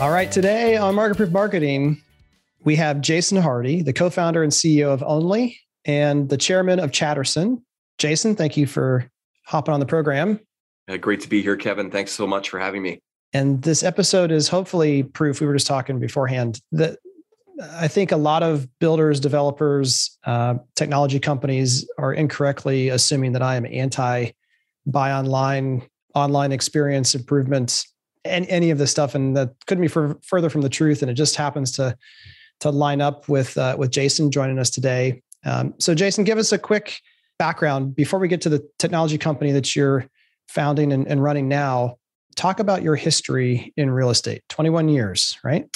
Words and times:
All 0.00 0.10
right, 0.10 0.30
today 0.30 0.76
on 0.76 0.96
Market 0.96 1.16
Proof 1.16 1.30
Marketing, 1.30 2.02
we 2.64 2.74
have 2.74 3.00
Jason 3.00 3.40
Hardy, 3.40 3.80
the 3.80 3.92
co 3.92 4.10
founder 4.10 4.42
and 4.42 4.50
CEO 4.50 4.88
of 4.88 5.04
Only 5.06 5.56
and 5.84 6.28
the 6.28 6.36
chairman 6.36 6.80
of 6.80 6.90
Chatterson. 6.90 7.64
Jason, 7.98 8.34
thank 8.34 8.56
you 8.56 8.66
for 8.66 9.08
hopping 9.46 9.72
on 9.72 9.78
the 9.78 9.86
program. 9.86 10.40
Uh, 10.88 10.96
great 10.96 11.20
to 11.20 11.28
be 11.28 11.42
here, 11.42 11.56
Kevin. 11.56 11.92
Thanks 11.92 12.10
so 12.10 12.26
much 12.26 12.50
for 12.50 12.58
having 12.58 12.82
me. 12.82 12.98
And 13.32 13.62
this 13.62 13.84
episode 13.84 14.32
is 14.32 14.48
hopefully 14.48 15.04
proof. 15.04 15.40
We 15.40 15.46
were 15.46 15.54
just 15.54 15.68
talking 15.68 16.00
beforehand 16.00 16.60
that 16.72 16.98
I 17.74 17.86
think 17.86 18.10
a 18.10 18.16
lot 18.16 18.42
of 18.42 18.66
builders, 18.80 19.20
developers, 19.20 20.18
uh, 20.24 20.56
technology 20.74 21.20
companies 21.20 21.88
are 21.98 22.12
incorrectly 22.12 22.88
assuming 22.88 23.30
that 23.32 23.42
I 23.42 23.54
am 23.54 23.64
anti 23.64 24.32
buy 24.86 25.12
online, 25.12 25.82
online 26.16 26.50
experience 26.50 27.14
improvements 27.14 27.93
and 28.24 28.46
any 28.48 28.70
of 28.70 28.78
this 28.78 28.90
stuff, 28.90 29.14
and 29.14 29.36
that 29.36 29.54
couldn't 29.66 29.82
be 29.82 29.88
for, 29.88 30.18
further 30.22 30.48
from 30.48 30.62
the 30.62 30.68
truth. 30.68 31.02
And 31.02 31.10
it 31.10 31.14
just 31.14 31.36
happens 31.36 31.72
to 31.72 31.96
to 32.60 32.70
line 32.70 33.00
up 33.00 33.28
with 33.28 33.56
uh, 33.58 33.76
with 33.78 33.90
Jason 33.90 34.30
joining 34.30 34.58
us 34.58 34.70
today. 34.70 35.22
Um, 35.44 35.74
so, 35.78 35.94
Jason, 35.94 36.24
give 36.24 36.38
us 36.38 36.52
a 36.52 36.58
quick 36.58 37.00
background 37.38 37.94
before 37.94 38.18
we 38.18 38.28
get 38.28 38.40
to 38.42 38.48
the 38.48 38.66
technology 38.78 39.18
company 39.18 39.52
that 39.52 39.74
you're 39.74 40.06
founding 40.48 40.92
and, 40.92 41.06
and 41.06 41.22
running 41.22 41.48
now. 41.48 41.96
Talk 42.36 42.58
about 42.58 42.82
your 42.82 42.96
history 42.96 43.72
in 43.76 43.90
real 43.90 44.10
estate. 44.10 44.42
Twenty 44.48 44.70
one 44.70 44.88
years, 44.88 45.38
right? 45.44 45.68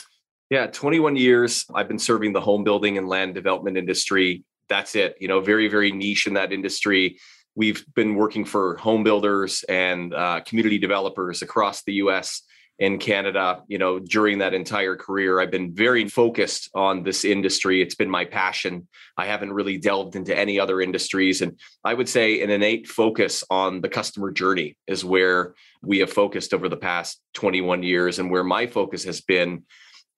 Yeah, 0.50 0.66
21 0.66 1.16
years. 1.16 1.66
I've 1.74 1.88
been 1.88 1.98
serving 1.98 2.32
the 2.32 2.40
home 2.40 2.64
building 2.64 2.96
and 2.96 3.06
land 3.06 3.34
development 3.34 3.76
industry. 3.76 4.44
That's 4.68 4.94
it. 4.94 5.16
You 5.20 5.28
know, 5.28 5.40
very, 5.40 5.68
very 5.68 5.92
niche 5.92 6.26
in 6.26 6.34
that 6.34 6.52
industry. 6.52 7.18
We've 7.58 7.84
been 7.96 8.14
working 8.14 8.44
for 8.44 8.76
home 8.76 9.02
builders 9.02 9.64
and 9.68 10.14
uh, 10.14 10.42
community 10.46 10.78
developers 10.78 11.42
across 11.42 11.82
the 11.82 11.94
US 11.94 12.42
and 12.78 13.00
Canada. 13.00 13.64
You 13.66 13.78
know, 13.78 13.98
during 13.98 14.38
that 14.38 14.54
entire 14.54 14.94
career, 14.94 15.40
I've 15.40 15.50
been 15.50 15.74
very 15.74 16.08
focused 16.08 16.70
on 16.72 17.02
this 17.02 17.24
industry. 17.24 17.82
It's 17.82 17.96
been 17.96 18.08
my 18.08 18.26
passion. 18.26 18.86
I 19.16 19.26
haven't 19.26 19.52
really 19.52 19.76
delved 19.76 20.14
into 20.14 20.38
any 20.38 20.60
other 20.60 20.80
industries. 20.80 21.42
And 21.42 21.58
I 21.82 21.94
would 21.94 22.08
say 22.08 22.42
an 22.42 22.50
innate 22.50 22.86
focus 22.86 23.42
on 23.50 23.80
the 23.80 23.88
customer 23.88 24.30
journey 24.30 24.76
is 24.86 25.04
where 25.04 25.56
we 25.82 25.98
have 25.98 26.12
focused 26.12 26.54
over 26.54 26.68
the 26.68 26.76
past 26.76 27.20
21 27.34 27.82
years 27.82 28.20
and 28.20 28.30
where 28.30 28.44
my 28.44 28.68
focus 28.68 29.02
has 29.02 29.20
been 29.20 29.64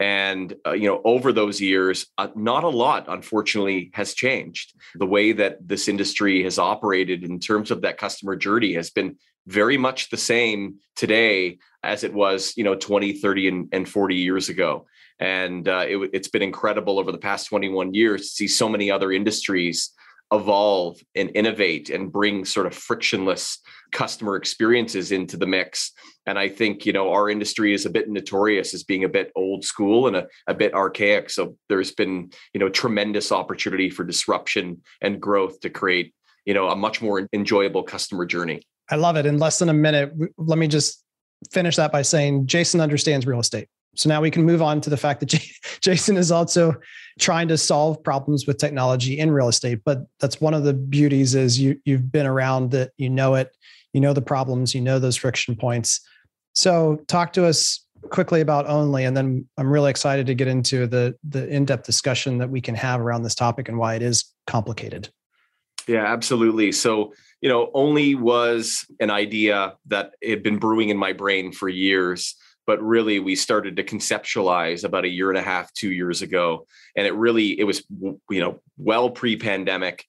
and 0.00 0.56
uh, 0.66 0.72
you 0.72 0.88
know 0.88 1.02
over 1.04 1.30
those 1.30 1.60
years 1.60 2.06
uh, 2.16 2.28
not 2.34 2.64
a 2.64 2.68
lot 2.68 3.04
unfortunately 3.08 3.90
has 3.92 4.14
changed. 4.14 4.74
The 4.94 5.06
way 5.06 5.32
that 5.32 5.68
this 5.68 5.86
industry 5.86 6.42
has 6.42 6.58
operated 6.58 7.22
in 7.22 7.38
terms 7.38 7.70
of 7.70 7.82
that 7.82 7.98
customer 7.98 8.34
journey 8.34 8.72
has 8.74 8.90
been 8.90 9.16
very 9.46 9.76
much 9.76 10.10
the 10.10 10.16
same 10.16 10.76
today 10.96 11.58
as 11.82 12.02
it 12.02 12.12
was 12.12 12.54
you 12.56 12.64
know 12.64 12.74
20 12.74 13.12
30 13.12 13.48
and, 13.48 13.68
and 13.72 13.88
40 13.88 14.16
years 14.16 14.48
ago. 14.48 14.86
And 15.18 15.68
uh, 15.68 15.84
it, 15.86 16.10
it's 16.14 16.28
been 16.28 16.42
incredible 16.42 16.98
over 16.98 17.12
the 17.12 17.18
past 17.18 17.48
21 17.48 17.92
years 17.92 18.22
to 18.22 18.28
see 18.28 18.48
so 18.48 18.70
many 18.70 18.90
other 18.90 19.12
industries 19.12 19.92
evolve 20.32 21.00
and 21.14 21.30
innovate 21.34 21.90
and 21.90 22.12
bring 22.12 22.44
sort 22.44 22.66
of 22.66 22.74
frictionless 22.74 23.58
customer 23.92 24.36
experiences 24.36 25.10
into 25.12 25.36
the 25.36 25.46
mix. 25.46 25.92
And 26.26 26.38
i 26.38 26.48
think 26.48 26.86
you 26.86 26.92
know 26.92 27.10
our 27.12 27.28
industry 27.28 27.74
is 27.74 27.86
a 27.86 27.90
bit 27.90 28.08
notorious 28.08 28.72
as 28.74 28.84
being 28.84 29.04
a 29.04 29.08
bit 29.08 29.32
old 29.34 29.64
school 29.64 30.06
and 30.06 30.16
a, 30.16 30.26
a 30.46 30.54
bit 30.54 30.74
archaic. 30.74 31.30
So 31.30 31.56
there's 31.68 31.92
been 31.92 32.30
you 32.54 32.60
know 32.60 32.68
tremendous 32.68 33.32
opportunity 33.32 33.90
for 33.90 34.04
disruption 34.04 34.82
and 35.00 35.20
growth 35.20 35.60
to 35.60 35.70
create 35.70 36.14
you 36.44 36.54
know 36.54 36.68
a 36.68 36.76
much 36.76 37.02
more 37.02 37.28
enjoyable 37.32 37.82
customer 37.82 38.26
journey. 38.26 38.62
I 38.90 38.96
love 38.96 39.16
it. 39.16 39.26
In 39.26 39.38
less 39.38 39.58
than 39.58 39.68
a 39.68 39.74
minute 39.74 40.12
let 40.36 40.58
me 40.58 40.68
just 40.68 41.04
finish 41.50 41.76
that 41.76 41.90
by 41.90 42.02
saying 42.02 42.46
jason 42.46 42.80
understands 42.80 43.26
real 43.26 43.40
estate. 43.40 43.68
So 43.96 44.08
now 44.08 44.20
we 44.20 44.30
can 44.30 44.44
move 44.44 44.62
on 44.62 44.80
to 44.82 44.90
the 44.90 44.96
fact 44.96 45.20
that 45.20 45.26
Jason 45.80 46.16
is 46.16 46.30
also 46.30 46.74
trying 47.18 47.48
to 47.48 47.58
solve 47.58 48.02
problems 48.02 48.46
with 48.46 48.58
technology 48.58 49.18
in 49.18 49.30
real 49.30 49.48
estate. 49.48 49.80
But 49.84 50.06
that's 50.20 50.40
one 50.40 50.54
of 50.54 50.64
the 50.64 50.74
beauties 50.74 51.34
is 51.34 51.60
you 51.60 51.80
you've 51.84 52.10
been 52.10 52.26
around 52.26 52.74
it, 52.74 52.92
you 52.96 53.10
know 53.10 53.34
it, 53.34 53.56
you 53.92 54.00
know 54.00 54.12
the 54.12 54.22
problems, 54.22 54.74
you 54.74 54.80
know 54.80 54.98
those 54.98 55.16
friction 55.16 55.56
points. 55.56 56.00
So 56.52 57.02
talk 57.08 57.32
to 57.34 57.46
us 57.46 57.84
quickly 58.08 58.40
about 58.40 58.66
only 58.66 59.04
and 59.04 59.14
then 59.16 59.46
I'm 59.58 59.70
really 59.70 59.90
excited 59.90 60.26
to 60.26 60.34
get 60.34 60.48
into 60.48 60.86
the 60.86 61.16
the 61.22 61.46
in-depth 61.48 61.84
discussion 61.84 62.38
that 62.38 62.50
we 62.50 62.60
can 62.60 62.74
have 62.74 63.00
around 63.00 63.22
this 63.22 63.34
topic 63.34 63.68
and 63.68 63.78
why 63.78 63.94
it 63.94 64.02
is 64.02 64.24
complicated. 64.46 65.10
Yeah, 65.86 66.04
absolutely. 66.04 66.72
So, 66.72 67.12
you 67.40 67.48
know, 67.48 67.70
only 67.74 68.14
was 68.14 68.86
an 69.00 69.10
idea 69.10 69.74
that 69.86 70.14
had 70.26 70.42
been 70.42 70.58
brewing 70.58 70.88
in 70.90 70.96
my 70.96 71.12
brain 71.12 71.52
for 71.52 71.68
years 71.68 72.36
but 72.66 72.82
really 72.82 73.18
we 73.18 73.34
started 73.34 73.76
to 73.76 73.84
conceptualize 73.84 74.84
about 74.84 75.04
a 75.04 75.08
year 75.08 75.30
and 75.30 75.38
a 75.38 75.42
half 75.42 75.72
two 75.72 75.90
years 75.90 76.22
ago 76.22 76.66
and 76.96 77.06
it 77.06 77.14
really 77.14 77.58
it 77.58 77.64
was 77.64 77.82
you 78.30 78.40
know 78.40 78.60
well 78.76 79.10
pre-pandemic 79.10 80.04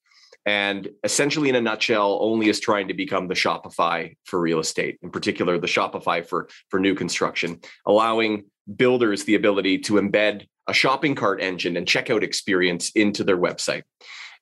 and 0.46 0.90
essentially 1.04 1.50
in 1.50 1.56
a 1.56 1.62
nutshell 1.62 2.18
only 2.22 2.50
is 2.50 2.60
trying 2.60 2.88
to 2.88 2.94
become 2.94 3.28
the 3.28 3.34
shopify 3.34 4.16
for 4.26 4.40
real 4.40 4.60
estate 4.60 4.98
in 5.02 5.12
particular 5.12 5.58
the 5.58 5.68
shopify 5.68 6.26
for 6.26 6.48
for 6.70 6.80
new 6.80 6.96
construction 6.96 7.60
allowing 7.86 8.46
builders 8.76 9.24
the 9.24 9.36
ability 9.36 9.78
to 9.78 9.94
embed 9.94 10.48
a 10.68 10.74
shopping 10.74 11.16
cart 11.16 11.42
engine 11.42 11.76
and 11.78 11.88
checkout 11.88 12.24
experience 12.24 12.92
into 12.92 13.24
their 13.24 13.38
website 13.38 13.84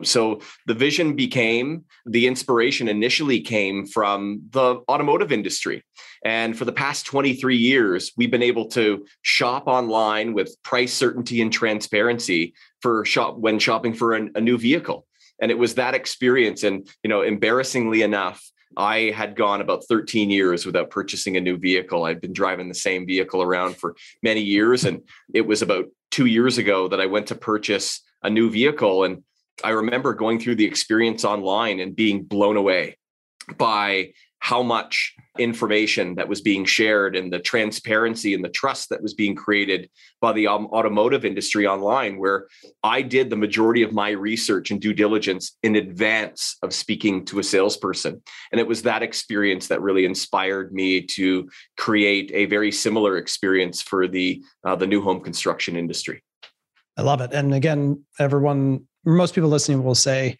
so 0.04 0.42
the 0.66 0.74
vision 0.74 1.16
became 1.16 1.86
the 2.06 2.28
inspiration 2.28 2.88
initially 2.88 3.42
came 3.42 3.86
from 3.86 4.42
the 4.52 4.82
automotive 4.90 5.32
industry. 5.32 5.84
And 6.24 6.58
for 6.58 6.66
the 6.66 6.72
past 6.72 7.06
23 7.06 7.58
years, 7.58 8.12
we've 8.18 8.32
been 8.32 8.44
able 8.44 8.68
to 8.70 9.06
shop 9.22 9.68
online 9.68 10.34
with 10.34 10.56
price 10.64 10.94
certainty 10.94 11.42
and 11.42 11.52
transparency 11.52 12.54
for 12.82 13.06
shop 13.06 13.38
when 13.38 13.60
shopping 13.60 13.94
for 13.94 14.14
an, 14.14 14.32
a 14.36 14.42
new 14.42 14.58
vehicle. 14.58 15.06
And 15.42 15.52
it 15.52 15.58
was 15.58 15.76
that 15.76 15.96
experience. 15.96 16.64
And, 16.64 16.88
you 17.04 17.10
know, 17.10 17.22
embarrassingly 17.22 18.02
enough, 18.02 18.44
I 18.78 19.12
had 19.16 19.36
gone 19.36 19.62
about 19.62 19.86
13 19.88 20.30
years 20.30 20.66
without 20.66 20.90
purchasing 20.90 21.38
a 21.38 21.42
new 21.42 21.58
vehicle. 21.58 22.04
I'd 22.04 22.22
been 22.22 22.34
driving 22.34 22.68
the 22.68 22.76
same 22.76 23.06
vehicle 23.06 23.42
around 23.42 23.78
for 23.78 23.96
many 24.22 24.42
years. 24.42 24.86
And 24.86 25.02
it 25.34 25.46
was 25.46 25.62
about 25.62 25.86
two 26.12 26.26
years 26.26 26.58
ago 26.58 26.88
that 26.88 27.02
I 27.02 27.06
went 27.06 27.28
to 27.28 27.36
purchase 27.36 28.02
a 28.22 28.30
new 28.30 28.50
vehicle. 28.50 29.06
And 29.06 29.24
I 29.64 29.72
remember 29.72 30.14
going 30.14 30.40
through 30.40 30.56
the 30.56 30.66
experience 30.66 31.26
online 31.26 31.80
and 31.80 31.96
being 31.96 32.24
blown 32.24 32.58
away 32.58 32.98
by 33.58 34.12
how 34.40 34.64
much 34.64 35.14
information 35.38 36.16
that 36.16 36.28
was 36.28 36.42
being 36.42 36.66
shared 36.66 37.16
and 37.16 37.32
the 37.32 37.40
transparency 37.40 38.34
and 38.34 38.44
the 38.44 38.50
trust 38.50 38.90
that 38.90 39.02
was 39.02 39.14
being 39.14 39.36
created 39.36 39.90
by 40.22 40.34
the 40.34 40.48
automotive 40.48 41.24
industry 41.24 41.66
online 41.68 42.18
where 42.18 42.48
i 42.84 43.02
did 43.02 43.30
the 43.30 43.36
majority 43.36 43.84
of 43.84 43.94
my 43.94 44.10
research 44.10 44.72
and 44.72 44.82
due 44.82 44.94
diligence 44.94 45.58
in 45.64 45.76
advance 45.76 46.58
of 46.64 46.74
speaking 46.74 47.26
to 47.26 47.40
a 47.40 47.44
salesperson. 47.44 48.22
And 48.52 48.60
it 48.60 48.68
was 48.68 48.82
that 48.84 49.04
experience 49.04 49.68
that 49.68 49.82
really 49.82 50.06
inspired 50.06 50.74
me 50.74 51.02
to 51.02 51.50
create 51.78 52.32
a 52.34 52.46
very 52.46 52.72
similar 52.72 53.18
experience 53.18 53.82
for 53.82 54.08
the 54.08 54.42
uh, 54.64 54.76
the 54.76 54.88
new 54.88 55.02
home 55.02 55.22
construction 55.22 55.76
industry. 55.76 56.22
I 56.98 57.02
love 57.02 57.22
it. 57.22 57.34
And 57.34 57.54
again 57.54 58.04
everyone 58.20 58.88
most 59.06 59.36
people 59.36 59.50
listening 59.50 59.84
will 59.84 59.96
say 59.96 60.38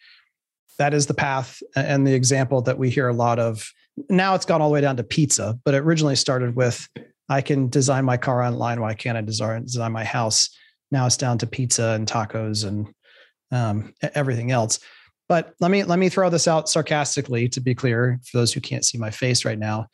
that 0.78 0.94
is 0.94 1.08
the 1.08 1.14
path 1.14 1.62
and 1.76 2.08
the 2.08 2.14
example 2.14 2.62
that 2.62 2.78
we 2.78 2.90
hear 2.90 3.08
a 3.08 3.14
lot 3.14 3.40
of. 3.40 3.72
Now 4.10 4.36
it's 4.36 4.46
gone 4.46 4.62
all 4.62 4.70
the 4.70 4.74
way 4.74 4.82
down 4.82 4.98
to 4.98 5.04
pizza, 5.04 5.60
but 5.66 5.74
it 5.74 5.80
originally 5.80 6.16
started 6.16 6.56
with 6.56 6.88
I 7.28 7.42
can 7.42 7.70
design 7.70 8.06
my 8.06 8.18
car 8.18 8.42
online. 8.42 8.82
Why 8.82 8.96
can't 8.96 9.18
I 9.18 9.22
design 9.22 9.64
design 9.64 9.92
my 9.92 10.04
house? 10.04 10.50
Now 10.92 11.06
it's 11.06 11.18
down 11.18 11.38
to 11.40 11.48
pizza 11.48 11.90
and 11.90 12.08
tacos 12.08 12.66
and 12.66 12.88
um, 13.52 13.94
everything 14.16 14.52
else. 14.52 14.80
But 15.28 15.54
let 15.60 15.70
me 15.70 15.84
let 15.84 16.00
me 16.00 16.10
throw 16.10 16.30
this 16.30 16.48
out 16.48 16.70
sarcastically 16.70 17.48
to 17.50 17.62
be 17.62 17.76
clear 17.76 18.20
for 18.26 18.40
those 18.40 18.52
who 18.52 18.62
can't 18.62 18.86
see 18.86 18.98
my 18.98 19.12
face 19.12 19.46
right 19.46 19.60
now. 19.60 19.88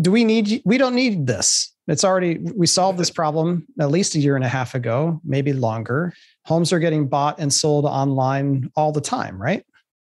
Do 0.00 0.12
we 0.12 0.24
need 0.24 0.62
we 0.64 0.78
don't 0.78 0.94
need 0.94 1.26
this. 1.26 1.74
It's 1.88 2.04
already 2.04 2.38
we 2.38 2.66
solved 2.66 2.98
this 2.98 3.10
problem 3.10 3.66
at 3.80 3.90
least 3.90 4.14
a 4.14 4.20
year 4.20 4.36
and 4.36 4.44
a 4.44 4.48
half 4.48 4.74
ago, 4.74 5.20
maybe 5.24 5.52
longer 5.52 6.12
homes 6.48 6.72
are 6.72 6.78
getting 6.78 7.06
bought 7.06 7.38
and 7.38 7.52
sold 7.52 7.84
online 7.84 8.70
all 8.74 8.90
the 8.90 9.02
time, 9.02 9.40
right? 9.40 9.64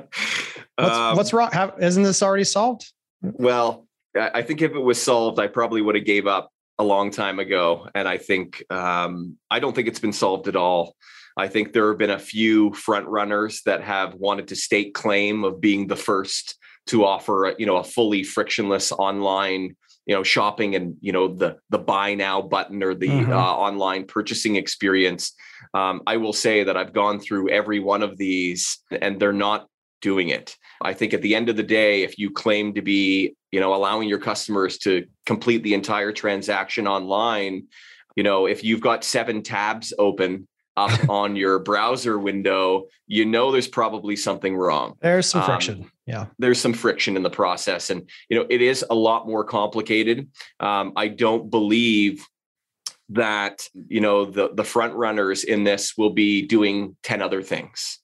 um, 0.77 1.16
what's 1.16 1.31
wrong? 1.31 1.50
How, 1.54 1.74
isn't 1.80 2.04
this 2.04 2.21
already 2.21 2.44
solved? 2.44 2.92
Well, 3.21 3.88
I 4.16 4.42
think 4.42 4.62
if 4.62 4.74
it 4.74 4.80
was 4.80 5.01
solved, 5.01 5.39
I 5.39 5.48
probably 5.48 5.81
would 5.81 5.95
have 5.95 6.04
gave 6.04 6.27
up 6.27 6.51
a 6.77 6.83
long 6.83 7.12
time 7.12 7.39
ago. 7.39 7.88
And 7.95 8.07
I 8.10 8.18
think 8.18 8.63
um, 8.69 9.38
I 9.50 9.60
don't 9.60 9.74
think 9.74 9.88
it's 9.88 10.00
been 10.00 10.13
solved 10.13 10.50
at 10.50 10.57
all. 10.57 10.95
I 11.38 11.48
think 11.48 11.71
there 11.71 11.88
have 11.88 11.98
been 11.98 12.10
a 12.10 12.19
few 12.19 12.74
front 12.74 13.07
runners 13.07 13.62
that 13.66 13.81
have 13.81 14.16
wanted 14.16 14.50
to 14.50 14.57
stake 14.57 14.94
claim 14.94 15.45
of 15.45 15.62
being 15.62 15.88
the 15.88 15.95
first 15.95 16.57
to 16.88 17.06
offer, 17.06 17.56
you 17.57 17.66
know, 17.66 17.77
a 17.77 17.83
fully 17.83 18.24
frictionless 18.24 18.92
online 18.92 19.77
you 20.10 20.16
know 20.16 20.24
shopping 20.24 20.74
and 20.74 20.96
you 21.02 21.12
know 21.12 21.28
the 21.28 21.58
the 21.70 21.78
buy 21.78 22.16
now 22.16 22.42
button 22.42 22.82
or 22.82 22.96
the 22.96 23.08
mm-hmm. 23.08 23.32
uh, 23.32 23.36
online 23.36 24.06
purchasing 24.06 24.56
experience 24.56 25.34
um, 25.76 26.02
i 26.08 26.18
will 26.18 26.34
say 26.34 26.64
that 26.64 26.76
i've 26.76 26.94
gone 26.94 27.20
through 27.20 27.48
every 27.50 27.80
one 27.80 28.02
of 28.02 28.18
these 28.18 28.80
and 29.04 29.20
they're 29.20 29.32
not 29.32 29.68
doing 30.02 30.30
it 30.30 30.58
i 30.82 30.94
think 30.94 31.14
at 31.14 31.22
the 31.22 31.36
end 31.36 31.48
of 31.48 31.56
the 31.56 31.64
day 31.64 32.02
if 32.02 32.18
you 32.18 32.32
claim 32.32 32.74
to 32.74 32.82
be 32.82 33.36
you 33.52 33.60
know 33.60 33.76
allowing 33.76 34.10
your 34.10 34.18
customers 34.18 34.80
to 34.80 35.06
complete 35.28 35.62
the 35.62 35.76
entire 35.76 36.12
transaction 36.12 36.88
online 36.88 37.68
you 38.16 38.24
know 38.24 38.48
if 38.48 38.64
you've 38.64 38.82
got 38.82 39.04
seven 39.04 39.44
tabs 39.44 39.94
open 40.00 40.48
up 40.80 41.10
on 41.10 41.36
your 41.36 41.60
browser 41.60 42.18
window 42.18 42.86
you 43.08 43.26
know 43.26 43.52
there's 43.52 43.68
probably 43.68 44.16
something 44.16 44.56
wrong. 44.56 44.96
There's 45.02 45.28
some 45.28 45.42
um, 45.42 45.48
friction 45.48 45.92
yeah. 46.06 46.26
there's 46.40 46.60
some 46.60 46.74
friction 46.74 47.16
in 47.16 47.24
the 47.24 47.30
process 47.30 47.90
and 47.90 48.10
you 48.30 48.38
know 48.38 48.46
it 48.50 48.62
is 48.62 48.86
a 48.90 48.96
lot 48.96 49.28
more 49.28 49.44
complicated. 49.44 50.28
Um, 50.60 50.94
i 50.96 51.08
don't 51.08 51.50
believe 51.50 52.26
that 53.10 53.68
you 53.88 54.02
know 54.02 54.26
the 54.26 54.50
the 54.54 54.64
front 54.64 54.94
runners 54.94 55.44
in 55.44 55.64
this 55.64 55.98
will 55.98 56.12
be 56.12 56.46
doing 56.46 56.96
10 57.04 57.22
other 57.22 57.42
things 57.42 58.00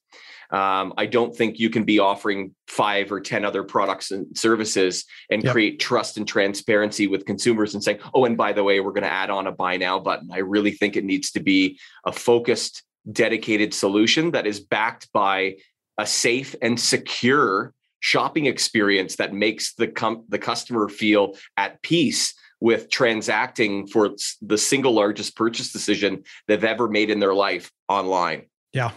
um, 0.50 0.94
I 0.96 1.06
don't 1.06 1.34
think 1.34 1.58
you 1.58 1.70
can 1.70 1.84
be 1.84 1.98
offering 1.98 2.54
five 2.68 3.10
or 3.10 3.20
10 3.20 3.44
other 3.44 3.62
products 3.62 4.10
and 4.10 4.26
services 4.36 5.04
and 5.30 5.42
yep. 5.42 5.52
create 5.52 5.80
trust 5.80 6.16
and 6.16 6.26
transparency 6.26 7.06
with 7.06 7.26
consumers 7.26 7.74
and 7.74 7.82
saying, 7.82 7.98
oh, 8.14 8.24
and 8.24 8.36
by 8.36 8.52
the 8.52 8.64
way, 8.64 8.80
we're 8.80 8.92
going 8.92 9.02
to 9.02 9.12
add 9.12 9.30
on 9.30 9.46
a 9.46 9.52
buy 9.52 9.76
now 9.76 9.98
button. 9.98 10.30
I 10.32 10.38
really 10.38 10.70
think 10.70 10.96
it 10.96 11.04
needs 11.04 11.32
to 11.32 11.40
be 11.40 11.78
a 12.04 12.12
focused, 12.12 12.82
dedicated 13.10 13.74
solution 13.74 14.32
that 14.32 14.46
is 14.46 14.60
backed 14.60 15.12
by 15.12 15.56
a 15.98 16.06
safe 16.06 16.54
and 16.62 16.78
secure 16.78 17.72
shopping 18.00 18.46
experience 18.46 19.16
that 19.16 19.32
makes 19.32 19.74
the 19.74 19.88
com- 19.88 20.24
the 20.28 20.38
customer 20.38 20.88
feel 20.88 21.34
at 21.56 21.82
peace 21.82 22.34
with 22.60 22.88
transacting 22.90 23.86
for 23.86 24.14
the 24.40 24.58
single 24.58 24.92
largest 24.92 25.36
purchase 25.36 25.72
decision 25.72 26.22
they've 26.46 26.64
ever 26.64 26.88
made 26.88 27.10
in 27.10 27.20
their 27.20 27.34
life 27.34 27.70
online. 27.88 28.46
Yeah, 28.72 28.92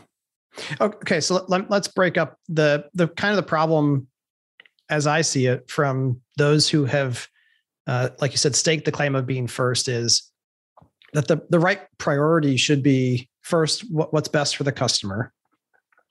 Okay, 0.82 1.22
so 1.22 1.46
let, 1.48 1.72
us 1.72 1.88
break 1.88 2.18
up 2.18 2.38
the 2.48 2.86
the 2.94 3.08
kind 3.08 3.32
of 3.32 3.38
the 3.38 3.44
problem 3.44 4.08
as 4.90 5.08
I 5.08 5.22
see 5.22 5.46
it 5.46 5.70
from 5.70 6.20
those 6.38 6.68
who 6.68 6.86
have, 6.86 7.28
uh, 7.86 8.10
like 8.20 8.32
you 8.32 8.38
said, 8.38 8.56
staked 8.56 8.86
the 8.86 8.92
claim 8.92 9.16
of 9.16 9.28
being 9.28 9.48
first 9.48 9.88
is 9.88 10.32
that 11.14 11.28
the 11.28 11.42
the 11.50 11.60
right 11.60 11.82
priority 11.98 12.58
should 12.58 12.84
be 12.84 13.30
first 13.42 13.90
what, 13.92 14.14
what's 14.14 14.28
best 14.28 14.56
for 14.58 14.64
the 14.64 14.72
customer. 14.72 15.32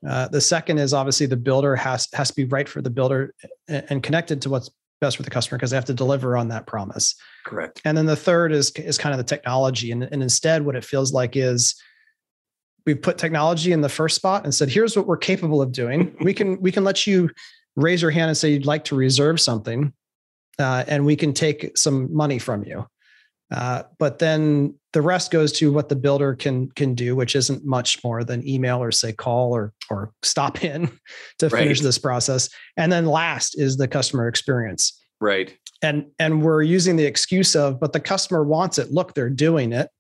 Uh, 0.09 0.29
the 0.29 0.41
second 0.41 0.79
is 0.79 0.95
obviously 0.95 1.27
the 1.27 1.37
builder 1.37 1.75
has 1.75 2.09
has 2.13 2.29
to 2.29 2.35
be 2.35 2.45
right 2.45 2.69
for 2.69 2.81
the 2.81 2.91
builder 2.91 3.35
and 3.69 4.03
connected 4.03 4.41
to 4.43 4.51
what's 4.51 4.71
best 5.01 5.17
for 5.17 5.23
the 5.23 5.31
customer 5.31 5.59
because 5.59 5.71
they 5.71 5.77
have 5.77 5.85
to 5.85 5.95
deliver 5.95 6.37
on 6.37 6.49
that 6.49 6.67
promise. 6.67 7.15
Correct. 7.45 7.81
And 7.85 7.97
then 7.97 8.07
the 8.07 8.17
third 8.17 8.53
is 8.53 8.71
is 8.73 8.99
kind 8.99 9.13
of 9.13 9.19
the 9.19 9.25
technology, 9.25 9.91
and, 9.91 10.05
and 10.05 10.23
instead 10.23 10.65
what 10.65 10.77
it 10.77 10.85
feels 10.85 11.13
like 11.13 11.37
is 11.37 11.81
we've 12.89 13.03
put 13.03 13.19
technology 13.19 13.73
in 13.73 13.83
the 13.83 13.89
first 13.91 14.17
spot 14.17 14.45
and 14.45 14.55
said 14.55 14.71
here's 14.71 14.97
what 14.97 15.07
we're 15.07 15.19
capable 15.19 15.61
of 15.61 15.73
doing. 15.73 16.17
We 16.23 16.33
can 16.33 16.59
we 16.63 16.73
can 16.73 16.85
let 16.85 17.07
you 17.07 17.29
raise 17.77 18.01
your 18.01 18.11
hand 18.11 18.29
and 18.29 18.37
say 18.37 18.51
you'd 18.51 18.65
like 18.65 18.85
to 18.85 18.97
reserve 18.97 19.39
something 19.43 19.93
uh, 20.59 20.85
and 20.89 21.05
we 21.05 21.15
can 21.15 21.35
take 21.35 21.77
some 21.77 22.11
money 22.15 22.39
from 22.39 22.65
you. 22.65 22.87
Uh, 23.51 23.83
but 23.99 24.21
then 24.21 24.75
the 24.95 25.03
rest 25.03 25.31
goes 25.31 25.53
to 25.53 25.71
what 25.71 25.91
the 25.91 25.97
builder 25.97 26.35
can 26.35 26.71
can 26.71 26.95
do 26.95 27.15
which 27.15 27.37
isn't 27.37 27.63
much 27.63 28.03
more 28.03 28.25
than 28.25 28.47
email 28.49 28.83
or 28.83 28.91
say 28.91 29.13
call 29.13 29.55
or 29.55 29.75
or 29.91 30.11
stop 30.23 30.65
in 30.65 30.87
to 31.39 31.51
right. 31.51 31.65
finish 31.65 31.83
this 31.83 31.99
process. 31.99 32.49
And 32.79 32.91
then 32.91 33.05
last 33.05 33.61
is 33.61 33.77
the 33.77 33.87
customer 33.87 34.29
experience. 34.29 34.99
Right. 35.21 35.55
And 35.83 36.07
and 36.19 36.43
we're 36.43 36.63
using 36.63 36.97
the 36.97 37.05
excuse 37.05 37.55
of 37.55 37.81
but 37.81 37.93
the 37.93 38.01
customer 38.01 38.45
wants 38.45 38.79
it. 38.79 38.91
Look 38.91 39.13
they're 39.13 39.29
doing 39.29 39.75
it 39.75 39.91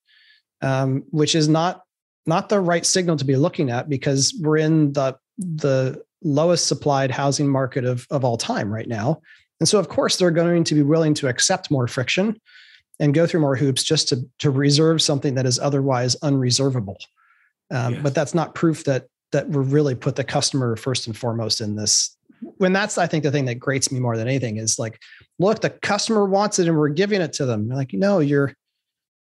um, 0.62 1.04
which 1.10 1.34
is 1.34 1.48
not 1.48 1.82
not 2.28 2.48
the 2.48 2.60
right 2.60 2.86
signal 2.86 3.16
to 3.16 3.24
be 3.24 3.36
looking 3.36 3.70
at 3.70 3.88
because 3.88 4.38
we're 4.40 4.58
in 4.58 4.92
the 4.92 5.16
the 5.38 6.02
lowest 6.22 6.66
supplied 6.66 7.10
housing 7.10 7.48
market 7.48 7.84
of, 7.84 8.06
of 8.10 8.24
all 8.24 8.36
time 8.36 8.72
right 8.72 8.88
now. 8.88 9.20
And 9.60 9.68
so 9.68 9.78
of 9.78 9.88
course 9.88 10.16
they're 10.16 10.30
going 10.30 10.64
to 10.64 10.74
be 10.74 10.82
willing 10.82 11.14
to 11.14 11.28
accept 11.28 11.70
more 11.70 11.88
friction 11.88 12.40
and 13.00 13.14
go 13.14 13.26
through 13.26 13.40
more 13.40 13.56
hoops 13.56 13.84
just 13.84 14.08
to, 14.08 14.28
to 14.40 14.50
reserve 14.50 15.00
something 15.00 15.34
that 15.36 15.46
is 15.46 15.58
otherwise 15.58 16.16
unreservable. 16.16 16.98
Um, 17.70 17.94
yes. 17.94 18.02
But 18.02 18.14
that's 18.14 18.34
not 18.34 18.54
proof 18.54 18.84
that 18.84 19.06
that 19.30 19.48
we 19.48 19.62
really 19.62 19.94
put 19.94 20.16
the 20.16 20.24
customer 20.24 20.74
first 20.76 21.06
and 21.06 21.16
foremost 21.16 21.60
in 21.60 21.76
this. 21.76 22.16
When 22.56 22.72
that's 22.72 22.98
I 22.98 23.06
think 23.06 23.24
the 23.24 23.30
thing 23.30 23.44
that 23.46 23.56
grates 23.56 23.92
me 23.92 24.00
more 24.00 24.16
than 24.16 24.26
anything 24.26 24.56
is 24.56 24.78
like, 24.78 25.00
look, 25.38 25.60
the 25.60 25.70
customer 25.70 26.24
wants 26.24 26.58
it 26.58 26.66
and 26.66 26.76
we're 26.76 26.88
giving 26.88 27.20
it 27.20 27.32
to 27.34 27.46
them. 27.46 27.66
You're 27.66 27.76
like, 27.76 27.92
no, 27.92 28.20
you're 28.20 28.54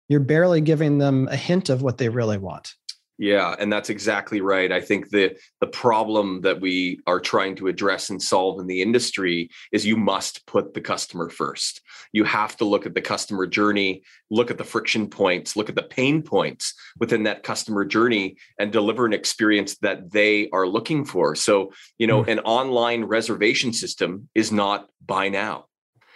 you're 0.08 0.20
barely 0.20 0.62
giving 0.62 0.98
them 0.98 1.28
a 1.30 1.36
hint 1.36 1.70
of 1.70 1.82
what 1.82 1.98
they 1.98 2.10
really 2.10 2.38
want. 2.38 2.74
Yeah, 3.22 3.54
and 3.60 3.72
that's 3.72 3.90
exactly 3.90 4.40
right. 4.40 4.72
I 4.72 4.80
think 4.80 5.10
the 5.10 5.38
the 5.60 5.68
problem 5.68 6.40
that 6.42 6.62
we 6.62 7.02
are 7.06 7.20
trying 7.20 7.54
to 7.58 7.68
address 7.68 8.10
and 8.10 8.22
solve 8.22 8.62
in 8.62 8.66
the 8.66 8.82
industry 8.82 9.50
is 9.74 9.86
you 9.86 9.98
must 9.98 10.46
put 10.46 10.74
the 10.74 10.80
customer 10.80 11.30
first. 11.30 11.82
You 12.14 12.24
have 12.24 12.56
to 12.58 12.66
look 12.66 12.86
at 12.86 12.94
the 12.94 13.02
customer 13.02 13.46
journey, 13.46 14.04
look 14.32 14.52
at 14.52 14.58
the 14.58 14.64
friction 14.64 15.10
points, 15.10 15.58
look 15.58 15.68
at 15.68 15.76
the 15.76 15.84
pain 15.84 16.22
points 16.22 16.74
within 16.98 17.24
that 17.24 17.44
customer 17.44 17.84
journey 17.84 18.38
and 18.58 18.72
deliver 18.72 19.06
an 19.06 19.12
experience 19.12 19.78
that 19.80 20.12
they 20.12 20.50
are 20.52 20.66
looking 20.66 21.04
for. 21.04 21.36
So, 21.36 21.74
you 21.98 22.08
know, 22.08 22.24
mm. 22.24 22.30
an 22.30 22.40
online 22.40 23.04
reservation 23.04 23.74
system 23.74 24.30
is 24.34 24.54
not 24.54 24.88
buy 25.06 25.28
now. 25.28 25.66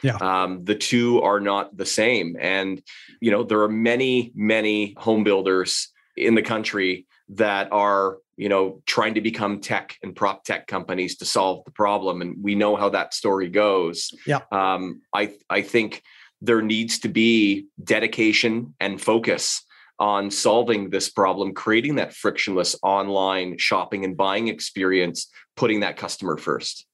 Yeah. 0.04 0.16
Um, 0.22 0.64
the 0.64 0.76
two 0.76 1.22
are 1.22 1.42
not 1.42 1.76
the 1.76 1.86
same. 1.86 2.38
And, 2.40 2.82
you 3.20 3.32
know, 3.32 3.44
there 3.44 3.62
are 3.62 3.70
many, 3.70 4.32
many 4.36 4.96
home 4.98 5.26
builders 5.26 5.90
in 6.16 6.36
the 6.36 6.42
country 6.42 7.06
that 7.30 7.72
are 7.72 8.18
you 8.36 8.50
know 8.50 8.82
trying 8.86 9.14
to 9.14 9.22
become 9.22 9.60
tech 9.60 9.98
and 10.04 10.16
prop 10.16 10.44
tech 10.44 10.68
companies 10.68 11.18
to 11.18 11.26
solve 11.26 11.64
the 11.66 11.72
problem 11.72 12.22
and 12.22 12.36
we 12.42 12.56
know 12.56 12.76
how 12.76 12.90
that 12.90 13.14
story 13.14 13.50
goes. 13.50 14.12
Yeah. 14.26 14.40
Um, 14.52 15.02
i 15.14 15.34
i 15.50 15.62
think 15.62 16.02
there 16.42 16.62
needs 16.62 17.00
to 17.00 17.08
be 17.08 17.68
dedication 17.84 18.76
and 18.80 19.02
focus 19.02 19.64
on 20.00 20.30
solving 20.32 20.90
this 20.90 21.10
problem 21.10 21.54
creating 21.54 21.96
that 21.96 22.14
frictionless 22.14 22.76
online 22.84 23.58
shopping 23.58 24.04
and 24.04 24.18
buying 24.18 24.48
experience 24.48 25.30
putting 25.56 25.82
that 25.82 25.98
customer 25.98 26.38
first. 26.38 26.86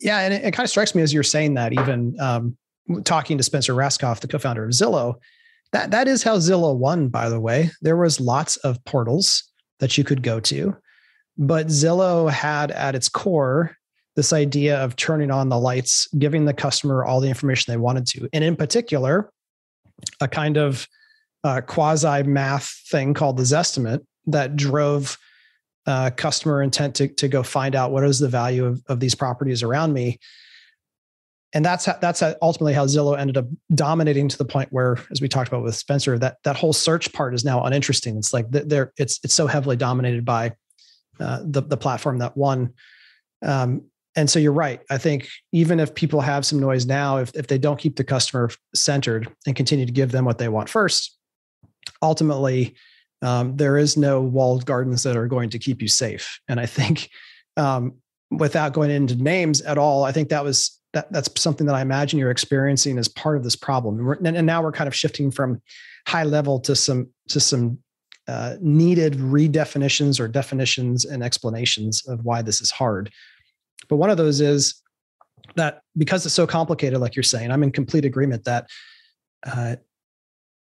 Yeah 0.00 0.20
and 0.20 0.32
it, 0.34 0.44
it 0.44 0.50
kind 0.52 0.64
of 0.64 0.70
strikes 0.70 0.94
me 0.94 1.02
as 1.02 1.12
you're 1.12 1.22
saying 1.22 1.54
that 1.54 1.72
even 1.72 2.16
um, 2.20 2.56
talking 3.04 3.36
to 3.38 3.44
spencer 3.44 3.74
rascoff 3.74 4.20
the 4.20 4.28
co-founder 4.28 4.64
of 4.64 4.70
zillow 4.70 5.16
that 5.72 5.90
that 5.90 6.08
is 6.08 6.22
how 6.22 6.36
Zillow 6.36 6.76
won, 6.76 7.08
by 7.08 7.28
the 7.28 7.40
way. 7.40 7.70
There 7.82 7.96
was 7.96 8.20
lots 8.20 8.56
of 8.58 8.84
portals 8.84 9.44
that 9.78 9.96
you 9.96 10.04
could 10.04 10.22
go 10.22 10.40
to, 10.40 10.76
but 11.38 11.68
Zillow 11.68 12.30
had 12.30 12.70
at 12.70 12.94
its 12.94 13.08
core 13.08 13.76
this 14.16 14.32
idea 14.32 14.78
of 14.78 14.96
turning 14.96 15.30
on 15.30 15.48
the 15.48 15.58
lights, 15.58 16.08
giving 16.18 16.44
the 16.44 16.52
customer 16.52 17.04
all 17.04 17.20
the 17.20 17.28
information 17.28 17.72
they 17.72 17.78
wanted 17.78 18.06
to, 18.08 18.28
and 18.32 18.44
in 18.44 18.56
particular, 18.56 19.30
a 20.20 20.28
kind 20.28 20.56
of 20.56 20.86
uh, 21.44 21.60
quasi 21.60 22.22
math 22.22 22.68
thing 22.90 23.14
called 23.14 23.36
the 23.36 23.42
Zestimate 23.42 24.04
that 24.26 24.56
drove 24.56 25.16
uh, 25.86 26.10
customer 26.10 26.62
intent 26.62 26.94
to, 26.96 27.08
to 27.08 27.28
go 27.28 27.42
find 27.42 27.74
out 27.74 27.90
what 27.90 28.04
is 28.04 28.18
the 28.18 28.28
value 28.28 28.64
of, 28.64 28.82
of 28.88 29.00
these 29.00 29.14
properties 29.14 29.62
around 29.62 29.92
me 29.92 30.18
and 31.52 31.64
that's 31.64 31.84
how, 31.84 31.96
that's 32.00 32.20
how 32.20 32.34
ultimately 32.42 32.74
how 32.74 32.86
Zillow 32.86 33.18
ended 33.18 33.36
up 33.36 33.46
dominating 33.74 34.28
to 34.28 34.38
the 34.38 34.44
point 34.44 34.68
where, 34.72 34.98
as 35.10 35.20
we 35.20 35.28
talked 35.28 35.48
about 35.48 35.62
with 35.62 35.74
Spencer, 35.74 36.18
that 36.18 36.36
that 36.44 36.56
whole 36.56 36.72
search 36.72 37.12
part 37.12 37.34
is 37.34 37.44
now 37.44 37.62
uninteresting. 37.64 38.16
It's 38.16 38.32
like 38.32 38.50
there, 38.50 38.92
it's 38.96 39.18
it's 39.24 39.34
so 39.34 39.46
heavily 39.46 39.76
dominated 39.76 40.24
by 40.24 40.52
uh, 41.18 41.40
the 41.44 41.62
the 41.62 41.76
platform 41.76 42.18
that 42.18 42.36
won. 42.36 42.74
Um, 43.42 43.82
and 44.16 44.28
so 44.28 44.38
you're 44.38 44.52
right. 44.52 44.80
I 44.90 44.98
think 44.98 45.28
even 45.52 45.80
if 45.80 45.94
people 45.94 46.20
have 46.20 46.46
some 46.46 46.60
noise 46.60 46.86
now, 46.86 47.18
if 47.18 47.34
if 47.34 47.48
they 47.48 47.58
don't 47.58 47.78
keep 47.78 47.96
the 47.96 48.04
customer 48.04 48.50
centered 48.74 49.28
and 49.46 49.56
continue 49.56 49.86
to 49.86 49.92
give 49.92 50.12
them 50.12 50.24
what 50.24 50.38
they 50.38 50.48
want 50.48 50.68
first, 50.68 51.16
ultimately 52.00 52.76
um, 53.22 53.56
there 53.56 53.76
is 53.76 53.96
no 53.96 54.20
walled 54.20 54.66
gardens 54.66 55.02
that 55.02 55.16
are 55.16 55.26
going 55.26 55.50
to 55.50 55.58
keep 55.58 55.82
you 55.82 55.88
safe. 55.88 56.40
And 56.48 56.60
I 56.60 56.66
think 56.66 57.10
um, 57.56 57.94
without 58.30 58.72
going 58.72 58.90
into 58.90 59.16
names 59.16 59.60
at 59.62 59.78
all, 59.78 60.04
I 60.04 60.12
think 60.12 60.28
that 60.28 60.44
was 60.44 60.79
that 60.92 61.12
that's 61.12 61.28
something 61.40 61.66
that 61.66 61.74
I 61.74 61.82
imagine 61.82 62.18
you're 62.18 62.30
experiencing 62.30 62.98
as 62.98 63.08
part 63.08 63.36
of 63.36 63.44
this 63.44 63.56
problem. 63.56 64.10
And, 64.24 64.36
and 64.36 64.46
now 64.46 64.62
we're 64.62 64.72
kind 64.72 64.88
of 64.88 64.94
shifting 64.94 65.30
from 65.30 65.62
high 66.06 66.24
level 66.24 66.58
to 66.60 66.74
some 66.74 67.08
to 67.28 67.40
some 67.40 67.78
uh, 68.28 68.56
needed 68.60 69.14
redefinitions 69.14 70.20
or 70.20 70.28
definitions 70.28 71.04
and 71.04 71.22
explanations 71.22 72.06
of 72.06 72.24
why 72.24 72.42
this 72.42 72.60
is 72.60 72.70
hard. 72.70 73.10
But 73.88 73.96
one 73.96 74.10
of 74.10 74.16
those 74.16 74.40
is 74.40 74.80
that 75.56 75.82
because 75.96 76.24
it's 76.26 76.34
so 76.34 76.46
complicated, 76.46 77.00
like 77.00 77.16
you're 77.16 77.22
saying, 77.22 77.50
I'm 77.50 77.62
in 77.62 77.72
complete 77.72 78.04
agreement 78.04 78.44
that 78.44 78.66
uh, 79.44 79.76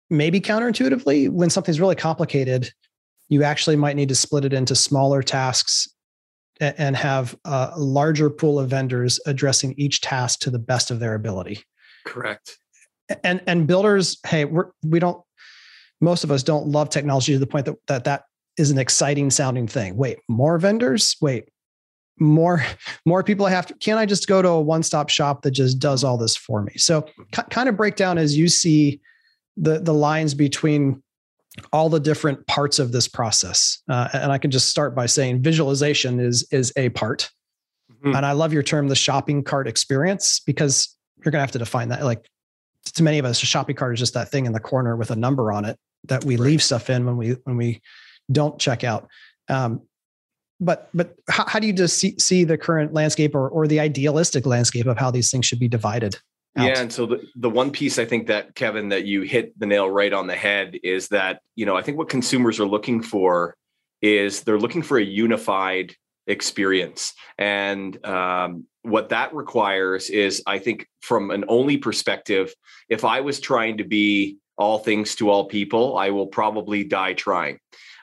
maybe 0.09 0.41
counterintuitively, 0.41 1.29
when 1.31 1.51
something's 1.51 1.81
really 1.81 1.97
complicated, 1.97 2.71
you 3.29 3.43
actually 3.43 3.77
might 3.77 3.97
need 3.97 4.09
to 4.09 4.15
split 4.15 4.45
it 4.45 4.53
into 4.53 4.75
smaller 4.75 5.23
tasks 5.23 5.89
and 6.61 6.97
have 6.97 7.37
a 7.45 7.73
larger 7.77 8.31
pool 8.31 8.59
of 8.59 8.71
vendors 8.71 9.21
addressing 9.27 9.75
each 9.77 10.01
task 10.01 10.41
to 10.41 10.51
the 10.51 10.59
best 10.59 10.91
of 10.91 11.01
their 11.01 11.15
ability. 11.15 11.63
Correct. 12.07 12.59
And 13.25 13.43
and 13.47 13.67
builders, 13.67 14.19
hey, 14.27 14.45
we're 14.45 14.71
we 14.85 14.99
don't 14.99 15.23
most 16.01 16.25
of 16.25 16.31
us 16.31 16.43
don't 16.43 16.69
love 16.69 16.91
technology 16.91 17.33
to 17.33 17.39
the 17.39 17.47
point 17.47 17.67
that 17.67 17.77
that 17.87 18.05
that 18.05 18.23
is 18.57 18.71
an 18.71 18.79
exciting 18.79 19.31
sounding 19.31 19.67
thing. 19.67 19.97
Wait, 19.97 20.19
more 20.29 20.59
vendors? 20.59 21.17
Wait, 21.21 21.49
more 22.21 22.65
more 23.07 23.23
people 23.23 23.47
I 23.47 23.51
have 23.51 23.67
to 23.67 23.75
can 23.75 23.99
i 23.99 24.07
just 24.07 24.27
go 24.27 24.43
to 24.43 24.49
a 24.49 24.61
one-stop 24.61 25.09
shop 25.09 25.43
that 25.43 25.53
just 25.53 25.79
does 25.79 26.05
all 26.05 26.19
this 26.19 26.37
for 26.37 26.63
me 26.63 26.73
so 26.77 27.03
mm-hmm. 27.03 27.49
kind 27.49 27.69
of 27.69 27.77
break 27.77 27.97
down 27.97 28.19
as 28.19 28.37
you 28.37 28.49
see 28.49 29.01
the 29.57 29.79
the 29.79 29.95
lines 29.95 30.35
between 30.35 31.03
all 31.73 31.89
the 31.89 32.01
different 32.01 32.47
parts 32.47 32.79
of 32.79 32.93
this 32.93 33.09
process. 33.09 33.83
Uh, 33.89 34.09
and 34.13 34.33
i 34.33 34.39
can 34.39 34.51
just 34.51 34.69
start 34.69 34.95
by 34.95 35.07
saying 35.07 35.43
visualization 35.43 36.21
is 36.21 36.47
is 36.51 36.73
a 36.77 36.89
part. 36.91 37.31
Mm-hmm. 37.91 38.15
and 38.15 38.27
i 38.27 38.33
love 38.33 38.53
your 38.53 38.63
term 38.63 38.89
the 38.89 38.95
shopping 38.95 39.43
cart 39.43 39.67
experience 39.67 40.41
because 40.41 40.95
you're 41.25 41.33
going 41.33 41.41
to 41.41 41.45
have 41.45 41.53
to 41.53 41.59
define 41.59 41.89
that. 41.89 42.05
Like 42.05 42.29
to 42.85 43.03
many 43.03 43.19
of 43.19 43.25
us 43.25 43.43
a 43.43 43.47
shopping 43.47 43.77
cart 43.77 43.95
is 43.95 44.01
just 44.01 44.15
that 44.15 44.31
thing 44.31 44.47
in 44.47 44.53
the 44.53 44.61
corner 44.61 44.97
with 44.97 45.11
a 45.11 45.17
number 45.17 45.53
on 45.53 45.65
it 45.65 45.79
that 46.05 46.25
we 46.25 46.37
right. 46.37 46.45
leave 46.45 46.63
stuff 46.63 46.91
in 46.91 47.05
when 47.05 47.17
we 47.17 47.31
when 47.45 47.57
we 47.57 47.81
don't 48.31 48.59
check 48.59 48.85
out. 48.85 49.09
Um, 49.49 49.83
but 50.61 50.89
but 50.95 51.15
how, 51.29 51.45
how 51.47 51.59
do 51.59 51.67
you 51.67 51.73
just 51.73 51.99
see, 51.99 52.15
see 52.19 52.45
the 52.45 52.59
current 52.59 52.93
landscape 52.93 53.35
or, 53.35 53.49
or 53.49 53.67
the 53.67 53.81
idealistic 53.81 54.47
landscape 54.47 54.87
of 54.87 54.99
how 54.99 55.11
these 55.11 55.31
things 55.31 55.47
should 55.47 55.61
be 55.61 55.69
divided 55.69 56.19
out? 56.57 56.67
yeah 56.67 56.81
and 56.81 56.93
so 56.93 57.07
the, 57.07 57.23
the 57.37 57.51
one 57.51 57.71
piece 57.71 57.99
i 57.99 58.05
think 58.05 58.27
that 58.27 58.55
kevin 58.55 58.89
that 58.89 59.05
you 59.05 59.23
hit 59.23 59.59
the 59.59 59.67
nail 59.67 59.89
right 59.89 60.13
on 60.13 60.27
the 60.27 60.37
head 60.37 60.79
is 60.83 61.09
that 61.09 61.41
you 61.55 61.67
know 61.67 61.77
i 61.77 61.83
think 61.83 61.99
what 61.99 62.09
consumers 62.09 62.61
are 62.61 62.67
looking 62.67 63.03
for 63.03 63.57
is 64.01 64.43
they're 64.43 64.59
looking 64.59 64.83
for 64.83 64.99
a 64.99 65.05
unified 65.05 65.95
experience 66.27 67.15
and 67.39 68.05
um, 68.05 68.65
what 68.83 69.09
that 69.09 69.35
requires 69.35 70.11
is 70.11 70.43
i 70.47 70.59
think 70.59 70.87
from 71.01 71.31
an 71.31 71.45
only 71.49 71.77
perspective 71.77 72.53
if 72.89 73.05
i 73.05 73.21
was 73.21 73.41
trying 73.41 73.79
to 73.79 73.85
be 73.85 74.37
all 74.57 74.79
things 74.79 75.15
to 75.15 75.31
all 75.31 75.47
people 75.47 75.97
i 75.97 76.11
will 76.11 76.27
probably 76.27 76.85
die 76.85 77.13
trying 77.13 77.59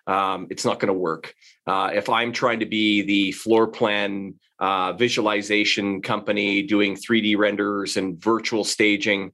um, 0.07 0.47
it's 0.49 0.65
not 0.65 0.79
going 0.79 0.93
to 0.93 0.99
work. 0.99 1.33
Uh, 1.65 1.91
if 1.93 2.09
I'm 2.09 2.31
trying 2.31 2.59
to 2.59 2.65
be 2.65 3.01
the 3.01 3.31
floor 3.31 3.67
plan 3.67 4.35
uh, 4.59 4.93
visualization 4.93 6.01
company 6.01 6.63
doing 6.63 6.95
3D 6.95 7.37
renders 7.37 7.97
and 7.97 8.21
virtual 8.21 8.63
staging, 8.63 9.31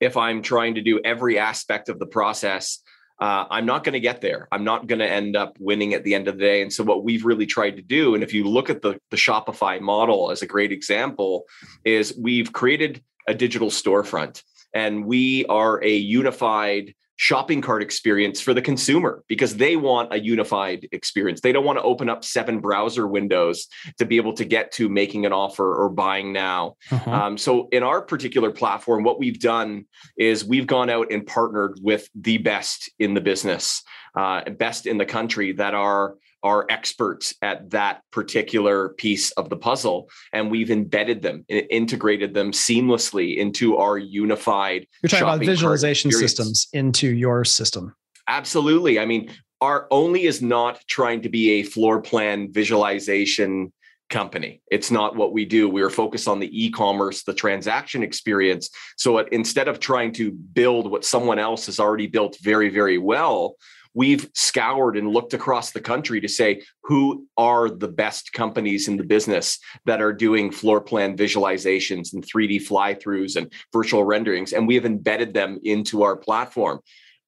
if 0.00 0.16
I'm 0.16 0.42
trying 0.42 0.74
to 0.74 0.80
do 0.80 1.00
every 1.04 1.38
aspect 1.38 1.88
of 1.88 1.98
the 1.98 2.06
process, 2.06 2.80
uh, 3.20 3.46
I'm 3.50 3.66
not 3.66 3.84
going 3.84 3.92
to 3.92 4.00
get 4.00 4.20
there. 4.20 4.48
I'm 4.50 4.64
not 4.64 4.88
going 4.88 4.98
to 4.98 5.08
end 5.08 5.36
up 5.36 5.56
winning 5.60 5.94
at 5.94 6.02
the 6.02 6.14
end 6.14 6.26
of 6.26 6.38
the 6.38 6.44
day. 6.44 6.60
And 6.60 6.72
so, 6.72 6.82
what 6.82 7.04
we've 7.04 7.24
really 7.24 7.46
tried 7.46 7.76
to 7.76 7.82
do, 7.82 8.14
and 8.14 8.24
if 8.24 8.34
you 8.34 8.44
look 8.44 8.68
at 8.68 8.82
the, 8.82 8.98
the 9.12 9.16
Shopify 9.16 9.80
model 9.80 10.32
as 10.32 10.42
a 10.42 10.46
great 10.46 10.72
example, 10.72 11.44
is 11.84 12.14
we've 12.18 12.52
created 12.52 13.00
a 13.28 13.34
digital 13.34 13.70
storefront 13.70 14.42
and 14.74 15.04
we 15.04 15.46
are 15.46 15.82
a 15.84 15.94
unified 15.94 16.94
shopping 17.16 17.60
cart 17.60 17.82
experience 17.82 18.40
for 18.40 18.54
the 18.54 18.62
consumer 18.62 19.22
because 19.28 19.56
they 19.56 19.76
want 19.76 20.12
a 20.12 20.20
unified 20.20 20.88
experience. 20.92 21.40
They 21.40 21.52
don't 21.52 21.64
want 21.64 21.78
to 21.78 21.82
open 21.82 22.08
up 22.08 22.24
seven 22.24 22.60
browser 22.60 23.06
windows 23.06 23.68
to 23.98 24.04
be 24.04 24.16
able 24.16 24.32
to 24.34 24.44
get 24.44 24.72
to 24.72 24.88
making 24.88 25.26
an 25.26 25.32
offer 25.32 25.74
or 25.74 25.88
buying 25.88 26.32
now. 26.32 26.76
Uh-huh. 26.90 27.10
Um, 27.10 27.38
so, 27.38 27.68
in 27.70 27.82
our 27.82 28.02
particular 28.02 28.50
platform, 28.50 29.04
what 29.04 29.18
we've 29.18 29.38
done 29.38 29.86
is 30.16 30.44
we've 30.44 30.66
gone 30.66 30.90
out 30.90 31.12
and 31.12 31.26
partnered 31.26 31.78
with 31.82 32.08
the 32.14 32.38
best 32.38 32.90
in 32.98 33.14
the 33.14 33.20
business, 33.20 33.82
uh, 34.16 34.48
best 34.50 34.86
in 34.86 34.98
the 34.98 35.06
country 35.06 35.52
that 35.52 35.74
are 35.74 36.16
are 36.42 36.66
experts 36.68 37.34
at 37.42 37.70
that 37.70 38.02
particular 38.10 38.90
piece 38.90 39.30
of 39.32 39.48
the 39.48 39.56
puzzle 39.56 40.08
and 40.32 40.50
we've 40.50 40.70
embedded 40.70 41.22
them 41.22 41.44
integrated 41.48 42.34
them 42.34 42.52
seamlessly 42.52 43.36
into 43.36 43.76
our 43.76 43.98
unified 43.98 44.86
you're 45.02 45.08
talking 45.08 45.24
about 45.24 45.40
visualization 45.40 46.10
systems 46.10 46.68
into 46.72 47.08
your 47.08 47.44
system 47.44 47.94
absolutely 48.28 48.98
i 48.98 49.06
mean 49.06 49.30
our 49.60 49.86
only 49.92 50.24
is 50.24 50.42
not 50.42 50.80
trying 50.88 51.22
to 51.22 51.28
be 51.28 51.60
a 51.60 51.62
floor 51.62 52.00
plan 52.00 52.52
visualization 52.52 53.72
company. 54.12 54.60
It's 54.70 54.90
not 54.90 55.16
what 55.16 55.32
we 55.32 55.44
do. 55.44 55.68
We 55.68 55.82
are 55.82 55.90
focused 55.90 56.28
on 56.28 56.38
the 56.38 56.64
e-commerce, 56.64 57.24
the 57.24 57.34
transaction 57.34 58.02
experience. 58.02 58.68
So 58.96 59.18
uh, 59.18 59.24
instead 59.32 59.66
of 59.66 59.80
trying 59.80 60.12
to 60.14 60.30
build 60.30 60.88
what 60.90 61.04
someone 61.04 61.40
else 61.40 61.66
has 61.66 61.80
already 61.80 62.06
built 62.06 62.36
very, 62.40 62.68
very 62.68 62.98
well, 62.98 63.56
we've 63.94 64.28
scoured 64.34 64.96
and 64.96 65.08
looked 65.08 65.34
across 65.34 65.70
the 65.70 65.80
country 65.80 66.20
to 66.20 66.28
say 66.28 66.62
who 66.82 67.26
are 67.36 67.68
the 67.68 67.88
best 67.88 68.32
companies 68.32 68.88
in 68.88 68.96
the 68.96 69.04
business 69.04 69.58
that 69.86 70.00
are 70.00 70.12
doing 70.12 70.50
floor 70.50 70.80
plan 70.80 71.16
visualizations 71.16 72.12
and 72.12 72.24
3D 72.24 72.62
fly 72.62 72.94
throughs 72.94 73.36
and 73.36 73.52
virtual 73.72 74.04
renderings. 74.04 74.52
And 74.52 74.66
we 74.66 74.74
have 74.74 74.86
embedded 74.86 75.34
them 75.34 75.60
into 75.62 76.02
our 76.02 76.16
platform 76.16 76.80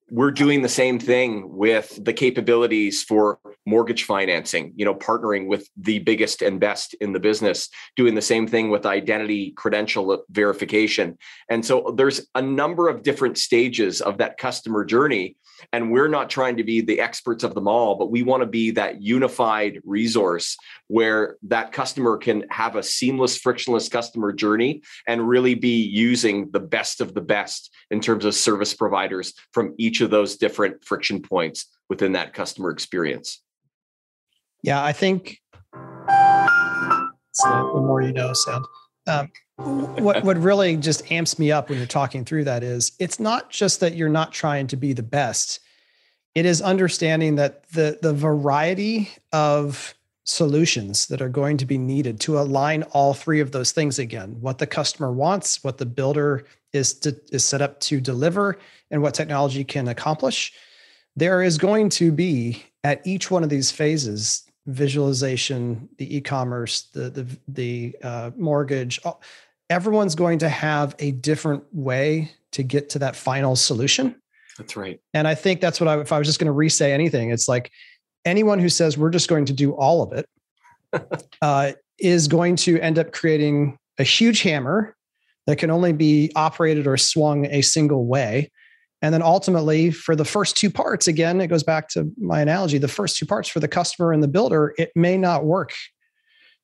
we're 0.09 0.31
doing 0.31 0.61
the 0.61 0.69
same 0.69 0.99
thing 0.99 1.55
with 1.55 2.03
the 2.03 2.13
capabilities 2.13 3.03
for 3.03 3.39
mortgage 3.65 4.03
financing 4.03 4.71
you 4.75 4.85
know 4.85 4.93
partnering 4.93 5.47
with 5.47 5.67
the 5.75 5.99
biggest 5.99 6.43
and 6.43 6.59
best 6.59 6.93
in 6.95 7.13
the 7.13 7.19
business 7.19 7.69
doing 7.95 8.13
the 8.13 8.21
same 8.21 8.47
thing 8.47 8.69
with 8.69 8.85
identity 8.85 9.51
credential 9.51 10.23
verification. 10.29 11.17
And 11.49 11.65
so 11.65 11.93
there's 11.97 12.27
a 12.35 12.41
number 12.41 12.87
of 12.87 13.03
different 13.03 13.37
stages 13.37 14.01
of 14.01 14.17
that 14.19 14.37
customer 14.37 14.85
journey 14.85 15.37
and 15.71 15.91
we're 15.91 16.07
not 16.07 16.29
trying 16.29 16.57
to 16.57 16.63
be 16.63 16.81
the 16.81 16.99
experts 16.99 17.43
of 17.43 17.53
them 17.55 17.67
all 17.67 17.95
but 17.95 18.11
we 18.11 18.23
want 18.23 18.41
to 18.41 18.47
be 18.47 18.71
that 18.71 19.01
unified 19.01 19.79
resource 19.83 20.57
where 20.87 21.37
that 21.43 21.71
customer 21.71 22.17
can 22.17 22.43
have 22.49 22.75
a 22.75 22.83
seamless 22.83 23.37
frictionless 23.37 23.89
customer 23.89 24.31
journey 24.31 24.81
and 25.07 25.27
really 25.27 25.55
be 25.55 25.81
using 25.81 26.51
the 26.51 26.59
best 26.59 27.01
of 27.01 27.13
the 27.13 27.21
best 27.21 27.73
in 27.89 27.99
terms 27.99 28.25
of 28.25 28.35
service 28.35 28.73
providers 28.73 29.33
from 29.53 29.73
each 29.77 29.94
of 30.01 30.09
those 30.09 30.35
different 30.37 30.83
friction 30.83 31.21
points 31.21 31.67
within 31.89 32.13
that 32.13 32.33
customer 32.33 32.69
experience. 32.69 33.41
Yeah 34.63 34.83
i 34.83 34.93
think 34.93 35.39
the 35.73 37.71
more 37.75 38.01
you 38.01 38.13
know 38.13 38.33
sound 38.33 38.65
um, 39.07 39.31
what 39.57 40.23
what 40.23 40.37
really 40.37 40.75
just 40.77 41.11
amps 41.11 41.39
me 41.39 41.51
up 41.51 41.69
when 41.69 41.77
you're 41.77 41.87
talking 41.87 42.25
through 42.25 42.43
that 42.45 42.63
is 42.63 42.91
it's 42.99 43.19
not 43.19 43.49
just 43.49 43.79
that 43.79 43.95
you're 43.95 44.09
not 44.09 44.31
trying 44.31 44.67
to 44.67 44.75
be 44.75 44.93
the 44.93 45.03
best. 45.03 45.59
It 46.33 46.45
is 46.45 46.61
understanding 46.61 47.35
that 47.35 47.69
the 47.69 47.99
the 48.01 48.13
variety 48.13 49.09
of 49.31 49.93
solutions 50.23 51.05
that 51.05 51.21
are 51.21 51.29
going 51.29 51.57
to 51.57 51.65
be 51.65 51.77
needed 51.77 52.19
to 52.19 52.39
align 52.39 52.83
all 52.91 53.13
three 53.13 53.39
of 53.39 53.51
those 53.51 53.71
things 53.71 53.99
again 53.99 54.35
what 54.41 54.57
the 54.57 54.65
customer 54.65 55.11
wants 55.11 55.63
what 55.63 55.77
the 55.77 55.85
builder 55.85 56.43
is 56.73 56.95
to, 56.95 57.15
is 57.31 57.45
set 57.45 57.61
up 57.61 57.79
to 57.79 58.01
deliver 58.01 58.57
and 58.91 59.01
what 59.01 59.13
technology 59.13 59.63
can 59.63 59.87
accomplish 59.87 60.53
there 61.15 61.41
is 61.41 61.57
going 61.57 61.89
to 61.89 62.11
be 62.11 62.63
at 62.83 63.05
each 63.05 63.31
one 63.31 63.43
of 63.43 63.49
these 63.49 63.71
phases 63.71 64.43
visualization 64.67 65.87
the 65.97 66.17
e-commerce 66.17 66.89
the 66.93 67.09
the, 67.09 67.39
the 67.47 67.95
uh, 68.03 68.31
mortgage 68.35 68.99
everyone's 69.69 70.15
going 70.15 70.39
to 70.39 70.49
have 70.49 70.95
a 70.99 71.11
different 71.11 71.63
way 71.71 72.31
to 72.51 72.63
get 72.63 72.89
to 72.89 72.99
that 72.99 73.15
final 73.15 73.55
solution. 73.55 74.15
That's 74.57 74.77
right. 74.77 74.99
And 75.13 75.27
I 75.27 75.35
think 75.35 75.59
that's 75.59 75.81
what 75.81 75.87
I, 75.87 75.99
if 75.99 76.11
I 76.11 76.17
was 76.17 76.27
just 76.27 76.39
going 76.39 76.47
to 76.47 76.53
re-say 76.53 76.93
anything, 76.93 77.31
it's 77.31 77.47
like 77.47 77.71
anyone 78.23 78.59
who 78.59 78.69
says 78.69 78.97
we're 78.97 79.09
just 79.09 79.27
going 79.27 79.45
to 79.45 79.53
do 79.53 79.73
all 79.73 80.01
of 80.01 80.13
it 80.13 80.25
uh, 81.41 81.73
is 81.99 82.27
going 82.27 82.55
to 82.57 82.79
end 82.79 82.97
up 82.97 83.11
creating 83.11 83.77
a 83.97 84.03
huge 84.03 84.41
hammer 84.41 84.95
that 85.47 85.57
can 85.57 85.69
only 85.69 85.93
be 85.93 86.31
operated 86.35 86.87
or 86.87 86.97
swung 86.97 87.45
a 87.47 87.61
single 87.61 88.05
way. 88.05 88.51
And 89.05 89.13
then 89.13 89.21
ultimately, 89.21 89.91
for 89.91 90.15
the 90.15 90.25
first 90.25 90.57
two 90.57 90.71
parts, 90.71 91.07
again, 91.07 91.39
it 91.39 91.45
goes 91.45 91.61
back 91.61 91.89
to 91.89 92.11
my 92.17 92.41
analogy 92.41 92.79
the 92.79 92.87
first 92.87 93.17
two 93.17 93.27
parts 93.27 93.47
for 93.47 93.59
the 93.59 93.67
customer 93.67 94.11
and 94.11 94.23
the 94.23 94.27
builder, 94.27 94.73
it 94.79 94.89
may 94.95 95.15
not 95.15 95.45
work 95.45 95.73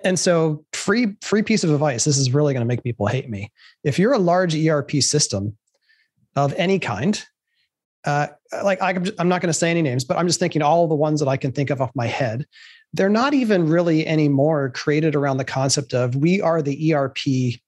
and 0.03 0.17
so 0.17 0.65
free 0.73 1.15
free 1.21 1.43
piece 1.43 1.63
of 1.63 1.69
advice. 1.69 2.03
This 2.03 2.17
is 2.17 2.33
really 2.33 2.55
going 2.55 2.61
to 2.61 2.67
make 2.67 2.81
people 2.81 3.05
hate 3.05 3.29
me. 3.29 3.51
If 3.83 3.99
you're 3.99 4.13
a 4.13 4.17
large 4.17 4.55
ERP 4.55 4.89
system 5.01 5.55
of 6.35 6.51
any 6.57 6.79
kind, 6.79 7.23
uh, 8.05 8.29
like 8.63 8.81
I, 8.81 8.95
I'm 9.19 9.29
not 9.29 9.41
going 9.41 9.53
to 9.53 9.53
say 9.53 9.69
any 9.69 9.83
names, 9.83 10.03
but 10.03 10.17
I'm 10.17 10.25
just 10.25 10.39
thinking 10.39 10.63
all 10.63 10.87
the 10.87 10.95
ones 10.95 11.19
that 11.19 11.29
I 11.29 11.37
can 11.37 11.51
think 11.51 11.69
of 11.69 11.79
off 11.79 11.91
my 11.93 12.07
head. 12.07 12.47
They're 12.91 13.07
not 13.07 13.35
even 13.35 13.69
really 13.69 14.07
anymore 14.07 14.71
created 14.71 15.15
around 15.15 15.37
the 15.37 15.45
concept 15.45 15.93
of 15.93 16.15
we 16.15 16.41
are 16.41 16.63
the 16.63 16.91
ERP 16.91 17.59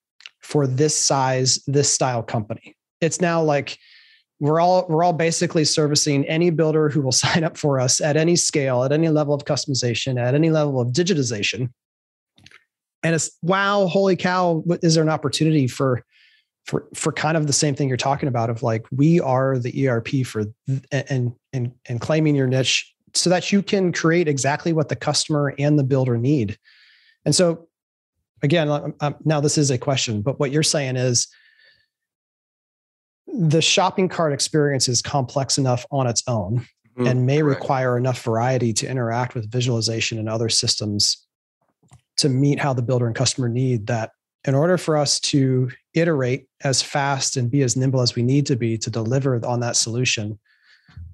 for 0.42 0.66
this 0.66 0.96
size, 0.96 1.64
this 1.68 1.94
style 1.94 2.24
company. 2.24 2.76
It's 3.02 3.22
now 3.22 3.44
like 3.44 3.78
we're 4.44 4.60
all 4.60 4.86
we're 4.90 5.06
all 5.06 5.14
basically 5.14 5.64
servicing 5.64 6.26
any 6.26 6.50
builder 6.50 6.90
who 6.90 7.02
will 7.02 7.12
sign 7.26 7.46
up 7.46 7.58
for 7.58 7.80
us 7.80 8.02
at 8.02 8.18
any 8.18 8.36
scale, 8.36 8.84
at 8.84 8.92
any 8.92 9.08
level 9.08 9.34
of 9.34 9.46
customization, 9.46 10.22
at 10.22 10.36
any 10.36 10.50
level 10.50 10.82
of 10.82 10.90
digitization. 10.90 11.72
And 13.04 13.16
it's 13.16 13.32
wow 13.42 13.88
holy 13.88 14.18
cow 14.18 14.64
is 14.82 14.96
there 14.96 15.04
an 15.04 15.10
opportunity 15.10 15.68
for 15.68 16.04
for 16.66 16.88
for 16.94 17.14
kind 17.14 17.38
of 17.38 17.48
the 17.48 17.54
same 17.54 17.74
thing 17.74 17.88
you're 17.88 17.98
talking 17.98 18.28
about 18.28 18.50
of 18.50 18.62
like 18.64 18.86
we 18.92 19.22
are 19.22 19.58
the 19.60 19.88
erp 19.88 20.10
for 20.26 20.44
and 20.92 21.34
and 21.54 21.72
and 21.86 22.02
claiming 22.02 22.36
your 22.36 22.48
niche 22.48 22.94
so 23.14 23.30
that 23.30 23.52
you 23.52 23.62
can 23.62 23.94
create 23.94 24.28
exactly 24.28 24.74
what 24.74 24.90
the 24.90 24.96
customer 24.96 25.54
and 25.58 25.80
the 25.80 25.84
builder 25.84 26.18
need. 26.18 26.58
And 27.26 27.34
so 27.34 27.70
again 28.42 28.94
now 29.24 29.40
this 29.40 29.58
is 29.58 29.72
a 29.72 29.78
question 29.78 30.22
but 30.22 30.38
what 30.38 30.52
you're 30.52 30.64
saying 30.64 30.98
is 30.98 31.30
the 33.28 33.62
shopping 33.62 34.10
cart 34.10 34.34
experience 34.34 34.88
is 34.88 35.02
complex 35.02 35.58
enough 35.58 35.86
on 35.92 36.08
its 36.08 36.24
own 36.28 36.66
mm-hmm. 36.98 37.08
and 37.08 37.26
may 37.26 37.40
Correct. 37.40 37.62
require 37.62 37.98
enough 37.98 38.22
variety 38.22 38.74
to 38.74 38.88
interact 38.88 39.36
with 39.36 39.52
visualization 39.52 40.20
and 40.20 40.30
other 40.30 40.50
systems 40.50 41.26
to 42.18 42.30
meet 42.30 42.60
how 42.60 42.74
the 42.74 42.82
builder 42.82 43.08
and 43.08 43.16
customer 43.16 43.50
need 43.50 43.88
that 43.88 44.12
in 44.46 44.56
order 44.56 44.78
for 44.78 44.98
us 44.98 45.20
to 45.20 45.70
iterate 45.94 46.48
as 46.64 46.82
fast 46.82 47.38
and 47.38 47.50
be 47.50 47.62
as 47.62 47.78
nimble 47.78 48.02
as 48.02 48.16
we 48.16 48.22
need 48.22 48.46
to 48.48 48.56
be 48.56 48.78
to 48.78 48.90
deliver 48.90 49.44
on 49.46 49.60
that 49.62 49.76
solution 49.76 50.40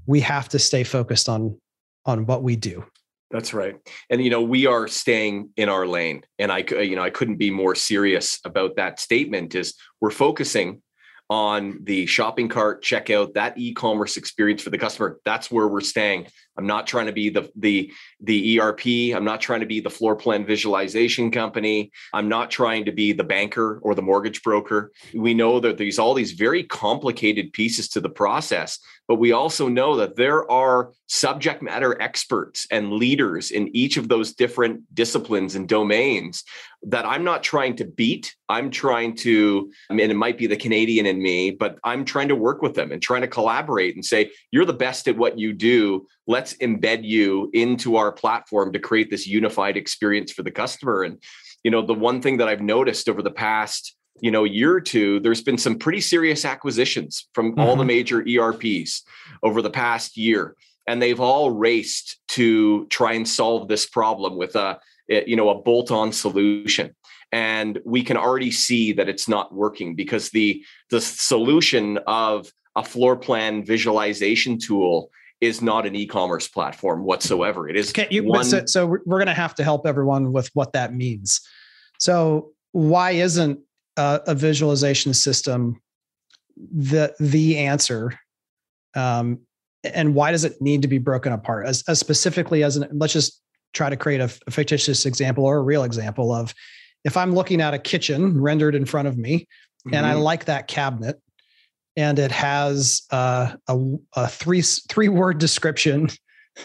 we 0.06 0.20
have 0.20 0.50
to 0.50 0.60
stay 0.60 0.84
focused 0.84 1.30
on 1.30 1.60
on 2.06 2.26
what 2.26 2.44
we 2.44 2.56
do 2.56 2.84
that's 3.32 3.54
right 3.54 3.78
and 4.10 4.24
you 4.24 4.30
know 4.30 4.42
we 4.42 4.66
are 4.66 4.88
staying 4.88 5.50
in 5.56 5.70
our 5.70 5.86
lane 5.86 6.24
and 6.40 6.52
i 6.52 6.64
you 6.82 6.96
know 6.96 7.04
i 7.04 7.10
couldn't 7.10 7.38
be 7.38 7.52
more 7.52 7.76
serious 7.76 8.40
about 8.44 8.76
that 8.76 9.00
statement 9.00 9.54
is 9.54 9.76
we're 10.02 10.10
focusing 10.10 10.82
on 11.30 11.80
the 11.84 12.06
shopping 12.06 12.48
cart 12.50 12.84
checkout 12.84 13.34
that 13.34 13.58
e-commerce 13.58 14.18
experience 14.18 14.62
for 14.62 14.72
the 14.72 14.78
customer 14.78 15.20
that's 15.26 15.52
where 15.52 15.68
we're 15.68 15.82
staying 15.82 16.26
i'm 16.60 16.68
not 16.68 16.86
trying 16.86 17.06
to 17.06 17.12
be 17.14 17.30
the 17.30 17.50
the 17.56 17.92
the 18.20 18.60
erp 18.60 18.86
i'm 18.86 19.24
not 19.24 19.40
trying 19.40 19.62
to 19.62 19.66
be 19.66 19.80
the 19.80 19.90
floor 19.90 20.16
plan 20.16 20.46
visualization 20.46 21.32
company 21.32 21.90
i'm 22.14 22.28
not 22.28 22.52
trying 22.52 22.84
to 22.84 22.92
be 22.92 23.14
the 23.14 23.24
banker 23.24 23.80
or 23.82 23.96
the 23.96 24.02
mortgage 24.02 24.44
broker 24.44 24.92
we 25.14 25.34
know 25.34 25.60
that 25.60 25.78
there's 25.78 26.00
all 26.00 26.14
these 26.14 26.34
very 26.34 26.64
complicated 26.64 27.54
pieces 27.54 27.88
to 27.88 28.02
the 28.02 28.10
process 28.10 28.80
but 29.08 29.16
we 29.16 29.32
also 29.32 29.68
know 29.68 29.96
that 29.96 30.18
there 30.18 30.50
are 30.52 30.92
subject 31.08 31.64
matter 31.64 32.00
experts 32.00 32.68
and 32.70 32.94
leaders 32.94 33.50
in 33.50 33.76
each 33.76 33.98
of 33.98 34.08
those 34.08 34.34
different 34.34 34.84
disciplines 34.94 35.56
and 35.56 35.68
domains 35.68 36.44
that 36.84 37.06
I'm 37.06 37.24
not 37.24 37.42
trying 37.42 37.76
to 37.78 37.86
beat. 37.86 38.36
I'm 38.48 38.70
trying 38.70 39.16
to, 39.18 39.72
I 39.90 39.96
mean, 39.96 40.12
it 40.12 40.16
might 40.16 40.38
be 40.38 40.48
the 40.48 40.56
Canadian 40.56 41.08
in 41.08 41.22
me, 41.22 41.52
but 41.52 41.78
I'm 41.84 42.06
trying 42.06 42.30
to 42.30 42.36
work 42.36 42.62
with 42.62 42.76
them 42.76 42.92
and 42.92 43.02
trying 43.02 43.22
to 43.22 43.28
collaborate 43.28 43.96
and 43.96 44.06
say, 44.06 44.32
you're 44.52 44.66
the 44.66 44.74
best 44.74 45.08
at 45.08 45.18
what 45.18 45.40
you 45.40 45.54
do. 45.54 46.08
Let's 46.28 46.49
embed 46.58 47.04
you 47.04 47.50
into 47.54 47.96
our 47.96 48.12
platform 48.12 48.74
to 48.74 48.80
create 48.80 49.10
this 49.10 49.28
unified 49.28 49.78
experience 49.78 50.32
for 50.32 50.44
the 50.44 50.52
customer. 50.52 51.04
And, 51.04 51.22
you 51.64 51.72
know, 51.72 51.86
the 51.86 51.94
one 51.94 52.22
thing 52.22 52.38
that 52.38 52.48
I've 52.48 52.62
noticed 52.62 53.10
over 53.10 53.22
the 53.22 53.32
past 53.32 53.96
you 54.22 54.32
know 54.32 54.44
year 54.44 54.74
or 54.74 54.82
two 54.82 55.20
there's 55.22 55.42
been 55.42 55.58
some 55.58 55.78
pretty 55.78 56.02
serious 56.02 56.46
acquisitions 56.46 57.28
from 57.34 57.52
mm-hmm. 57.52 57.62
all 57.62 57.76
the 57.76 57.84
mm-hmm. 57.84 57.88
major 57.88 58.22
erps 58.22 59.02
over 59.44 59.62
the 59.62 59.70
past 59.70 60.18
year 60.18 60.56
and 60.88 61.02
they've 61.02 61.20
all 61.20 61.52
raced 61.52 62.20
to 62.28 62.86
try 62.88 63.14
and 63.14 63.28
solve 63.28 63.68
this 63.68 63.86
problem 63.86 64.38
with 64.38 64.56
a 64.56 64.80
you 65.08 65.36
know 65.36 65.50
a 65.50 65.62
bolt-on 65.62 66.12
solution 66.12 66.96
and 67.32 67.80
we 67.86 68.04
can 68.04 68.18
already 68.18 68.52
see 68.52 68.92
that 68.94 69.10
it's 69.10 69.28
not 69.28 69.54
working 69.54 69.96
because 69.96 70.30
the 70.32 70.64
the 70.90 71.02
solution 71.02 72.00
of 72.08 72.52
a 72.76 72.84
floor 72.84 73.16
plan 73.16 73.64
visualization 73.64 74.58
tool 74.58 75.12
is 75.42 75.62
not 75.62 75.86
an 75.86 75.96
e-commerce 75.96 76.48
platform 76.48 77.04
whatsoever 77.04 77.70
it 77.70 77.76
is 77.76 77.92
okay, 77.92 78.08
you, 78.10 78.24
one, 78.24 78.44
so, 78.44 78.66
so 78.66 78.86
we're 78.86 79.18
going 79.18 79.28
to 79.28 79.34
have 79.34 79.56
to 79.56 79.64
help 79.64 79.86
everyone 79.86 80.32
with 80.32 80.50
what 80.54 80.74
that 80.74 80.94
means 80.94 81.42
so 82.00 82.52
why 82.72 83.12
isn't 83.12 83.60
uh, 83.98 84.20
a 84.28 84.36
visualization 84.36 85.14
system 85.14 85.82
the 86.56 87.14
the 87.20 87.58
answer 87.58 88.18
um, 88.96 89.40
and 89.84 90.14
why 90.14 90.32
does 90.32 90.44
it 90.44 90.62
need 90.62 90.82
to 90.82 90.88
be 90.88 90.98
broken 90.98 91.32
apart 91.32 91.66
as, 91.66 91.84
as 91.88 92.00
specifically 92.00 92.64
as 92.64 92.78
an 92.78 92.88
let's 92.94 93.14
just 93.14 93.42
try 93.74 93.90
to 93.90 93.96
create 93.96 94.20
a, 94.20 94.30
a, 94.48 94.52
fictitious 94.52 95.06
example 95.06 95.46
or 95.46 95.58
a 95.58 95.62
real 95.62 95.84
example 95.84 96.34
of 96.34 96.54
if 97.06 97.16
i'm 97.16 97.34
looking 97.34 97.62
at 97.62 97.74
a 97.74 97.80
kitchen 97.80 98.42
rendered 98.42 98.76
in 98.76 98.86
front 98.86 99.08
of 99.08 99.18
me 99.18 99.40
mm-hmm. 99.40 99.94
and 99.94 100.06
i 100.06 100.14
mm-hmm. 100.14 100.22
like 100.22 100.46
that 100.46 100.68
cabinet 100.68 101.22
and 102.00 102.18
it 102.18 102.32
has 102.32 103.02
uh, 103.12 103.52
a, 103.68 103.78
a 104.14 104.28
three 104.28 104.62
three 104.62 105.10
word 105.10 105.38
description 105.38 106.08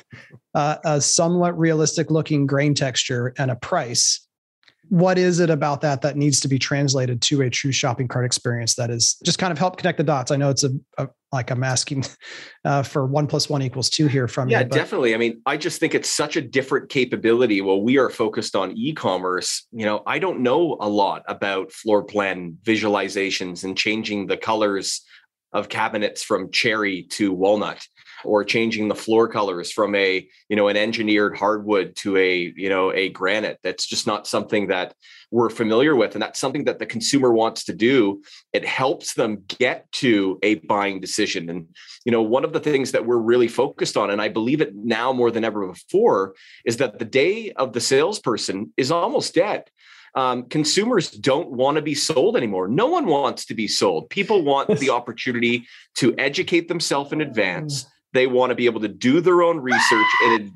uh, 0.55 0.77
a 0.85 1.01
somewhat 1.01 1.59
realistic 1.59 2.11
looking 2.11 2.47
grain 2.47 2.73
texture 2.73 3.35
and 3.37 3.51
a 3.51 3.57
price. 3.57 4.21
What 4.91 5.19
is 5.19 5.41
it 5.41 5.51
about 5.51 5.81
that 5.81 6.03
that 6.03 6.17
needs 6.17 6.39
to 6.41 6.49
be 6.49 6.59
translated 6.59 7.21
to 7.23 7.41
a 7.43 7.51
true 7.51 7.73
shopping 7.73 8.07
cart 8.07 8.25
experience 8.27 8.77
that 8.77 8.91
is 8.91 9.17
just 9.25 9.39
kind 9.39 9.51
of 9.51 9.59
help 9.59 9.77
connect 9.77 9.99
the 9.99 10.05
dots? 10.05 10.31
I 10.31 10.37
know 10.37 10.51
it's 10.51 10.63
a, 10.63 10.71
a 10.99 11.09
like 11.33 11.51
i'm 11.51 11.65
asking 11.65 12.05
uh, 12.65 12.85
for 12.85 13.07
one 13.07 13.27
plus 13.27 13.49
one 13.51 13.61
equals 13.61 13.91
two 13.91 14.07
here 14.07 14.29
from 14.29 14.49
yeah 14.49 14.61
you, 14.61 14.67
definitely. 14.67 15.15
I 15.15 15.19
mean 15.19 15.43
i 15.47 15.57
just 15.57 15.81
think 15.81 15.95
it's 15.95 16.09
such 16.09 16.37
a 16.37 16.41
different 16.41 16.91
capability 16.91 17.61
while 17.61 17.83
we 17.83 17.99
are 17.99 18.09
focused 18.09 18.55
on 18.55 18.73
e-commerce. 18.77 19.67
You 19.73 19.85
know 19.85 20.03
i 20.07 20.21
don't 20.21 20.41
know 20.41 20.77
a 20.81 20.89
lot 20.89 21.25
about 21.27 21.73
floor 21.73 22.05
plan 22.05 22.57
visualizations 22.63 23.65
and 23.65 23.77
changing 23.77 24.29
the 24.29 24.37
colors 24.37 25.03
of 25.55 25.69
cabinets 25.69 26.23
from 26.23 26.51
cherry 26.51 27.05
to 27.05 27.33
walnut 27.33 27.87
or 28.25 28.45
changing 28.45 28.89
the 28.89 28.95
floor 28.95 29.29
colors 29.29 29.71
from 29.71 29.95
a 29.95 30.27
you 30.49 30.57
know 30.57 30.69
an 30.69 30.77
engineered 30.77 31.37
hardwood 31.37 31.95
to 31.97 32.17
a 32.17 32.53
you 32.57 32.69
know 32.69 32.93
a 32.93 33.09
granite. 33.09 33.59
That's 33.63 33.87
just 33.87 34.07
not 34.07 34.27
something 34.27 34.67
that 34.69 34.95
we're 35.31 35.51
familiar 35.51 35.97
with 35.97 36.15
and 36.15 36.23
that's 36.23 36.41
something 36.41 36.65
that 36.65 36.79
the 36.79 36.87
consumer 36.87 37.33
wants 37.33 37.65
to 37.65 37.73
do. 37.73 38.23
It 38.53 38.65
helps 38.65 39.15
them 39.15 39.45
get 39.49 39.91
to 39.93 40.39
a 40.43 40.57
buying 40.57 41.01
decision 41.01 41.49
and 41.49 41.69
you 42.05 42.13
know 42.13 42.23
one 42.23 42.45
of 42.45 42.53
the 42.53 42.61
things 42.61 42.93
that 42.93 43.07
we're 43.07 43.19
really 43.19 43.49
focused 43.49 43.97
on 43.97 44.11
and 44.11 44.21
i 44.21 44.29
believe 44.29 44.61
it 44.61 44.75
now 44.75 45.13
more 45.13 45.31
than 45.31 45.45
ever 45.45 45.67
before 45.67 46.35
is 46.65 46.77
that 46.77 46.99
the 46.99 47.05
day 47.05 47.51
of 47.53 47.73
the 47.73 47.81
salesperson 47.81 48.73
is 48.77 48.91
almost 48.91 49.35
dead 49.35 49.65
um, 50.15 50.45
consumers 50.45 51.11
don't 51.11 51.51
want 51.51 51.77
to 51.77 51.83
be 51.83 51.95
sold 51.95 52.37
anymore. 52.37 52.69
No 52.69 52.87
one 52.87 53.07
wants 53.07 53.45
to 53.47 53.55
be 53.55 53.67
sold. 53.67 54.09
People 54.11 54.43
want 54.43 54.79
the 54.79 54.91
opportunity 54.99 55.67
to 55.97 56.15
educate 56.19 56.69
themselves 56.69 57.13
in 57.13 57.21
advance, 57.21 57.87
they 58.13 58.27
want 58.27 58.51
to 58.51 58.55
be 58.55 58.67
able 58.67 58.81
to 58.81 58.89
do 58.89 59.21
their 59.21 59.43
own 59.43 59.59
research 59.59 60.07
in, 60.25 60.53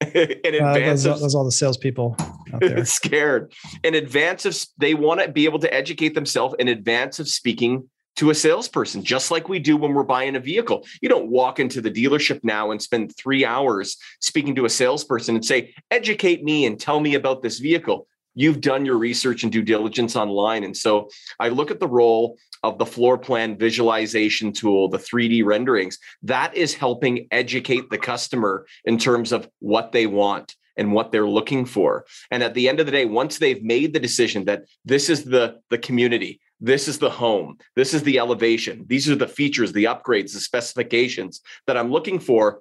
in 0.14 0.54
advance. 0.54 1.04
Uh, 1.04 1.10
those, 1.10 1.16
of, 1.16 1.20
those 1.20 1.34
all 1.34 1.44
the 1.44 1.52
salespeople 1.52 2.16
scared 2.84 3.52
in 3.84 3.94
advance 3.94 4.46
of. 4.46 4.58
They 4.78 4.94
want 4.94 5.20
to 5.20 5.30
be 5.30 5.44
able 5.44 5.58
to 5.60 5.72
educate 5.72 6.14
themselves 6.14 6.54
in 6.58 6.68
advance 6.68 7.20
of 7.20 7.28
speaking 7.28 7.88
to 8.16 8.30
a 8.30 8.34
salesperson, 8.34 9.02
just 9.02 9.30
like 9.30 9.48
we 9.48 9.58
do 9.58 9.76
when 9.76 9.94
we're 9.94 10.02
buying 10.02 10.36
a 10.36 10.40
vehicle. 10.40 10.86
You 11.00 11.08
don't 11.08 11.28
walk 11.28 11.58
into 11.58 11.80
the 11.80 11.90
dealership 11.90 12.40
now 12.42 12.70
and 12.70 12.80
spend 12.80 13.16
three 13.16 13.44
hours 13.44 13.96
speaking 14.20 14.54
to 14.56 14.66
a 14.66 14.70
salesperson 14.70 15.34
and 15.34 15.44
say, 15.44 15.74
educate 15.90 16.44
me 16.44 16.66
and 16.66 16.78
tell 16.78 17.00
me 17.00 17.14
about 17.14 17.42
this 17.42 17.58
vehicle 17.58 18.06
you've 18.34 18.60
done 18.60 18.84
your 18.84 18.98
research 18.98 19.42
and 19.42 19.52
due 19.52 19.62
diligence 19.62 20.16
online. 20.16 20.64
And 20.64 20.76
so 20.76 21.08
I 21.38 21.48
look 21.48 21.70
at 21.70 21.80
the 21.80 21.88
role 21.88 22.38
of 22.62 22.78
the 22.78 22.86
floor 22.86 23.18
plan 23.18 23.58
visualization 23.58 24.52
tool, 24.52 24.88
the 24.88 24.98
3D 24.98 25.44
renderings, 25.44 25.98
that 26.22 26.56
is 26.56 26.74
helping 26.74 27.26
educate 27.30 27.90
the 27.90 27.98
customer 27.98 28.66
in 28.84 28.98
terms 28.98 29.32
of 29.32 29.48
what 29.58 29.92
they 29.92 30.06
want 30.06 30.54
and 30.76 30.92
what 30.92 31.12
they're 31.12 31.28
looking 31.28 31.66
for. 31.66 32.06
And 32.30 32.42
at 32.42 32.54
the 32.54 32.68
end 32.68 32.80
of 32.80 32.86
the 32.86 32.92
day, 32.92 33.04
once 33.04 33.38
they've 33.38 33.62
made 33.62 33.92
the 33.92 34.00
decision 34.00 34.44
that 34.46 34.64
this 34.84 35.10
is 35.10 35.24
the, 35.24 35.58
the 35.70 35.78
community, 35.78 36.40
this 36.60 36.88
is 36.88 36.98
the 36.98 37.10
home, 37.10 37.58
this 37.76 37.92
is 37.92 38.02
the 38.04 38.18
elevation, 38.18 38.84
these 38.86 39.10
are 39.10 39.16
the 39.16 39.28
features, 39.28 39.72
the 39.72 39.84
upgrades, 39.84 40.32
the 40.32 40.40
specifications 40.40 41.42
that 41.66 41.76
I'm 41.76 41.90
looking 41.90 42.18
for, 42.18 42.60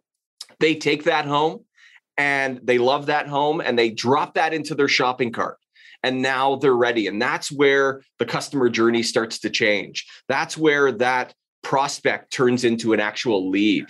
they 0.60 0.76
take 0.76 1.06
that 1.06 1.26
home 1.26 1.64
and 2.18 2.60
they 2.64 2.78
love 2.78 3.06
that 3.06 3.28
home 3.28 3.62
and 3.62 3.78
they 3.78 3.92
drop 3.92 4.34
that 4.34 4.54
into 4.54 4.76
their 4.76 4.88
shopping 4.88 5.32
cart 5.32 5.58
and 6.04 6.22
now 6.22 6.56
they're 6.56 6.76
ready. 6.76 7.08
And 7.08 7.22
that's 7.22 7.52
where 7.52 8.02
the 8.20 8.26
customer 8.26 8.70
journey 8.70 9.04
starts 9.04 9.40
to 9.40 9.50
change. 9.50 10.08
That's 10.28 10.58
where 10.58 10.92
that 10.94 11.34
prospect 11.64 12.34
turns 12.34 12.64
into 12.64 12.94
an 12.94 13.00
actual 13.00 13.50
lead. 13.50 13.86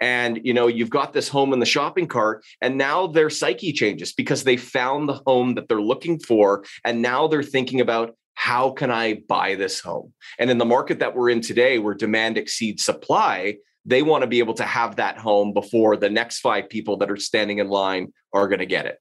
And 0.00 0.40
you 0.44 0.52
know, 0.52 0.66
you've 0.66 0.90
got 0.90 1.12
this 1.12 1.28
home 1.28 1.52
in 1.52 1.58
the 1.58 1.66
shopping 1.66 2.06
cart, 2.06 2.44
and 2.60 2.76
now 2.76 3.06
their 3.06 3.30
psyche 3.30 3.72
changes 3.72 4.12
because 4.12 4.44
they 4.44 4.56
found 4.56 5.08
the 5.08 5.20
home 5.26 5.54
that 5.54 5.68
they're 5.68 5.80
looking 5.80 6.18
for. 6.18 6.64
And 6.84 7.02
now 7.02 7.28
they're 7.28 7.42
thinking 7.42 7.80
about 7.80 8.14
how 8.34 8.70
can 8.70 8.90
I 8.90 9.22
buy 9.28 9.54
this 9.54 9.80
home? 9.80 10.12
And 10.38 10.50
in 10.50 10.58
the 10.58 10.64
market 10.64 10.98
that 10.98 11.14
we're 11.14 11.30
in 11.30 11.40
today, 11.40 11.78
where 11.78 11.94
demand 11.94 12.36
exceeds 12.36 12.84
supply, 12.84 13.56
they 13.86 14.02
want 14.02 14.22
to 14.22 14.26
be 14.26 14.40
able 14.40 14.54
to 14.54 14.64
have 14.64 14.96
that 14.96 15.16
home 15.16 15.54
before 15.54 15.96
the 15.96 16.10
next 16.10 16.40
five 16.40 16.68
people 16.68 16.98
that 16.98 17.10
are 17.10 17.16
standing 17.16 17.58
in 17.58 17.68
line 17.68 18.12
are 18.32 18.48
going 18.48 18.58
to 18.58 18.66
get 18.66 18.86
it. 18.86 18.98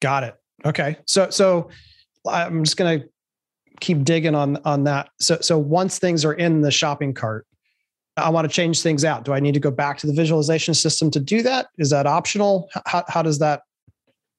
Got 0.00 0.24
it. 0.24 0.34
Okay. 0.64 0.96
So 1.06 1.30
so 1.30 1.70
I'm 2.28 2.64
just 2.64 2.76
gonna 2.76 3.04
keep 3.80 4.04
digging 4.04 4.34
on 4.34 4.58
on 4.64 4.84
that. 4.84 5.10
So 5.20 5.38
so 5.40 5.58
once 5.58 5.98
things 5.98 6.24
are 6.24 6.34
in 6.34 6.60
the 6.60 6.70
shopping 6.70 7.14
cart, 7.14 7.46
I 8.16 8.30
want 8.30 8.48
to 8.48 8.54
change 8.54 8.82
things 8.82 9.04
out. 9.04 9.24
Do 9.24 9.32
I 9.32 9.40
need 9.40 9.54
to 9.54 9.60
go 9.60 9.70
back 9.70 9.98
to 9.98 10.06
the 10.06 10.12
visualization 10.12 10.74
system 10.74 11.10
to 11.12 11.20
do 11.20 11.42
that? 11.42 11.68
Is 11.78 11.90
that 11.90 12.06
optional? 12.06 12.68
How 12.86 13.04
how 13.08 13.22
does 13.22 13.38
that 13.40 13.62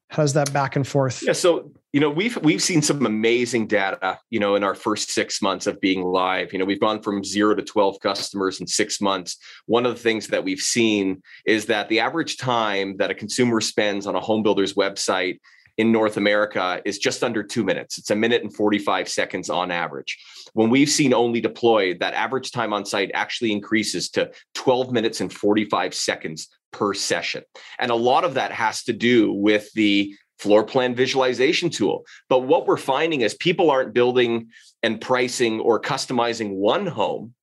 how 0.10 0.24
does 0.24 0.34
that 0.34 0.54
back 0.54 0.76
and 0.76 0.88
forth? 0.88 1.24
Yeah. 1.24 1.34
So 1.34 1.72
you 1.94 2.00
know 2.00 2.10
we've 2.10 2.38
we've 2.38 2.62
seen 2.62 2.82
some 2.82 3.06
amazing 3.06 3.68
data 3.68 4.20
you 4.32 4.40
know 4.40 4.56
in 4.56 4.64
our 4.64 4.76
first 4.76 5.12
six 5.12 5.42
months 5.42 5.68
of 5.68 5.80
being 5.80 6.04
live 6.04 6.52
you 6.52 6.60
know 6.60 6.66
we've 6.66 6.80
gone 6.80 7.02
from 7.02 7.24
zero 7.24 7.56
to 7.56 7.62
12 7.62 8.00
customers 8.00 8.60
in 8.60 8.66
six 8.66 9.00
months 9.00 9.38
one 9.68 9.86
of 9.86 9.94
the 9.94 10.00
things 10.00 10.28
that 10.28 10.44
we've 10.44 10.60
seen 10.60 11.22
is 11.46 11.68
that 11.68 11.88
the 11.90 12.00
average 12.00 12.38
time 12.38 12.98
that 12.98 13.12
a 13.12 13.14
consumer 13.14 13.62
spends 13.62 14.08
on 14.08 14.16
a 14.16 14.20
home 14.20 14.42
builder's 14.42 14.74
website 14.74 15.38
in 15.78 15.92
North 15.92 16.18
America 16.18 16.82
is 16.86 17.00
just 17.00 17.24
under 17.24 17.44
two 17.44 17.64
minutes. 17.64 17.98
It's 17.98 18.12
a 18.12 18.16
minute 18.16 18.44
and 18.44 18.54
45 18.54 19.10
seconds 19.10 19.50
on 19.50 19.72
average. 19.72 20.18
When 20.54 20.70
we've 20.70 20.90
seen 20.90 21.14
only 21.14 21.42
deployed, 21.42 22.00
that 22.00 22.14
average 22.14 22.52
time 22.52 22.74
on 22.74 22.86
site 22.86 23.12
actually 23.14 23.52
increases 23.52 24.10
to 24.12 24.32
12 24.54 24.92
minutes 24.92 25.22
and 25.22 25.34
45 25.34 25.94
seconds 25.94 26.50
per 26.72 26.94
session. 26.94 27.44
And 27.80 27.92
a 27.92 27.96
lot 27.96 28.24
of 28.24 28.36
that 28.36 28.52
has 28.52 28.84
to 28.84 28.94
do 28.94 29.32
with 29.32 29.72
the 29.74 30.16
floor 30.40 30.64
plan 30.64 30.94
visualization 30.94 31.70
tool. 31.70 32.06
But 32.28 32.40
what 32.40 32.68
we're 32.68 32.78
finding 32.78 33.22
is 33.22 33.34
people 33.34 33.72
aren't 33.72 33.94
building 33.94 34.50
and 34.82 35.00
pricing 35.00 35.60
or 35.60 35.80
customizing 35.80 36.56
one 36.56 36.86
home. 36.86 37.34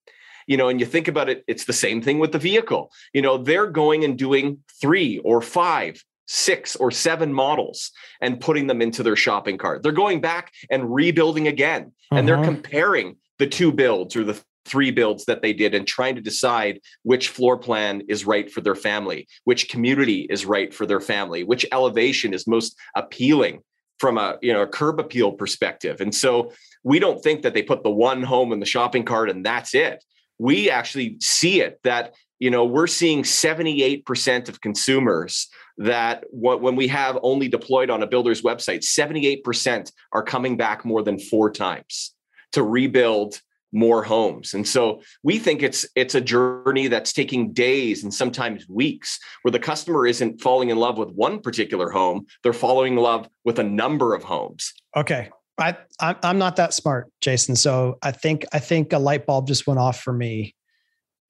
You 0.47 0.57
know, 0.57 0.69
and 0.69 0.81
you 0.81 0.87
think 0.87 1.07
about 1.07 1.29
it, 1.29 1.45
it's 1.47 1.65
the 1.65 1.73
same 1.73 2.03
thing 2.03 2.19
with 2.19 2.33
the 2.33 2.39
vehicle. 2.39 2.91
You 3.13 3.23
know, 3.23 3.39
they're 3.39 3.69
going 3.69 4.05
and 4.05 4.19
doing 4.19 4.59
three 4.81 5.19
or 5.19 5.41
five, 5.41 6.05
six 6.33 6.77
or 6.77 6.93
seven 6.93 7.33
models 7.33 7.91
and 8.21 8.41
putting 8.41 8.69
them 8.69 8.81
into 8.81 9.03
their 9.03 9.17
shopping 9.17 9.59
cart. 9.59 9.83
They're 9.83 9.91
going 9.91 10.21
back 10.21 10.53
and 10.71 10.95
rebuilding 10.95 11.49
again, 11.49 11.83
uh-huh. 11.83 12.19
and 12.19 12.29
they're 12.29 12.37
uh-huh. 12.37 12.45
comparing 12.45 13.17
the 13.41 13.49
two 13.49 13.73
builds 13.73 14.15
or 14.15 14.23
the 14.23 14.41
three 14.65 14.93
builds 14.93 15.25
that 15.25 15.43
they 15.43 15.53
did 15.53 15.75
and 15.75 15.89
trying 15.89 16.15
to 16.15 16.21
decide 16.21 16.79
which 17.03 17.31
floor 17.31 17.59
plan 17.59 18.03
is 18.09 18.25
right 18.25 18.49
for 18.49 18.61
their 18.61 18.77
family, 18.77 19.27
which 19.43 19.69
community 19.69 20.29
is 20.31 20.47
right 20.47 20.73
for 20.73 20.87
their 20.87 21.01
family, 21.01 21.43
which 21.43 21.67
elevation 21.73 22.33
is 22.33 22.47
most 22.47 22.79
appealing 22.95 23.61
from 23.99 24.17
a 24.17 24.39
you 24.41 24.53
know 24.53 24.63
a 24.63 24.69
curb 24.69 25.01
appeal 25.01 25.33
perspective. 25.33 26.01
And 26.01 26.15
so 26.15 26.53
we 26.85 27.01
don't 27.01 27.21
think 27.21 27.43
that 27.43 27.55
they 27.55 27.63
put 27.63 27.83
the 27.83 27.91
one 27.91 28.23
home 28.23 28.53
in 28.53 28.61
the 28.61 28.67
shopping 28.67 29.05
cart 29.05 29.31
and 29.31 29.45
that's 29.45 29.75
it. 29.75 30.05
We 30.39 30.71
actually 30.71 31.17
see 31.21 31.61
it 31.61 31.81
that 31.83 32.15
you 32.41 32.51
know 32.51 32.65
we're 32.65 32.89
seeing 32.89 33.23
78% 33.23 34.49
of 34.49 34.61
consumers 34.61 35.49
that 35.79 36.25
what, 36.31 36.61
when 36.61 36.77
we 36.77 36.89
have 36.89 37.19
only 37.23 37.49
deployed 37.49 37.89
on 37.89 38.03
a 38.03 38.07
builder's 38.07 38.43
website 38.43 38.81
78% 38.81 39.93
are 40.13 40.23
coming 40.23 40.57
back 40.57 40.85
more 40.85 41.03
than 41.03 41.19
four 41.19 41.51
times 41.51 42.15
to 42.53 42.63
rebuild 42.63 43.41
more 43.73 44.03
homes. 44.03 44.55
And 44.55 44.67
so 44.67 45.01
we 45.23 45.39
think 45.39 45.63
it's 45.63 45.87
it's 45.95 46.15
a 46.15 46.21
journey 46.21 46.89
that's 46.89 47.13
taking 47.13 47.53
days 47.53 48.03
and 48.03 48.13
sometimes 48.13 48.69
weeks 48.69 49.19
where 49.43 49.53
the 49.53 49.59
customer 49.59 50.07
isn't 50.07 50.41
falling 50.41 50.71
in 50.71 50.77
love 50.77 50.99
with 50.99 51.11
one 51.11 51.41
particular 51.41 51.91
home 51.91 52.27
they're 52.43 52.53
falling 52.53 52.95
in 52.95 52.99
love 52.99 53.29
with 53.45 53.59
a 53.59 53.65
number 53.65 54.15
of 54.15 54.25
homes. 54.25 54.73
Okay. 54.97 55.31
I 55.59 55.77
i'm 56.01 56.39
not 56.39 56.57
that 56.57 56.73
smart 56.73 57.13
jason 57.21 57.55
so 57.55 57.99
i 58.01 58.13
think 58.13 58.47
i 58.55 58.59
think 58.59 58.95
a 58.95 58.99
light 58.99 59.27
bulb 59.27 59.47
just 59.47 59.67
went 59.67 59.79
off 59.79 60.01
for 60.01 60.13
me. 60.13 60.55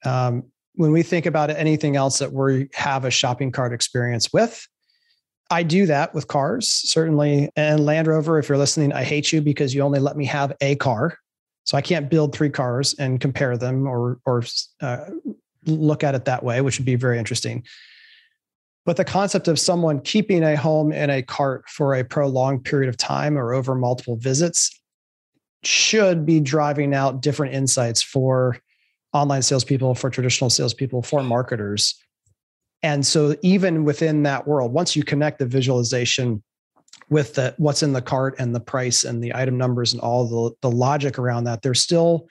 Um, 0.05 0.45
when 0.75 0.93
we 0.93 1.03
think 1.03 1.27
about 1.27 1.51
anything 1.51 1.97
else 1.97 2.19
that 2.19 2.33
we 2.33 2.69
have 2.75 3.05
a 3.05 3.11
shopping 3.11 3.51
cart 3.53 3.73
experience 3.73 4.33
with 4.33 4.67
I 5.51 5.65
do 5.65 5.87
that 5.87 6.15
with 6.15 6.29
cars, 6.29 6.69
certainly. 6.71 7.51
And 7.57 7.85
Land 7.85 8.07
Rover, 8.07 8.39
if 8.39 8.49
you're 8.49 8.57
listening, 8.57 8.93
I 8.93 9.03
hate 9.03 9.33
you 9.33 9.43
because 9.43 9.75
you 9.75 9.83
only 9.83 9.99
let 9.99 10.17
me 10.17 10.25
have 10.27 10.53
a 10.61 10.77
car. 10.77 11.19
So 11.65 11.77
I 11.77 11.83
can't 11.83 12.09
build 12.09 12.35
three 12.35 12.51
cars 12.51 12.95
and 12.99 13.21
compare 13.21 13.57
them 13.57 13.87
or 13.87 14.21
or 14.25 14.45
uh, 14.81 15.07
look 15.67 16.05
at 16.05 16.15
it 16.15 16.25
that 16.25 16.43
way, 16.43 16.61
which 16.61 16.79
would 16.79 16.87
be 16.87 16.95
very 16.95 17.19
interesting. 17.19 17.65
But 18.87 18.97
the 18.97 19.05
concept 19.05 19.47
of 19.47 19.59
someone 19.59 20.01
keeping 20.01 20.43
a 20.43 20.57
home 20.57 20.93
in 20.93 21.11
a 21.11 21.23
cart 21.23 21.69
for 21.69 21.95
a 21.95 22.05
prolonged 22.05 22.65
period 22.65 22.89
of 22.89 22.97
time 22.97 23.37
or 23.37 23.53
over 23.53 23.75
multiple 23.75 24.17
visits 24.17 24.81
should 25.63 26.25
be 26.25 26.41
driving 26.41 26.95
out 26.95 27.21
different 27.21 27.55
insights 27.55 28.01
for 28.01 28.57
online 29.13 29.43
salespeople, 29.43 29.95
for 29.95 30.11
traditional 30.11 30.51
salespeople, 30.51 31.03
for 31.03 31.23
marketers. 31.23 31.95
And 32.83 33.05
so, 33.05 33.37
even 33.43 33.85
within 33.85 34.23
that 34.23 34.47
world, 34.47 34.73
once 34.73 34.97
you 34.97 35.03
connect 35.03 35.39
the 35.39 35.47
visualization 35.47 36.43
with 37.11 37.35
the 37.35 37.55
what's 37.59 37.83
in 37.83 37.93
the 37.93 38.01
cart 38.01 38.37
and 38.39 38.55
the 38.55 38.61
price 38.61 39.05
and 39.05 39.23
the 39.23 39.35
item 39.35 39.59
numbers 39.59 39.93
and 39.93 40.01
all 40.01 40.27
the, 40.27 40.57
the 40.63 40.75
logic 40.75 41.19
around 41.19 41.45
that 41.45 41.63
there's 41.63 41.83
still 41.83 42.29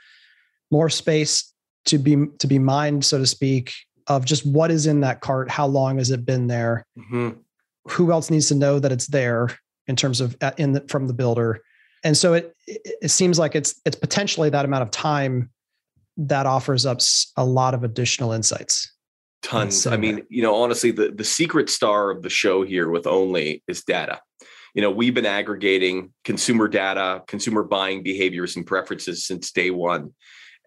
more 0.72 0.90
space 0.90 1.54
to 1.86 1.98
be 1.98 2.26
to 2.40 2.48
be 2.48 2.60
mined 2.60 3.04
so 3.04 3.18
to 3.18 3.26
speak 3.26 3.74
of 4.08 4.26
just 4.26 4.46
what 4.46 4.72
is 4.72 4.88
in 4.88 5.02
that 5.02 5.22
cart 5.22 5.50
how 5.50 5.68
long 5.68 5.98
has 5.98 6.12
it 6.12 6.26
been 6.26 6.48
there 6.48 6.86
mm-hmm. 6.98 7.30
who 7.90 8.12
else 8.12 8.30
needs 8.30 8.48
to 8.48 8.56
know 8.56 8.80
that 8.80 8.92
it's 8.92 9.08
there 9.08 9.50
in 9.88 9.96
terms 9.96 10.22
of 10.22 10.36
uh, 10.42 10.52
in 10.58 10.74
the, 10.74 10.82
from 10.88 11.08
the 11.08 11.14
builder 11.14 11.62
and 12.04 12.18
so 12.18 12.34
it 12.34 12.56
it 12.68 13.10
seems 13.10 13.38
like 13.38 13.56
it's 13.56 13.80
it's 13.86 13.96
potentially 13.96 14.50
that 14.50 14.66
amount 14.66 14.84
of 14.84 14.92
time 14.92 15.50
that 16.28 16.46
offers 16.46 16.86
up 16.86 17.00
a 17.38 17.46
lot 17.46 17.74
of 17.74 17.84
additional 17.84 18.32
insights 18.32 18.92
tons. 19.42 19.88
I 19.88 19.98
mean 19.98 20.24
you 20.30 20.42
know 20.42 20.56
honestly 20.56 20.92
the 20.92 21.12
the 21.12 21.24
secret 21.24 21.70
star 21.70 22.12
of 22.12 22.22
the 22.22 22.30
show 22.30 22.64
here 22.64 22.90
with 22.90 23.08
only 23.08 23.64
is 23.68 23.84
data. 23.84 24.22
You 24.74 24.82
know 24.82 24.92
we've 24.92 25.14
been 25.14 25.26
aggregating 25.26 26.14
consumer 26.24 26.68
data 26.68 27.24
consumer 27.28 27.64
buying 27.64 28.04
behaviors 28.04 28.56
and 28.56 28.66
preferences 28.66 29.26
since 29.26 29.52
day 29.52 29.72
one 29.72 30.14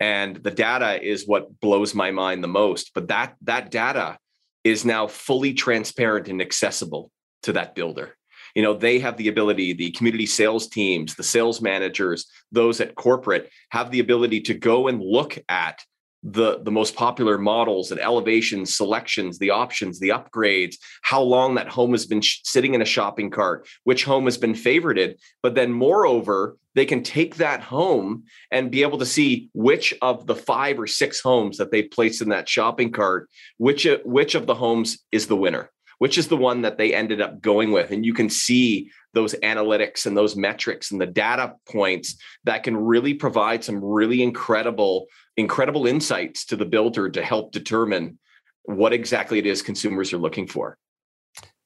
and 0.01 0.37
the 0.37 0.51
data 0.51 1.03
is 1.03 1.27
what 1.27 1.61
blows 1.61 1.95
my 1.95 2.11
mind 2.11 2.43
the 2.43 2.49
most 2.49 2.91
but 2.95 3.09
that 3.09 3.37
that 3.43 3.71
data 3.71 4.19
is 4.65 4.85
now 4.85 5.07
fully 5.07 5.55
transparent 5.55 6.29
and 6.29 6.41
accessible 6.41 7.11
to 7.43 7.53
that 7.53 7.75
builder 7.75 8.17
you 8.55 8.63
know 8.63 8.75
they 8.75 8.99
have 8.99 9.17
the 9.17 9.29
ability 9.29 9.73
the 9.73 9.91
community 9.93 10.27
sales 10.27 10.69
teams 10.69 11.15
the 11.15 11.23
sales 11.23 11.61
managers 11.61 12.27
those 12.51 12.81
at 12.81 12.95
corporate 12.95 13.51
have 13.71 13.91
the 13.91 14.01
ability 14.01 14.41
to 14.41 14.55
go 14.55 14.89
and 14.89 15.01
look 15.01 15.39
at 15.49 15.83
the 16.23 16.61
the 16.63 16.71
most 16.71 16.95
popular 16.95 17.37
models 17.37 17.91
and 17.91 18.01
elevations 18.01 18.77
selections 18.77 19.39
the 19.39 19.51
options 19.51 19.99
the 19.99 20.11
upgrades 20.11 20.77
how 21.03 21.21
long 21.21 21.57
that 21.57 21.69
home 21.69 21.91
has 21.91 22.07
been 22.07 22.21
sh- 22.21 22.41
sitting 22.45 22.75
in 22.75 22.83
a 22.83 22.87
shopping 22.87 23.29
cart 23.29 23.67
which 23.85 24.05
home 24.05 24.25
has 24.25 24.39
been 24.39 24.55
favorited. 24.55 25.17
But 25.43 25.55
then 25.55 25.73
moreover 25.73 26.57
they 26.75 26.87
can 26.87 27.03
take 27.03 27.37
that 27.37 27.61
home 27.61 28.25
and 28.51 28.71
be 28.71 28.83
able 28.83 28.99
to 28.99 29.07
see 29.07 29.51
which 29.53 29.93
of 30.01 30.27
the 30.27 30.37
five 30.37 30.79
or 30.79 30.87
six 30.87 31.21
homes 31.21 31.59
that 31.59 31.71
they've 31.71 31.91
placed 31.91 32.23
in 32.23 32.29
that 32.29 32.49
shopping 32.49 32.93
cart 32.93 33.29
which 33.59 33.87
which 34.05 34.37
of 34.37 34.47
the 34.47 34.55
homes 34.55 34.99
is 35.11 35.27
the 35.27 35.37
winner 35.37 35.71
which 36.03 36.19
is 36.19 36.27
the 36.27 36.37
one 36.37 36.63
that 36.63 36.79
they 36.79 36.93
ended 36.93 37.21
up 37.21 37.41
going 37.41 37.71
with. 37.71 37.93
And 37.93 38.05
you 38.05 38.13
can 38.13 38.29
see 38.29 38.91
those 39.15 39.37
analytics 39.45 40.05
and 40.05 40.17
those 40.17 40.35
metrics 40.35 40.91
and 40.91 41.01
the 41.01 41.07
data 41.07 41.55
points 41.71 42.17
that 42.43 42.65
can 42.65 42.77
really 42.77 43.15
provide 43.15 43.63
some 43.63 43.77
really 43.77 44.21
incredible, 44.21 45.07
incredible 45.37 45.87
insights 45.87 46.45
to 46.47 46.57
the 46.57 46.65
builder 46.65 47.09
to 47.09 47.23
help 47.23 47.53
determine 47.53 48.19
what 48.65 48.93
exactly 48.93 49.39
it 49.39 49.47
is 49.47 49.63
consumers 49.63 50.13
are 50.13 50.19
looking 50.19 50.49
for. 50.49 50.77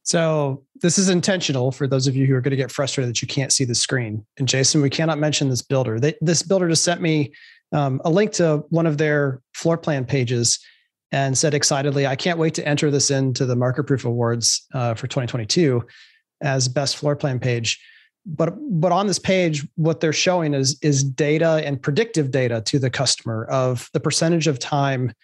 So 0.02 0.64
this 0.82 0.98
is 0.98 1.08
intentional 1.08 1.72
for 1.72 1.86
those 1.86 2.06
of 2.06 2.14
you 2.14 2.26
who 2.26 2.34
are 2.34 2.42
going 2.42 2.50
to 2.50 2.58
get 2.58 2.70
frustrated 2.70 3.08
that 3.08 3.22
you 3.22 3.28
can't 3.28 3.54
see 3.54 3.64
the 3.64 3.74
screen. 3.74 4.26
And 4.36 4.46
Jason, 4.46 4.82
we 4.82 4.90
cannot 4.90 5.18
mention 5.18 5.48
this 5.48 5.62
builder. 5.62 5.98
They, 5.98 6.12
this 6.20 6.42
builder 6.42 6.68
just 6.68 6.84
sent 6.84 7.00
me 7.00 7.32
um, 7.72 8.02
a 8.04 8.10
link 8.10 8.32
to 8.32 8.66
one 8.68 8.84
of 8.84 8.98
their 8.98 9.40
floor 9.54 9.78
plan 9.78 10.04
pages 10.04 10.58
and 11.16 11.38
said 11.38 11.54
excitedly, 11.54 12.06
I 12.06 12.14
can't 12.14 12.38
wait 12.38 12.52
to 12.54 12.68
enter 12.68 12.90
this 12.90 13.10
into 13.10 13.46
the 13.46 13.56
Market 13.56 13.84
Proof 13.84 14.04
Awards 14.04 14.66
uh, 14.74 14.92
for 14.92 15.06
2022 15.06 15.82
as 16.42 16.68
best 16.68 16.98
floor 16.98 17.16
plan 17.16 17.40
page. 17.40 17.80
But 18.26 18.54
but 18.68 18.92
on 18.92 19.06
this 19.06 19.18
page, 19.18 19.66
what 19.76 20.00
they're 20.00 20.12
showing 20.12 20.52
is 20.52 20.78
is 20.82 21.02
data 21.02 21.62
and 21.64 21.80
predictive 21.80 22.30
data 22.30 22.60
to 22.66 22.78
the 22.78 22.90
customer 22.90 23.46
of 23.46 23.88
the 23.94 24.00
percentage 24.00 24.46
of 24.46 24.58
time 24.58 25.14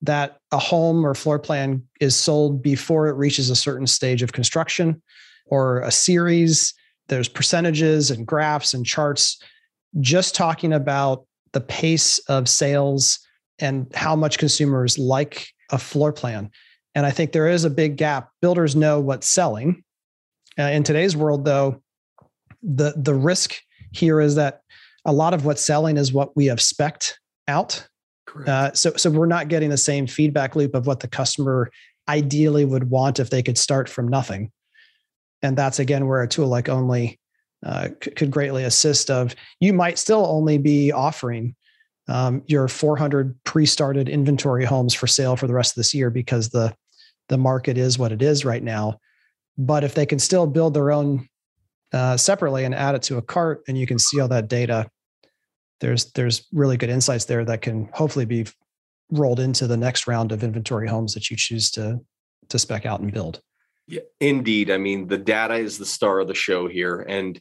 that 0.00 0.38
a 0.52 0.58
home 0.58 1.04
or 1.04 1.14
floor 1.14 1.38
plan 1.38 1.82
is 2.00 2.16
sold 2.16 2.62
before 2.62 3.08
it 3.08 3.16
reaches 3.16 3.50
a 3.50 3.56
certain 3.56 3.86
stage 3.86 4.22
of 4.22 4.32
construction 4.32 5.02
or 5.44 5.80
a 5.80 5.90
series. 5.90 6.72
There's 7.08 7.28
percentages 7.28 8.10
and 8.10 8.26
graphs 8.26 8.72
and 8.72 8.86
charts 8.86 9.38
just 10.00 10.34
talking 10.34 10.72
about 10.72 11.26
the 11.52 11.60
pace 11.60 12.20
of 12.20 12.48
sales 12.48 13.18
and 13.58 13.86
how 13.94 14.16
much 14.16 14.38
consumers 14.38 14.98
like 14.98 15.48
a 15.70 15.78
floor 15.78 16.12
plan. 16.12 16.50
And 16.94 17.06
I 17.06 17.10
think 17.10 17.32
there 17.32 17.48
is 17.48 17.64
a 17.64 17.70
big 17.70 17.96
gap. 17.96 18.30
Builders 18.40 18.76
know 18.76 19.00
what's 19.00 19.28
selling. 19.28 19.82
Uh, 20.58 20.64
in 20.64 20.82
today's 20.82 21.16
world, 21.16 21.44
though, 21.44 21.82
the 22.62 22.94
the 22.96 23.14
risk 23.14 23.56
here 23.92 24.20
is 24.20 24.34
that 24.36 24.60
a 25.04 25.12
lot 25.12 25.34
of 25.34 25.44
what's 25.44 25.64
selling 25.64 25.96
is 25.96 26.12
what 26.12 26.36
we 26.36 26.46
have 26.46 26.60
spec 26.60 27.02
out. 27.48 27.86
Uh, 28.46 28.72
so 28.72 28.92
so 28.96 29.10
we're 29.10 29.26
not 29.26 29.48
getting 29.48 29.70
the 29.70 29.76
same 29.76 30.06
feedback 30.06 30.54
loop 30.54 30.74
of 30.74 30.86
what 30.86 31.00
the 31.00 31.08
customer 31.08 31.70
ideally 32.08 32.64
would 32.64 32.90
want 32.90 33.20
if 33.20 33.30
they 33.30 33.42
could 33.42 33.58
start 33.58 33.88
from 33.88 34.08
nothing. 34.08 34.50
And 35.42 35.56
that's 35.56 35.78
again 35.78 36.06
where 36.06 36.22
a 36.22 36.28
tool 36.28 36.48
like 36.48 36.68
Only 36.68 37.18
uh, 37.64 37.88
could 38.00 38.30
greatly 38.30 38.64
assist. 38.64 39.10
Of 39.10 39.34
you 39.60 39.72
might 39.72 39.98
still 39.98 40.26
only 40.26 40.58
be 40.58 40.92
offering 40.92 41.54
um, 42.08 42.42
your 42.46 42.68
400 42.68 43.36
pre-started 43.44 44.08
inventory 44.08 44.64
homes 44.64 44.94
for 44.94 45.06
sale 45.06 45.36
for 45.36 45.46
the 45.46 45.54
rest 45.54 45.72
of 45.72 45.76
this 45.76 45.94
year 45.94 46.10
because 46.10 46.50
the 46.50 46.74
the 47.28 47.38
market 47.38 47.78
is 47.78 47.98
what 47.98 48.12
it 48.12 48.20
is 48.20 48.44
right 48.44 48.62
now. 48.62 48.98
But 49.56 49.84
if 49.84 49.94
they 49.94 50.06
can 50.06 50.18
still 50.18 50.46
build 50.46 50.74
their 50.74 50.90
own 50.90 51.28
uh, 51.92 52.16
separately 52.16 52.64
and 52.64 52.74
add 52.74 52.94
it 52.94 53.02
to 53.02 53.18
a 53.18 53.22
cart, 53.22 53.62
and 53.68 53.78
you 53.78 53.86
can 53.86 53.98
see 53.98 54.20
all 54.20 54.28
that 54.28 54.48
data, 54.48 54.88
there's 55.80 56.12
there's 56.12 56.46
really 56.52 56.76
good 56.76 56.90
insights 56.90 57.26
there 57.26 57.44
that 57.44 57.62
can 57.62 57.88
hopefully 57.92 58.24
be 58.24 58.46
rolled 59.10 59.40
into 59.40 59.66
the 59.66 59.76
next 59.76 60.06
round 60.06 60.32
of 60.32 60.42
inventory 60.42 60.88
homes 60.88 61.14
that 61.14 61.30
you 61.30 61.36
choose 61.36 61.70
to 61.72 62.00
to 62.48 62.58
spec 62.58 62.86
out 62.86 63.00
and 63.00 63.12
build. 63.12 63.40
Yeah, 63.86 64.00
indeed. 64.20 64.70
I 64.70 64.78
mean, 64.78 65.08
the 65.08 65.18
data 65.18 65.54
is 65.54 65.78
the 65.78 65.86
star 65.86 66.20
of 66.20 66.28
the 66.28 66.34
show 66.34 66.66
here, 66.66 67.00
and 67.00 67.40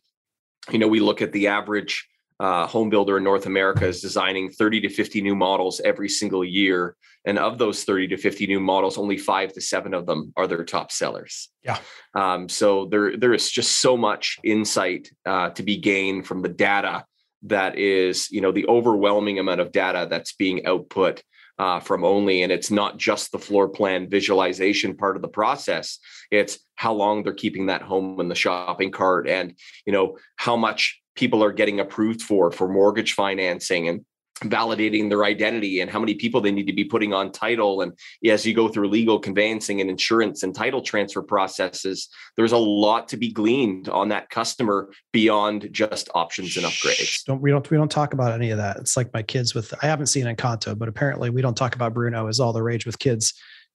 you 0.70 0.80
know 0.80 0.88
we 0.88 1.00
look 1.00 1.22
at 1.22 1.32
the 1.32 1.48
average 1.48 2.08
uh, 2.42 2.66
home 2.66 2.90
builder 2.90 3.18
in 3.18 3.24
North 3.24 3.46
America 3.46 3.86
is 3.86 4.02
designing 4.02 4.50
30 4.50 4.82
to 4.82 4.90
50 4.90 5.22
new 5.22 5.36
models 5.36 5.80
every 5.86 6.10
single 6.10 6.44
year. 6.44 6.96
And 7.24 7.38
of 7.38 7.60
those 7.60 7.84
30 7.84 8.08
to 8.08 8.18
50 8.18 8.48
new 8.48 8.60
models, 8.60 8.98
only 8.98 9.16
five 9.16 9.54
to 9.54 9.62
seven 9.62 9.94
of 9.94 10.08
them 10.08 10.34
are 10.36 10.48
their 10.48 10.66
top 10.66 10.92
sellers. 10.92 11.50
Yeah. 11.64 11.78
Um, 12.16 12.50
so 12.50 12.88
there, 12.88 13.16
there 13.16 13.36
is 13.36 13.52
just 13.52 13.80
so 13.80 13.96
much 13.96 14.40
insight 14.44 15.12
uh, 15.24 15.52
to 15.52 15.62
be 15.62 15.78
gained 15.78 16.26
from 16.26 16.42
the 16.42 16.50
data 16.50 17.06
that 17.44 17.78
is, 17.78 18.32
you 18.32 18.42
know, 18.42 18.52
the 18.52 18.68
overwhelming 18.68 19.38
amount 19.38 19.62
of 19.62 19.72
data 19.72 20.08
that's 20.10 20.34
being 20.34 20.66
output 20.66 21.22
uh, 21.60 21.80
from 21.80 22.04
only 22.04 22.42
and 22.42 22.52
it's 22.52 22.72
not 22.72 22.98
just 22.98 23.32
the 23.32 23.38
floor 23.38 23.70
plan 23.70 24.10
visualization 24.10 24.96
part 24.96 25.16
of 25.16 25.22
the 25.22 25.28
process 25.28 26.00
it's 26.32 26.58
how 26.74 26.92
long 26.92 27.22
they're 27.22 27.34
keeping 27.34 27.68
that 27.68 27.84
home 27.84 28.20
in 28.20 28.30
the 28.30 28.34
shopping 28.34 28.90
cart 28.90 29.28
and 29.28 29.54
you 29.86 29.94
know 29.94 30.18
how 30.38 30.56
much 30.56 31.01
people 31.16 31.44
are 31.44 31.52
getting 31.52 31.80
approved 31.80 32.22
for 32.22 32.52
for 32.52 32.68
mortgage 32.68 33.14
financing 33.14 33.88
and 33.88 34.06
validating 34.44 35.10
their 35.10 35.24
identity 35.24 35.82
and 35.82 35.92
how 35.92 36.00
many 36.00 36.16
people 36.16 36.42
they 36.42 36.52
need 36.52 36.66
to 36.66 36.74
be 36.74 36.84
putting 36.84 37.14
on 37.14 37.32
title. 37.32 37.82
And 37.82 37.94
as 38.26 38.46
you 38.46 38.54
go 38.54 38.68
through 38.68 38.88
legal 38.88 39.20
conveyancing 39.20 39.82
and 39.82 39.90
insurance 39.90 40.44
and 40.44 40.56
title 40.56 40.82
transfer 40.82 41.22
processes 41.22 42.10
there's 42.38 42.52
a 42.52 42.58
lot 42.58 43.08
to 43.10 43.18
be 43.18 43.32
gleaned 43.32 43.90
on 43.90 44.10
that 44.10 44.30
customer 44.30 44.90
beyond 45.12 45.70
just 45.72 46.10
options 46.16 46.58
and 46.58 46.66
upgrades. 46.66 47.24
don't 47.26 47.42
we 47.42 47.52
don't 47.52 47.70
we 47.70 47.78
don't 47.78 47.92
talk 47.92 48.14
about 48.14 48.32
any 48.32 48.50
of 48.52 48.58
that. 48.58 48.78
It's 48.78 48.98
like 48.98 49.14
my 49.14 49.22
kids 49.22 49.54
with 49.54 49.74
i 49.84 49.86
haven't 49.86 50.08
seen 50.08 50.26
encanto 50.26 50.78
but 50.78 50.88
apparently 50.88 51.30
we 51.30 51.42
don't 51.42 51.56
talk 51.56 51.76
about 51.76 51.94
bruno 51.94 52.28
is 52.28 52.40
all 52.40 52.54
the 52.54 52.64
rage 52.64 52.86
with 52.86 52.98
kids. 53.00 53.34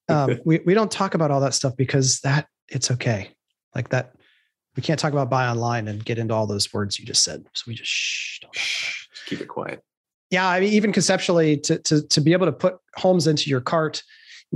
Um, 0.08 0.40
we, 0.44 0.60
we 0.66 0.74
don't 0.74 0.90
talk 0.90 1.14
about 1.14 1.30
all 1.30 1.40
that 1.40 1.54
stuff 1.54 1.76
because 1.76 2.20
that 2.20 2.48
it's 2.68 2.90
okay. 2.90 3.30
Like 3.74 3.90
that 3.90 4.12
we 4.76 4.82
can't 4.82 5.00
talk 5.00 5.12
about 5.12 5.30
buy 5.30 5.48
online 5.48 5.88
and 5.88 6.04
get 6.04 6.18
into 6.18 6.34
all 6.34 6.46
those 6.46 6.72
words 6.72 6.98
you 6.98 7.06
just 7.06 7.24
said. 7.24 7.44
So 7.54 7.64
we 7.66 7.74
just 7.74 7.90
shh, 7.90 8.40
shh 8.52 9.06
keep 9.26 9.40
it 9.40 9.48
quiet. 9.48 9.82
Yeah, 10.30 10.48
I 10.48 10.60
mean, 10.60 10.72
even 10.72 10.92
conceptually, 10.92 11.56
to 11.58 11.78
to 11.78 12.06
to 12.06 12.20
be 12.20 12.32
able 12.32 12.46
to 12.46 12.52
put 12.52 12.76
homes 12.96 13.26
into 13.26 13.48
your 13.48 13.60
cart, 13.60 14.02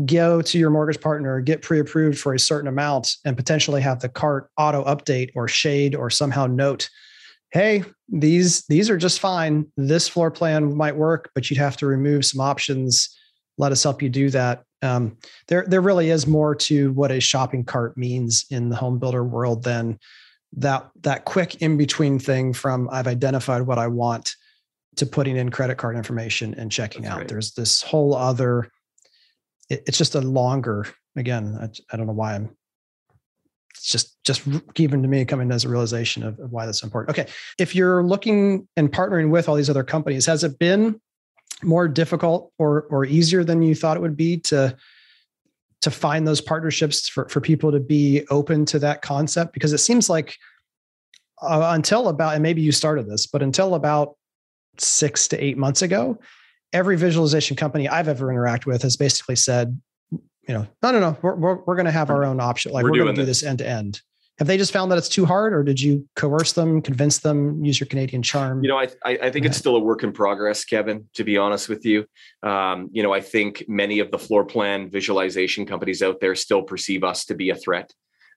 go 0.05 0.43
to 0.43 0.59
your 0.59 0.71
mortgage 0.71 1.01
partner, 1.01 1.41
get 1.41 1.63
pre-approved 1.63 2.19
for 2.19 2.35
a 2.35 2.39
certain 2.39 2.69
amount, 2.69 3.17
and 3.25 3.37
potentially 3.37 3.81
have 3.81 4.01
the 4.01 4.09
cart 4.09 4.51
auto 4.57 4.85
update 4.85 5.31
or 5.35 5.49
shade 5.49 5.95
or 5.95 6.11
somehow 6.11 6.47
note, 6.47 6.89
hey, 7.53 7.85
these 8.09 8.65
these 8.67 8.91
are 8.91 8.97
just 8.97 9.21
fine. 9.21 9.67
This 9.77 10.09
floor 10.09 10.31
plan 10.31 10.77
might 10.77 10.97
work, 10.97 11.31
but 11.35 11.51
you'd 11.51 11.59
have 11.59 11.77
to 11.79 11.87
remove 11.87 12.25
some 12.25 12.41
options. 12.41 13.17
Let 13.57 13.73
us 13.73 13.83
help 13.83 14.03
you 14.03 14.09
do 14.09 14.31
that. 14.31 14.65
Um, 14.83 15.19
there, 15.49 15.65
there 15.67 15.81
really 15.81 16.11
is 16.11 16.27
more 16.27 16.55
to 16.55 16.93
what 16.93 17.11
a 17.11 17.21
shopping 17.21 17.65
cart 17.65 17.97
means 17.97 18.47
in 18.51 18.71
the 18.71 18.77
home 18.77 18.99
builder 18.99 19.25
world 19.25 19.63
than 19.63 19.99
that 20.55 20.91
that 21.03 21.27
quick 21.27 21.63
in 21.63 21.77
between 21.77 22.19
thing 22.19 22.53
from 22.53 22.89
I've 22.91 23.07
identified 23.07 23.63
what 23.63 23.79
I 23.79 23.87
want 23.87 24.35
to 24.97 25.07
putting 25.07 25.37
in 25.37 25.51
credit 25.51 25.77
card 25.77 25.97
information 25.97 26.55
and 26.55 26.73
checking 26.73 27.03
That's 27.03 27.13
out. 27.13 27.19
Right. 27.19 27.29
There's 27.29 27.53
this 27.53 27.83
whole 27.83 28.15
other. 28.15 28.69
It, 29.69 29.83
it's 29.87 29.99
just 29.99 30.15
a 30.15 30.21
longer. 30.21 30.87
Again, 31.17 31.57
I, 31.61 31.69
I 31.93 31.97
don't 31.97 32.07
know 32.07 32.13
why 32.13 32.35
I'm 32.35 32.57
it's 33.81 33.91
just 33.91 34.23
just 34.25 34.43
even 34.77 35.03
to 35.03 35.09
me 35.09 35.25
coming 35.25 35.51
as 35.51 35.65
a 35.65 35.69
realization 35.69 36.23
of, 36.23 36.39
of, 36.39 36.53
why 36.53 36.67
that's 36.67 36.83
important 36.83 37.17
okay 37.17 37.31
if 37.59 37.75
you're 37.75 38.03
looking 38.03 38.69
and 38.77 38.93
partnering 38.93 39.31
with 39.31 39.49
all 39.49 39.55
these 39.55 39.71
other 39.71 39.85
companies 39.85 40.27
has 40.27 40.45
it 40.45 40.59
been 40.59 41.01
more 41.63 41.89
difficult 41.89 42.53
or 42.59 42.83
or 42.91 43.05
easier 43.05 43.45
than 43.45 43.63
you 43.63 43.75
thought 43.75 43.97
it 43.97 44.01
would 44.01 44.17
be 44.17 44.39
to 44.39 44.77
to 45.83 45.91
find 45.91 46.29
those 46.29 46.43
partnerships 46.43 47.09
for, 47.09 47.27
for 47.31 47.41
people 47.41 47.73
to 47.73 47.81
be 47.81 48.27
open 48.29 48.67
to 48.67 48.79
that 48.79 49.01
concept? 49.01 49.55
Because 49.55 49.73
it 49.73 49.79
seems 49.79 50.11
like 50.11 50.37
uh, 51.43 51.71
until 51.75 52.09
about 52.09 52.35
and 52.35 52.43
maybe 52.43 52.61
you 52.61 52.73
started 52.73 53.09
this 53.09 53.27
but 53.27 53.43
until 53.43 53.75
about 53.75 54.17
six 54.79 55.27
to 55.29 55.43
eight 55.43 55.57
months 55.57 55.83
ago 55.83 56.19
every 56.73 56.97
visualization 56.97 57.57
company 57.57 57.89
i've 57.89 58.09
ever 58.09 58.27
interacted 58.27 58.67
with 58.67 58.83
has 58.83 58.97
basically 58.97 59.37
said 59.37 59.81
you 60.11 60.55
know 60.55 60.67
no 60.83 60.91
no 60.91 61.01
no 61.01 61.17
we're, 61.23 61.35
we're, 61.35 61.55
we're 61.65 61.77
going 61.77 61.87
to 61.87 61.93
have 61.93 62.11
our 62.11 62.25
own 62.25 62.41
option. 62.41 62.73
Like 62.73 62.85
we're, 62.85 62.91
we're 62.91 63.05
going 63.05 63.15
to 63.15 63.23
do 63.23 63.27
this 63.27 63.43
end 63.43 63.59
to 63.59 63.69
end 63.69 64.01
have 64.41 64.47
they 64.47 64.57
just 64.57 64.73
found 64.73 64.91
that 64.91 64.97
it's 64.97 65.09
too 65.09 65.27
hard 65.27 65.53
or 65.53 65.63
did 65.63 65.79
you 65.79 66.09
coerce 66.17 66.55
them 66.55 66.81
convince 66.81 67.19
them 67.19 67.63
use 67.63 67.79
your 67.79 67.87
canadian 67.87 68.23
charm? 68.23 68.65
You 68.65 68.71
know 68.71 68.79
i, 68.79 68.89
I, 69.05 69.31
think 69.31 69.45
it's 69.45 69.59
still 69.59 69.77
a 69.77 69.81
work 69.81 70.03
in 70.03 70.13
progress 70.13 70.65
kevin 70.65 71.07
to 71.15 71.25
be 71.25 71.37
honest 71.37 71.69
with 71.69 71.85
you. 71.85 72.07
Um, 72.43 72.89
you 72.91 73.03
know 73.03 73.13
i 73.13 73.21
think 73.21 73.65
many 73.69 73.99
of 74.01 74.11
the 74.11 74.19
floor 74.19 74.45
plan 74.45 74.91
visualization 74.91 75.67
companies 75.67 76.03
out 76.03 76.21
there 76.21 76.35
still 76.35 76.63
perceive 76.63 77.05
us 77.05 77.27
to 77.27 77.35
be 77.35 77.51
a 77.51 77.55
threat. 77.55 77.93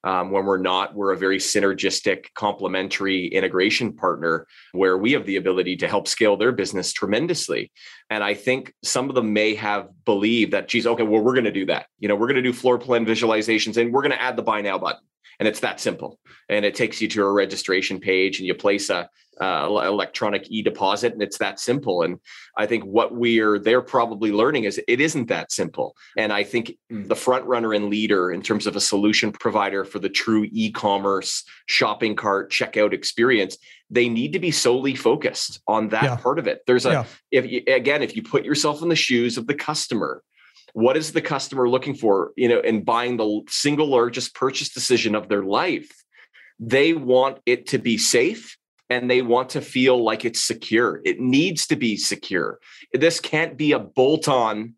Um, 0.05 0.31
when 0.31 0.45
we're 0.45 0.57
not 0.57 0.93
we're 0.93 1.13
a 1.13 1.17
very 1.17 1.37
synergistic 1.37 2.25
complementary 2.35 3.27
integration 3.27 3.93
partner 3.93 4.45
where 4.73 4.97
we 4.97 5.13
have 5.13 5.25
the 5.25 5.37
ability 5.37 5.77
to 5.77 5.87
help 5.87 6.09
scale 6.09 6.35
their 6.35 6.51
business 6.51 6.91
tremendously. 6.91 7.71
And 8.09 8.25
i 8.25 8.33
think 8.33 8.73
some 8.83 9.07
of 9.07 9.15
them 9.15 9.31
may 9.31 9.55
have 9.55 9.87
believed 10.03 10.51
that 10.51 10.67
geez 10.67 10.85
okay 10.85 11.03
well 11.03 11.21
we're 11.21 11.31
going 11.39 11.45
to 11.45 11.51
do 11.61 11.67
that. 11.67 11.85
You 11.99 12.09
know 12.09 12.15
we're 12.15 12.27
going 12.27 12.43
to 12.43 12.49
do 12.49 12.51
floor 12.51 12.77
plan 12.77 13.05
visualizations 13.05 13.77
and 13.77 13.93
we're 13.93 14.01
going 14.01 14.11
to 14.11 14.21
add 14.21 14.35
the 14.35 14.43
buy 14.43 14.59
now 14.59 14.77
button 14.77 14.99
and 15.43 15.47
it's 15.49 15.59
that 15.59 15.81
simple. 15.81 16.21
And 16.47 16.63
it 16.63 16.73
takes 16.73 17.01
you 17.01 17.09
to 17.09 17.25
a 17.25 17.29
registration 17.29 17.99
page 17.99 18.39
and 18.39 18.47
you 18.47 18.55
place 18.55 18.89
a 18.89 19.09
uh, 19.41 19.67
electronic 19.83 20.49
e-deposit 20.49 21.11
and 21.11 21.21
it's 21.21 21.39
that 21.39 21.59
simple. 21.59 22.03
And 22.03 22.19
i 22.57 22.65
think 22.65 22.85
what 22.85 23.13
we're 23.13 23.59
they're 23.59 23.81
probably 23.81 24.31
learning 24.31 24.63
is 24.63 24.79
it 24.87 25.01
isn't 25.01 25.27
that 25.27 25.51
simple. 25.51 25.97
And 26.17 26.31
i 26.31 26.45
think 26.45 26.77
the 26.89 27.15
front 27.15 27.43
runner 27.43 27.73
and 27.73 27.89
leader 27.89 28.31
in 28.31 28.41
terms 28.41 28.67
of 28.67 28.77
a 28.77 28.79
solution 28.79 29.33
provider 29.33 29.83
for 29.83 29.99
the 29.99 30.07
true 30.07 30.47
e-commerce 30.53 31.43
shopping 31.65 32.15
cart 32.15 32.49
checkout 32.49 32.93
experience 32.93 33.57
they 33.89 34.07
need 34.07 34.31
to 34.31 34.39
be 34.39 34.49
solely 34.51 34.95
focused 34.95 35.59
on 35.67 35.89
that 35.89 36.03
yeah. 36.03 36.15
part 36.15 36.39
of 36.39 36.47
it. 36.47 36.61
There's 36.65 36.85
a 36.85 36.91
yeah. 36.91 37.05
if 37.31 37.51
you, 37.51 37.63
again 37.67 38.01
if 38.01 38.15
you 38.15 38.23
put 38.23 38.45
yourself 38.45 38.81
in 38.81 38.87
the 38.87 38.95
shoes 38.95 39.37
of 39.37 39.45
the 39.47 39.55
customer 39.55 40.23
what 40.73 40.97
is 40.97 41.13
the 41.13 41.21
customer 41.21 41.69
looking 41.69 41.95
for 41.95 42.31
you 42.35 42.47
know 42.47 42.59
in 42.59 42.83
buying 42.83 43.17
the 43.17 43.41
single 43.47 43.87
largest 43.87 44.35
purchase 44.35 44.69
decision 44.69 45.15
of 45.15 45.29
their 45.29 45.43
life 45.43 45.91
they 46.59 46.93
want 46.93 47.39
it 47.45 47.67
to 47.67 47.77
be 47.77 47.97
safe 47.97 48.57
and 48.89 49.09
they 49.09 49.21
want 49.21 49.49
to 49.49 49.61
feel 49.61 50.03
like 50.03 50.25
it's 50.25 50.43
secure 50.43 51.01
it 51.05 51.19
needs 51.19 51.65
to 51.67 51.75
be 51.75 51.95
secure 51.95 52.59
this 52.93 53.19
can't 53.19 53.57
be 53.57 53.71
a 53.71 53.79
bolt 53.79 54.27
on 54.27 54.75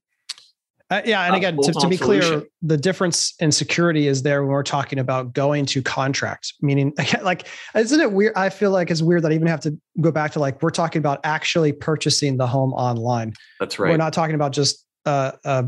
uh, 0.91 1.01
yeah, 1.03 1.25
and 1.25 1.35
again, 1.35 1.57
to, 1.59 1.71
to, 1.73 1.87
be 1.87 1.97
clear, 1.97 2.43
the 2.61 2.77
difference 2.77 3.33
in 3.39 3.51
security 3.51 4.07
is 4.07 4.21
there 4.21 4.43
when 4.43 4.51
we're 4.51 4.61
talking 4.61 4.99
about 4.99 5.33
going 5.33 5.65
to 5.65 5.81
contract. 5.81 6.53
Meaning, 6.61 6.93
like, 7.23 7.47
isn't 7.73 7.99
it 7.99 8.11
weird? 8.11 8.33
I 8.35 8.49
feel 8.49 8.69
like 8.69 8.91
it's 8.91 9.01
weird 9.01 9.23
that 9.23 9.31
I 9.31 9.35
even 9.35 9.47
have 9.47 9.61
to 9.61 9.75
go 9.99 10.11
back 10.11 10.33
to 10.33 10.39
like 10.39 10.61
we're 10.61 10.69
talking 10.69 10.99
about 10.99 11.21
actually 11.23 11.71
purchasing 11.71 12.37
the 12.37 12.45
home 12.45 12.71
online. 12.73 13.33
That's 13.59 13.79
right. 13.79 13.89
We're 13.89 13.97
not 13.97 14.13
talking 14.13 14.35
about 14.35 14.51
just 14.51 14.85
uh, 15.07 15.31
uh, 15.43 15.63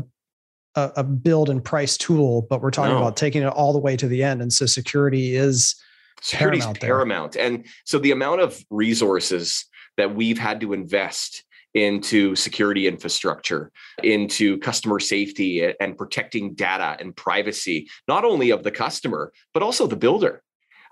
a, 0.78 0.92
a 1.00 1.04
build 1.04 1.50
and 1.50 1.64
price 1.64 1.96
tool, 1.96 2.46
but 2.48 2.62
we're 2.62 2.70
talking 2.70 2.94
no. 2.94 2.98
about 2.98 3.16
taking 3.16 3.42
it 3.42 3.48
all 3.48 3.72
the 3.72 3.78
way 3.78 3.96
to 3.96 4.08
the 4.08 4.22
end. 4.22 4.40
And 4.42 4.52
so 4.52 4.66
security 4.66 5.34
is 5.34 5.74
security 6.20 6.58
paramount, 6.58 6.80
paramount. 6.80 7.36
And 7.36 7.66
so 7.84 7.98
the 7.98 8.12
amount 8.12 8.40
of 8.40 8.64
resources 8.70 9.64
that 9.96 10.14
we've 10.14 10.38
had 10.38 10.60
to 10.60 10.72
invest 10.72 11.44
into 11.74 12.34
security 12.34 12.86
infrastructure, 12.86 13.70
into 14.02 14.58
customer 14.58 14.98
safety 14.98 15.72
and 15.80 15.96
protecting 15.96 16.54
data 16.54 16.96
and 16.98 17.14
privacy, 17.14 17.88
not 18.06 18.24
only 18.24 18.50
of 18.50 18.62
the 18.62 18.70
customer, 18.70 19.32
but 19.52 19.62
also 19.62 19.86
the 19.86 19.96
builder 19.96 20.42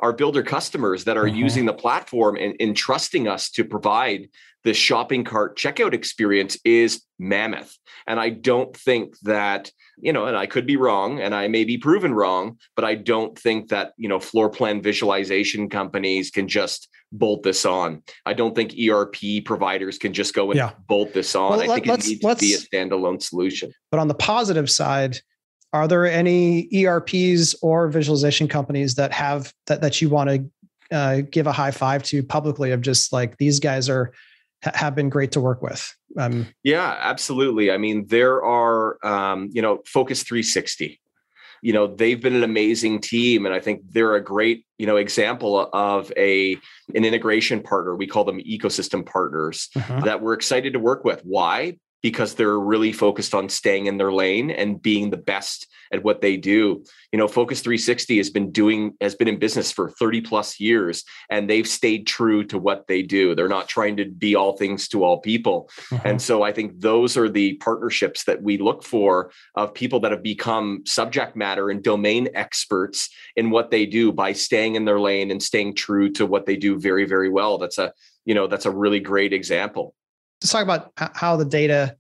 our 0.01 0.13
builder 0.13 0.43
customers 0.43 1.05
that 1.05 1.17
are 1.17 1.25
mm-hmm. 1.25 1.37
using 1.37 1.67
the 1.67 1.73
platform 1.73 2.37
and, 2.37 2.55
and 2.61 2.77
trusting 2.77 3.29
us 3.29 3.51
to 3.51 3.65
provide 3.65 4.29
the 4.65 4.75
shopping 4.75 5.23
cart 5.23 5.57
checkout 5.57 5.95
experience 5.95 6.59
is 6.65 7.03
mammoth. 7.21 7.79
And 8.07 8.19
I 8.19 8.31
don't 8.31 8.77
think 8.77 9.17
that, 9.21 9.71
you 9.97 10.13
know, 10.13 10.27
and 10.27 10.37
I 10.37 10.47
could 10.47 10.67
be 10.67 10.77
wrong 10.77 11.21
and 11.21 11.35
I 11.35 11.47
may 11.47 11.65
be 11.65 11.79
proven 11.79 12.13
wrong, 12.13 12.59
but 12.75 12.85
I 12.85 12.97
don't 12.97 13.39
think 13.39 13.69
that, 13.69 13.93
you 13.97 14.09
know, 14.09 14.19
floor 14.19 14.51
plan 14.51 14.83
visualization 14.83 15.69
companies 15.69 16.31
can 16.31 16.49
just 16.49 16.89
bolt 17.13 17.45
this 17.45 17.65
on. 17.65 18.03
I 18.27 18.33
don't 18.33 18.57
think 18.57 18.75
ERP 18.77 19.45
providers 19.45 19.99
can 19.99 20.13
just 20.13 20.35
go 20.35 20.51
and 20.51 20.59
yeah. 20.59 20.73
bolt 20.89 21.15
this 21.15 21.37
on. 21.37 21.51
Well, 21.51 21.61
I 21.61 21.67
think 21.67 21.87
it 21.87 22.05
needs 22.05 22.21
to 22.21 22.37
be 22.37 22.55
a 22.55 22.59
standalone 22.59 23.23
solution. 23.23 23.73
But 23.93 24.01
on 24.01 24.09
the 24.09 24.15
positive 24.15 24.69
side, 24.69 25.19
are 25.77 25.89
there 25.89 26.07
any 26.07 26.69
ERPs 26.75 27.55
or 27.62 27.89
visualization 27.89 28.49
companies 28.49 28.95
that 28.95 29.12
have 29.12 29.53
that 29.67 29.81
that 29.83 30.01
you 30.01 30.09
want 30.09 30.31
to 30.31 30.51
uh, 30.97 31.23
give 31.31 31.47
a 31.47 31.53
high 31.53 31.71
five 31.71 32.03
to 32.05 32.23
publicly 32.23 32.73
of 32.73 32.81
just 32.81 33.12
like 33.12 33.37
these 33.39 33.61
guys 33.61 33.89
are 33.89 34.12
have 34.62 34.95
been 34.95 35.09
great 35.09 35.33
to 35.33 35.41
work 35.41 35.62
with? 35.62 35.95
Um, 36.19 36.47
yeah, 36.62 36.97
absolutely. 37.01 37.71
I 37.71 37.79
mean, 37.79 38.07
there 38.07 38.43
are 38.45 39.05
um, 39.05 39.51
you 39.53 39.62
know 39.62 39.83
Focus 39.87 40.23
360. 40.23 41.01
You 41.62 41.73
know 41.73 41.87
they've 41.87 42.21
been 42.21 42.35
an 42.35 42.45
amazing 42.45 43.01
team, 43.01 43.47
and 43.47 43.55
I 43.55 43.61
think 43.61 43.83
they're 43.91 44.15
a 44.15 44.23
great 44.23 44.67
you 44.79 44.87
know 44.87 44.97
example 44.97 45.69
of 45.73 46.12
a 46.17 46.55
an 46.95 47.05
integration 47.05 47.62
partner. 47.62 47.97
We 47.97 48.07
call 48.07 48.25
them 48.25 48.41
ecosystem 48.41 49.05
partners 49.05 49.69
uh-huh. 49.75 50.01
that 50.01 50.21
we're 50.21 50.35
excited 50.35 50.73
to 50.75 50.79
work 50.79 51.05
with. 51.05 51.23
Why? 51.23 51.79
Because 52.07 52.35
they're 52.35 52.61
really 52.61 52.92
focused 52.92 53.35
on 53.35 53.49
staying 53.49 53.87
in 53.87 53.99
their 53.99 54.12
lane 54.12 54.49
and 54.49 54.81
being 54.81 55.11
the 55.11 55.16
best 55.16 55.66
at 55.92 56.05
what 56.05 56.21
they 56.21 56.37
do. 56.37 56.85
You 57.11 57.19
know, 57.19 57.27
Focus 57.27 57.62
360 57.62 58.19
has 58.19 58.31
been 58.31 58.53
doing 58.53 58.95
has 59.01 59.16
been 59.16 59.27
in 59.27 59.40
business 59.40 59.73
for 59.73 59.90
30 59.90 60.21
plus 60.21 60.61
years 60.61 61.03
and 61.31 61.51
they've 61.51 61.66
stayed 61.66 62.07
true 62.07 62.45
to 62.45 62.61
what 62.61 62.87
they 62.87 63.03
do. 63.03 63.35
They're 63.35 63.49
not 63.49 63.69
trying 63.69 63.97
to 63.97 64.05
be 64.05 64.37
all 64.37 64.57
things 64.57 64.87
to 64.90 65.03
all 65.03 65.19
people. 65.19 65.69
Mm-hmm. 65.90 66.07
And 66.07 66.23
so 66.23 66.45
I 66.45 66.53
think 66.53 66.81
those 66.81 67.16
are 67.16 67.29
the 67.29 67.55
partnerships 67.55 68.23
that 68.27 68.40
we 68.40 68.57
look 68.57 68.85
for 68.85 69.33
of 69.57 69.75
people 69.75 69.99
that 70.01 70.12
have 70.12 70.23
become 70.23 70.85
subject 70.87 71.35
matter 71.35 71.71
and 71.71 71.83
domain 71.83 72.29
experts 72.35 73.11
in 73.35 73.51
what 73.51 73.73
they 73.73 73.85
do 73.85 74.12
by 74.12 74.33
staying 74.33 74.77
in 74.77 74.85
their 74.85 75.01
lane 75.01 75.33
and 75.33 75.42
staying 75.42 75.75
true 75.75 76.09
to 76.12 76.25
what 76.25 76.47
they 76.47 76.55
do 76.55 76.79
very 76.79 77.05
very 77.05 77.31
well. 77.31 77.59
That's 77.59 77.79
a, 77.79 77.92
you 78.25 78.35
know, 78.37 78.47
that's 78.47 78.66
a 78.66 78.71
really 78.71 79.01
great 79.01 79.33
example. 79.33 79.97
Let's 80.42 80.53
talk 80.53 80.62
about 80.62 80.92
how 80.96 81.37
the 81.37 81.44
data 81.44 81.96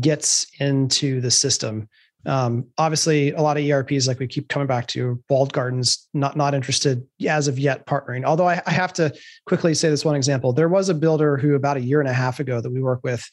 gets 0.00 0.46
into 0.60 1.20
the 1.20 1.30
system. 1.30 1.88
Um, 2.24 2.66
obviously, 2.76 3.32
a 3.32 3.40
lot 3.40 3.56
of 3.56 3.64
ERPs, 3.64 4.08
like 4.08 4.18
we 4.18 4.26
keep 4.26 4.48
coming 4.48 4.66
back 4.66 4.88
to, 4.88 5.22
walled 5.28 5.52
gardens, 5.52 6.08
not 6.12 6.36
not 6.36 6.54
interested 6.54 7.06
as 7.28 7.46
of 7.46 7.58
yet 7.58 7.86
partnering. 7.86 8.24
Although 8.24 8.48
I, 8.48 8.60
I 8.66 8.70
have 8.72 8.92
to 8.94 9.14
quickly 9.46 9.74
say 9.74 9.90
this 9.90 10.04
one 10.04 10.16
example. 10.16 10.52
There 10.52 10.68
was 10.68 10.88
a 10.88 10.94
builder 10.94 11.36
who 11.36 11.54
about 11.54 11.76
a 11.76 11.80
year 11.80 12.00
and 12.00 12.08
a 12.08 12.12
half 12.12 12.40
ago 12.40 12.60
that 12.60 12.70
we 12.70 12.82
work 12.82 13.00
with, 13.04 13.28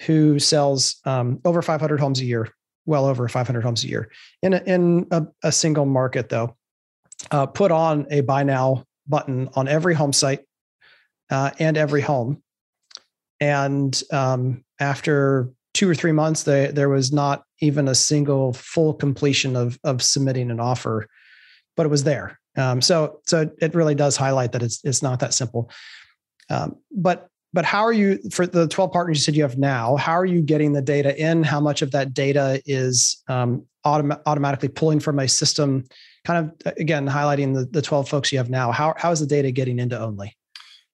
who 0.00 0.38
sells 0.38 1.00
um, 1.04 1.40
over 1.44 1.62
500 1.62 1.98
homes 1.98 2.20
a 2.20 2.24
year, 2.24 2.48
well 2.86 3.06
over 3.06 3.28
500 3.28 3.60
homes 3.62 3.82
a 3.82 3.88
year 3.88 4.10
in 4.42 4.54
a, 4.54 4.62
in 4.64 5.06
a, 5.10 5.26
a 5.42 5.52
single 5.52 5.86
market 5.86 6.28
though. 6.28 6.56
Uh, 7.32 7.46
put 7.46 7.72
on 7.72 8.06
a 8.10 8.20
buy 8.20 8.44
now 8.44 8.84
button 9.08 9.48
on 9.54 9.66
every 9.66 9.94
home 9.94 10.12
site 10.12 10.40
uh, 11.30 11.50
and 11.58 11.76
every 11.76 12.00
home, 12.00 12.42
and 13.40 14.00
um, 14.12 14.64
after 14.80 15.50
two 15.74 15.88
or 15.88 15.94
three 15.94 16.12
months, 16.12 16.42
they, 16.42 16.68
there 16.68 16.88
was 16.88 17.12
not 17.12 17.44
even 17.60 17.88
a 17.88 17.94
single 17.94 18.52
full 18.52 18.94
completion 18.94 19.56
of 19.56 19.78
of 19.84 20.02
submitting 20.02 20.50
an 20.50 20.60
offer, 20.60 21.06
but 21.76 21.86
it 21.86 21.90
was 21.90 22.04
there. 22.04 22.38
Um, 22.56 22.80
so 22.80 23.20
so 23.26 23.50
it 23.60 23.74
really 23.74 23.94
does 23.94 24.16
highlight 24.16 24.52
that 24.52 24.62
it's 24.62 24.80
it's 24.84 25.02
not 25.02 25.20
that 25.20 25.34
simple. 25.34 25.70
Um, 26.50 26.76
but 26.90 27.28
but 27.52 27.64
how 27.64 27.82
are 27.82 27.92
you 27.92 28.18
for 28.30 28.46
the 28.46 28.68
12 28.68 28.92
partners 28.92 29.18
you 29.18 29.22
said 29.22 29.36
you 29.36 29.42
have 29.42 29.58
now 29.58 29.96
how 29.96 30.12
are 30.12 30.26
you 30.26 30.42
getting 30.42 30.72
the 30.72 30.82
data 30.82 31.16
in 31.18 31.42
how 31.42 31.60
much 31.60 31.82
of 31.82 31.90
that 31.90 32.14
data 32.14 32.60
is 32.66 33.22
um, 33.28 33.64
autom- 33.86 34.20
automatically 34.26 34.68
pulling 34.68 35.00
from 35.00 35.18
a 35.18 35.28
system 35.28 35.84
kind 36.24 36.50
of 36.64 36.74
again 36.76 37.06
highlighting 37.06 37.54
the, 37.54 37.64
the 37.66 37.82
12 37.82 38.08
folks 38.08 38.32
you 38.32 38.38
have 38.38 38.50
now 38.50 38.70
how, 38.70 38.94
how 38.96 39.10
is 39.10 39.20
the 39.20 39.26
data 39.26 39.50
getting 39.50 39.78
into 39.78 39.98
only 39.98 40.36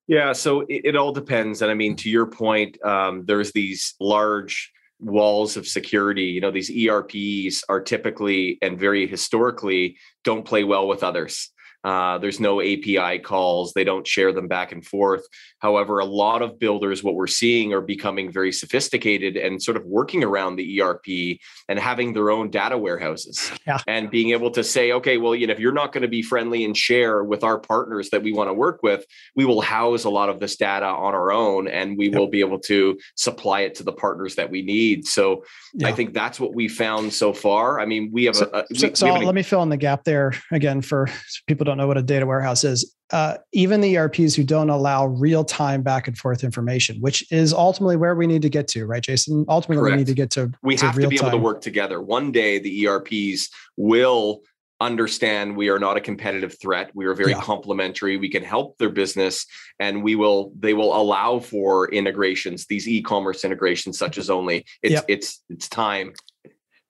yeah 0.07 0.33
so 0.33 0.61
it, 0.63 0.83
it 0.85 0.97
all 0.97 1.13
depends 1.13 1.63
and 1.63 1.71
i 1.71 1.75
mean 1.75 1.97
to 1.97 2.11
your 2.11 2.27
point 2.27 2.83
um, 2.85 3.25
there's 3.27 3.53
these 3.53 3.95
large 4.01 4.73
walls 5.01 5.57
of 5.57 5.67
security. 5.67 6.25
You 6.25 6.41
know, 6.41 6.51
these 6.51 6.71
ERPs 6.71 7.65
are 7.69 7.81
typically 7.81 8.59
and 8.63 8.79
very 8.79 9.07
historically 9.07 9.97
don't 10.25 10.45
play 10.45 10.65
well 10.65 10.89
with 10.89 11.03
others. 11.03 11.51
Uh, 11.85 12.19
there's 12.19 12.41
no 12.41 12.61
API 12.61 13.19
calls. 13.19 13.73
They 13.73 13.85
don't 13.85 14.07
share 14.07 14.33
them 14.33 14.49
back 14.49 14.73
and 14.73 14.85
forth. 14.85 15.27
However, 15.59 15.99
a 15.99 16.05
lot 16.05 16.43
of 16.43 16.59
builders, 16.59 17.03
what 17.03 17.15
we're 17.15 17.27
seeing, 17.27 17.73
are 17.73 17.81
becoming 17.81 18.33
very 18.33 18.53
sophisticated 18.53 19.37
and 19.37 19.63
sort 19.63 19.77
of 19.77 19.85
working 19.85 20.25
around 20.25 20.57
the 20.57 20.81
ERP 20.81 21.39
and 21.69 21.79
having 21.79 22.13
their 22.13 22.31
own 22.31 22.51
data 22.51 22.79
warehouses 22.79 23.53
yeah. 23.67 23.79
and 23.87 24.11
being 24.11 24.31
able 24.31 24.51
to 24.51 24.65
say, 24.65 24.93
okay, 24.93 25.19
well, 25.19 25.35
you 25.35 25.47
know, 25.47 25.53
if 25.53 25.59
you're 25.59 25.73
not 25.73 25.93
going 25.93 26.03
to 26.03 26.09
be 26.09 26.23
friendly 26.23 26.65
and 26.65 26.77
share 26.77 27.23
with 27.23 27.45
our 27.45 27.59
partners 27.59 28.11
that 28.11 28.23
we 28.23 28.33
want 28.33 28.49
to 28.49 28.55
work 28.55 28.83
with, 28.83 29.05
we 29.37 29.45
will 29.45 29.61
house 29.61 30.05
a 30.05 30.11
lot 30.11 30.29
of 30.29 30.41
this 30.41 30.57
data 30.57 30.87
on 30.87 31.15
our 31.15 31.33
own 31.33 31.69
and 31.69 31.99
we 31.99 32.09
yep. 32.09 32.19
will 32.19 32.29
be 32.29 32.41
able 32.41 32.59
to 32.59 32.99
supply 33.17 33.61
it 33.61 33.75
to 33.75 33.83
the 33.83 33.93
partners 33.93 34.37
that 34.37 34.51
we 34.51 34.63
need. 34.63 35.07
So 35.07 35.45
yeah. 35.75 35.89
I 35.89 35.93
think 35.93 36.15
that's 36.15 36.41
what 36.41 36.55
we 36.55 36.69
found 36.69 37.13
so 37.13 37.33
far. 37.33 37.81
I 37.81 37.87
mean, 37.87 38.11
we 38.13 38.25
have 38.25 38.37
so, 38.37 38.51
a. 38.53 38.65
We, 38.71 38.79
so, 38.79 38.95
so 38.95 39.07
let 39.13 39.35
me 39.35 39.43
fill 39.43 39.63
in 39.63 39.69
the 39.69 39.77
gap 39.77 40.05
there 40.05 40.35
again 40.51 40.81
for 40.81 41.09
people 41.47 41.65
don't 41.75 41.85
know 41.85 41.89
what 41.89 41.99
a 41.99 42.03
data 42.03 42.27
warehouse 42.27 42.65
is. 42.65 42.95
Uh, 43.11 43.37
even 43.53 43.81
the 43.81 43.97
ERPs 43.97 44.35
who 44.35 44.45
don't 44.45 44.71
allow 44.71 45.07
real 45.07 45.45
time 45.45 45.83
back 45.83 46.09
and 46.09 46.17
forth 46.17 46.45
information, 46.45 47.01
which 47.01 47.31
is 47.33 47.53
ultimately 47.53 47.97
where 47.97 48.15
we 48.15 48.27
need 48.27 48.43
to 48.43 48.49
get 48.49 48.69
to, 48.69 48.87
right, 48.87 49.03
Jason? 49.03 49.45
Ultimately, 49.49 49.83
Correct. 49.83 49.93
we 49.93 49.99
need 49.99 50.07
to 50.07 50.15
get 50.15 50.31
to. 50.33 50.51
We 50.63 50.77
to 50.77 50.87
have 50.87 50.95
to 50.95 51.09
be 51.09 51.17
able 51.17 51.31
to 51.31 51.37
work 51.37 51.61
together. 51.61 52.01
One 52.01 52.33
day, 52.33 52.59
the 52.59 52.87
ERPs 52.87 53.51
will 53.77 54.43
understand 54.81 55.57
we 55.57 55.69
are 55.69 55.79
not 55.79 55.97
a 55.97 56.01
competitive 56.01 56.59
threat 56.61 56.91
we 56.95 57.07
are 57.07 57.15
very 57.15 57.31
yeah. 57.31 57.41
complementary 57.41 58.17
we 58.17 58.29
can 58.29 58.43
help 58.43 58.77
their 58.77 58.91
business 58.91 59.47
and 59.79 60.03
we 60.03 60.17
will 60.17 60.53
they 60.59 60.75
will 60.75 60.95
allow 61.01 61.39
for 61.39 61.89
integrations 61.93 62.67
these 62.67 62.89
e-commerce 62.89 63.45
integrations 63.45 63.97
such 63.97 64.19
as 64.19 64.29
only 64.29 64.67
it's 64.83 64.95
yep. 64.95 65.05
it's 65.07 65.43
it's 65.49 65.69
time 65.69 66.13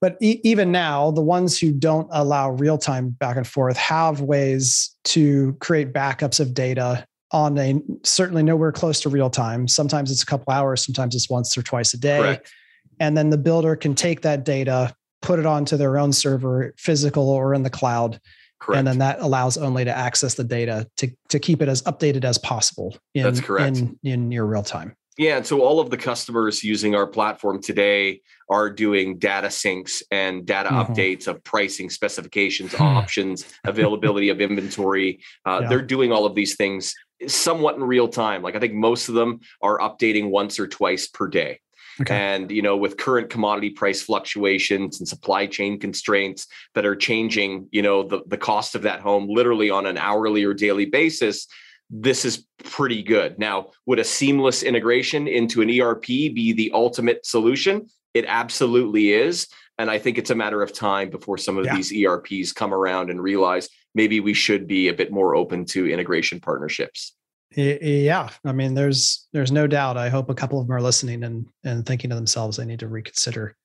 but 0.04 0.18
e- 0.20 0.38
even 0.44 0.70
now 0.70 1.10
the 1.12 1.22
ones 1.22 1.58
who 1.58 1.72
don't 1.72 2.06
allow 2.10 2.50
real 2.50 2.76
time 2.76 3.08
back 3.08 3.38
and 3.38 3.46
forth 3.46 3.74
have 3.78 4.20
ways 4.20 4.94
to 5.04 5.56
create 5.60 5.94
backups 5.94 6.40
of 6.40 6.52
data 6.52 7.06
on 7.30 7.56
a 7.56 7.80
certainly 8.02 8.42
nowhere 8.42 8.70
close 8.70 9.00
to 9.00 9.08
real 9.08 9.30
time 9.30 9.66
sometimes 9.66 10.10
it's 10.10 10.22
a 10.22 10.26
couple 10.26 10.52
hours 10.52 10.84
sometimes 10.84 11.14
it's 11.14 11.30
once 11.30 11.56
or 11.56 11.62
twice 11.62 11.94
a 11.94 11.98
day 11.98 12.18
Correct. 12.18 12.52
and 13.00 13.16
then 13.16 13.30
the 13.30 13.38
builder 13.38 13.76
can 13.76 13.94
take 13.94 14.20
that 14.20 14.44
data 14.44 14.94
put 15.22 15.38
it 15.38 15.46
onto 15.46 15.78
their 15.78 15.96
own 15.98 16.12
server 16.12 16.74
physical 16.76 17.30
or 17.30 17.54
in 17.54 17.62
the 17.62 17.70
cloud 17.70 18.20
Correct. 18.60 18.80
and 18.80 18.86
then 18.86 18.98
that 18.98 19.20
allows 19.20 19.56
only 19.56 19.86
to 19.86 19.90
access 19.96 20.34
the 20.34 20.44
data 20.44 20.86
to, 20.98 21.10
to 21.30 21.38
keep 21.38 21.62
it 21.62 21.68
as 21.70 21.80
updated 21.84 22.24
as 22.24 22.36
possible 22.36 22.94
in, 23.14 23.22
That's 23.22 23.40
correct. 23.40 23.78
in, 23.78 23.98
in 24.04 24.28
near 24.28 24.44
real 24.44 24.62
time 24.62 24.96
yeah, 25.16 25.36
and 25.36 25.46
so 25.46 25.62
all 25.62 25.80
of 25.80 25.90
the 25.90 25.96
customers 25.96 26.64
using 26.64 26.94
our 26.94 27.06
platform 27.06 27.62
today 27.62 28.20
are 28.48 28.68
doing 28.68 29.18
data 29.18 29.46
syncs 29.46 30.02
and 30.10 30.44
data 30.44 30.70
mm-hmm. 30.70 30.92
updates 30.92 31.28
of 31.28 31.42
pricing, 31.44 31.88
specifications, 31.88 32.74
options, 32.80 33.44
availability 33.64 34.28
of 34.28 34.40
inventory. 34.40 35.20
Uh, 35.46 35.60
yeah. 35.62 35.68
They're 35.68 35.82
doing 35.82 36.10
all 36.12 36.26
of 36.26 36.34
these 36.34 36.56
things 36.56 36.94
somewhat 37.28 37.76
in 37.76 37.84
real 37.84 38.08
time. 38.08 38.42
Like 38.42 38.56
I 38.56 38.58
think 38.58 38.74
most 38.74 39.08
of 39.08 39.14
them 39.14 39.40
are 39.62 39.78
updating 39.78 40.30
once 40.30 40.58
or 40.58 40.66
twice 40.66 41.06
per 41.06 41.28
day. 41.28 41.60
Okay. 42.00 42.16
And 42.16 42.50
you 42.50 42.62
know, 42.62 42.76
with 42.76 42.96
current 42.96 43.30
commodity 43.30 43.70
price 43.70 44.02
fluctuations 44.02 44.98
and 44.98 45.08
supply 45.08 45.46
chain 45.46 45.78
constraints 45.78 46.48
that 46.74 46.84
are 46.84 46.96
changing, 46.96 47.68
you 47.70 47.82
know, 47.82 48.02
the, 48.02 48.22
the 48.26 48.36
cost 48.36 48.74
of 48.74 48.82
that 48.82 49.00
home 49.00 49.28
literally 49.28 49.70
on 49.70 49.86
an 49.86 49.96
hourly 49.96 50.42
or 50.42 50.54
daily 50.54 50.86
basis, 50.86 51.46
this 51.90 52.24
is 52.24 52.46
pretty 52.64 53.02
good. 53.02 53.38
Now, 53.38 53.70
would 53.86 53.98
a 53.98 54.04
seamless 54.04 54.62
integration 54.62 55.28
into 55.28 55.62
an 55.62 55.70
ERP 55.80 56.06
be 56.06 56.52
the 56.52 56.70
ultimate 56.72 57.26
solution? 57.26 57.88
It 58.14 58.24
absolutely 58.26 59.12
is. 59.12 59.48
And 59.78 59.90
I 59.90 59.98
think 59.98 60.18
it's 60.18 60.30
a 60.30 60.34
matter 60.34 60.62
of 60.62 60.72
time 60.72 61.10
before 61.10 61.36
some 61.36 61.58
of 61.58 61.64
yeah. 61.64 61.76
these 61.76 61.92
ERPs 61.92 62.52
come 62.52 62.72
around 62.72 63.10
and 63.10 63.20
realize 63.20 63.68
maybe 63.94 64.20
we 64.20 64.34
should 64.34 64.66
be 64.66 64.88
a 64.88 64.94
bit 64.94 65.12
more 65.12 65.34
open 65.34 65.64
to 65.66 65.90
integration 65.90 66.40
partnerships. 66.40 67.14
Yeah, 67.56 68.30
I 68.44 68.52
mean, 68.52 68.74
there's 68.74 69.28
there's 69.32 69.52
no 69.52 69.68
doubt. 69.68 69.96
I 69.96 70.08
hope 70.08 70.28
a 70.28 70.34
couple 70.34 70.60
of 70.60 70.66
them 70.66 70.74
are 70.74 70.82
listening 70.82 71.22
and 71.22 71.46
and 71.62 71.86
thinking 71.86 72.10
to 72.10 72.16
themselves 72.16 72.56
they 72.56 72.64
need 72.64 72.80
to 72.80 72.88
reconsider 72.88 73.56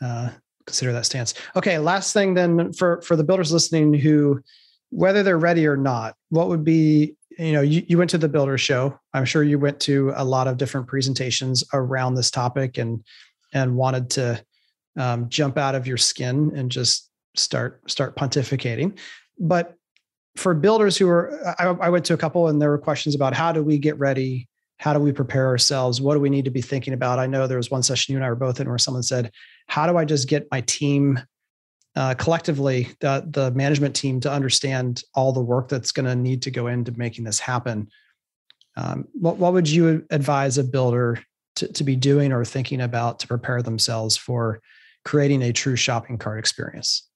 uh, 0.00 0.30
consider 0.64 0.92
that 0.92 1.06
stance. 1.06 1.34
Okay, 1.56 1.78
last 1.78 2.12
thing 2.12 2.34
then 2.34 2.72
for 2.72 3.00
for 3.02 3.16
the 3.16 3.24
builders 3.24 3.52
listening 3.52 3.94
who 3.94 4.40
whether 4.90 5.24
they're 5.24 5.38
ready 5.38 5.66
or 5.66 5.76
not, 5.76 6.14
what 6.28 6.48
would 6.48 6.62
be 6.62 7.16
you 7.38 7.52
know 7.52 7.60
you, 7.60 7.84
you 7.86 7.98
went 7.98 8.10
to 8.10 8.18
the 8.18 8.28
builder 8.28 8.58
show. 8.58 8.98
I'm 9.12 9.24
sure 9.24 9.42
you 9.42 9.58
went 9.58 9.80
to 9.80 10.12
a 10.16 10.24
lot 10.24 10.48
of 10.48 10.56
different 10.56 10.86
presentations 10.86 11.64
around 11.72 12.14
this 12.14 12.30
topic 12.30 12.78
and 12.78 13.04
and 13.52 13.76
wanted 13.76 14.10
to 14.10 14.44
um, 14.96 15.28
jump 15.28 15.58
out 15.58 15.74
of 15.74 15.86
your 15.86 15.96
skin 15.96 16.52
and 16.54 16.70
just 16.70 17.10
start 17.34 17.80
start 17.90 18.16
pontificating. 18.16 18.98
But 19.38 19.74
for 20.36 20.54
builders 20.54 20.96
who 20.96 21.08
are 21.08 21.54
I, 21.58 21.66
I 21.66 21.88
went 21.88 22.04
to 22.06 22.14
a 22.14 22.18
couple 22.18 22.48
and 22.48 22.60
there 22.60 22.70
were 22.70 22.78
questions 22.78 23.14
about 23.14 23.34
how 23.34 23.52
do 23.52 23.62
we 23.62 23.78
get 23.78 23.98
ready? 23.98 24.48
How 24.78 24.92
do 24.92 24.98
we 24.98 25.12
prepare 25.12 25.46
ourselves? 25.46 26.00
What 26.00 26.14
do 26.14 26.20
we 26.20 26.30
need 26.30 26.44
to 26.44 26.50
be 26.50 26.62
thinking 26.62 26.92
about? 26.92 27.18
I 27.18 27.26
know 27.26 27.46
there 27.46 27.56
was 27.56 27.70
one 27.70 27.82
session 27.82 28.12
you 28.12 28.18
and 28.18 28.24
i 28.24 28.28
were 28.28 28.36
both 28.36 28.60
in 28.60 28.68
where 28.68 28.78
someone 28.78 29.02
said 29.02 29.30
how 29.68 29.86
do 29.86 29.96
i 29.96 30.04
just 30.04 30.28
get 30.28 30.46
my 30.50 30.60
team 30.62 31.18
uh, 31.96 32.14
collectively 32.14 32.90
the, 33.00 33.26
the 33.30 33.50
management 33.52 33.96
team 33.96 34.20
to 34.20 34.30
understand 34.30 35.02
all 35.14 35.32
the 35.32 35.40
work 35.40 35.68
that's 35.68 35.92
going 35.92 36.06
to 36.06 36.14
need 36.14 36.42
to 36.42 36.50
go 36.50 36.66
into 36.66 36.92
making 36.92 37.24
this 37.24 37.40
happen. 37.40 37.88
Um, 38.76 39.06
what, 39.14 39.38
what 39.38 39.54
would 39.54 39.68
you 39.68 40.04
advise 40.10 40.58
a 40.58 40.64
builder 40.64 41.18
to, 41.56 41.72
to 41.72 41.84
be 41.84 41.96
doing 41.96 42.32
or 42.32 42.44
thinking 42.44 42.82
about 42.82 43.18
to 43.20 43.26
prepare 43.26 43.62
themselves 43.62 44.16
for 44.16 44.60
creating 45.04 45.42
a 45.42 45.52
true 45.52 45.76
shopping 45.76 46.18
cart 46.18 46.38
experience? 46.38 47.08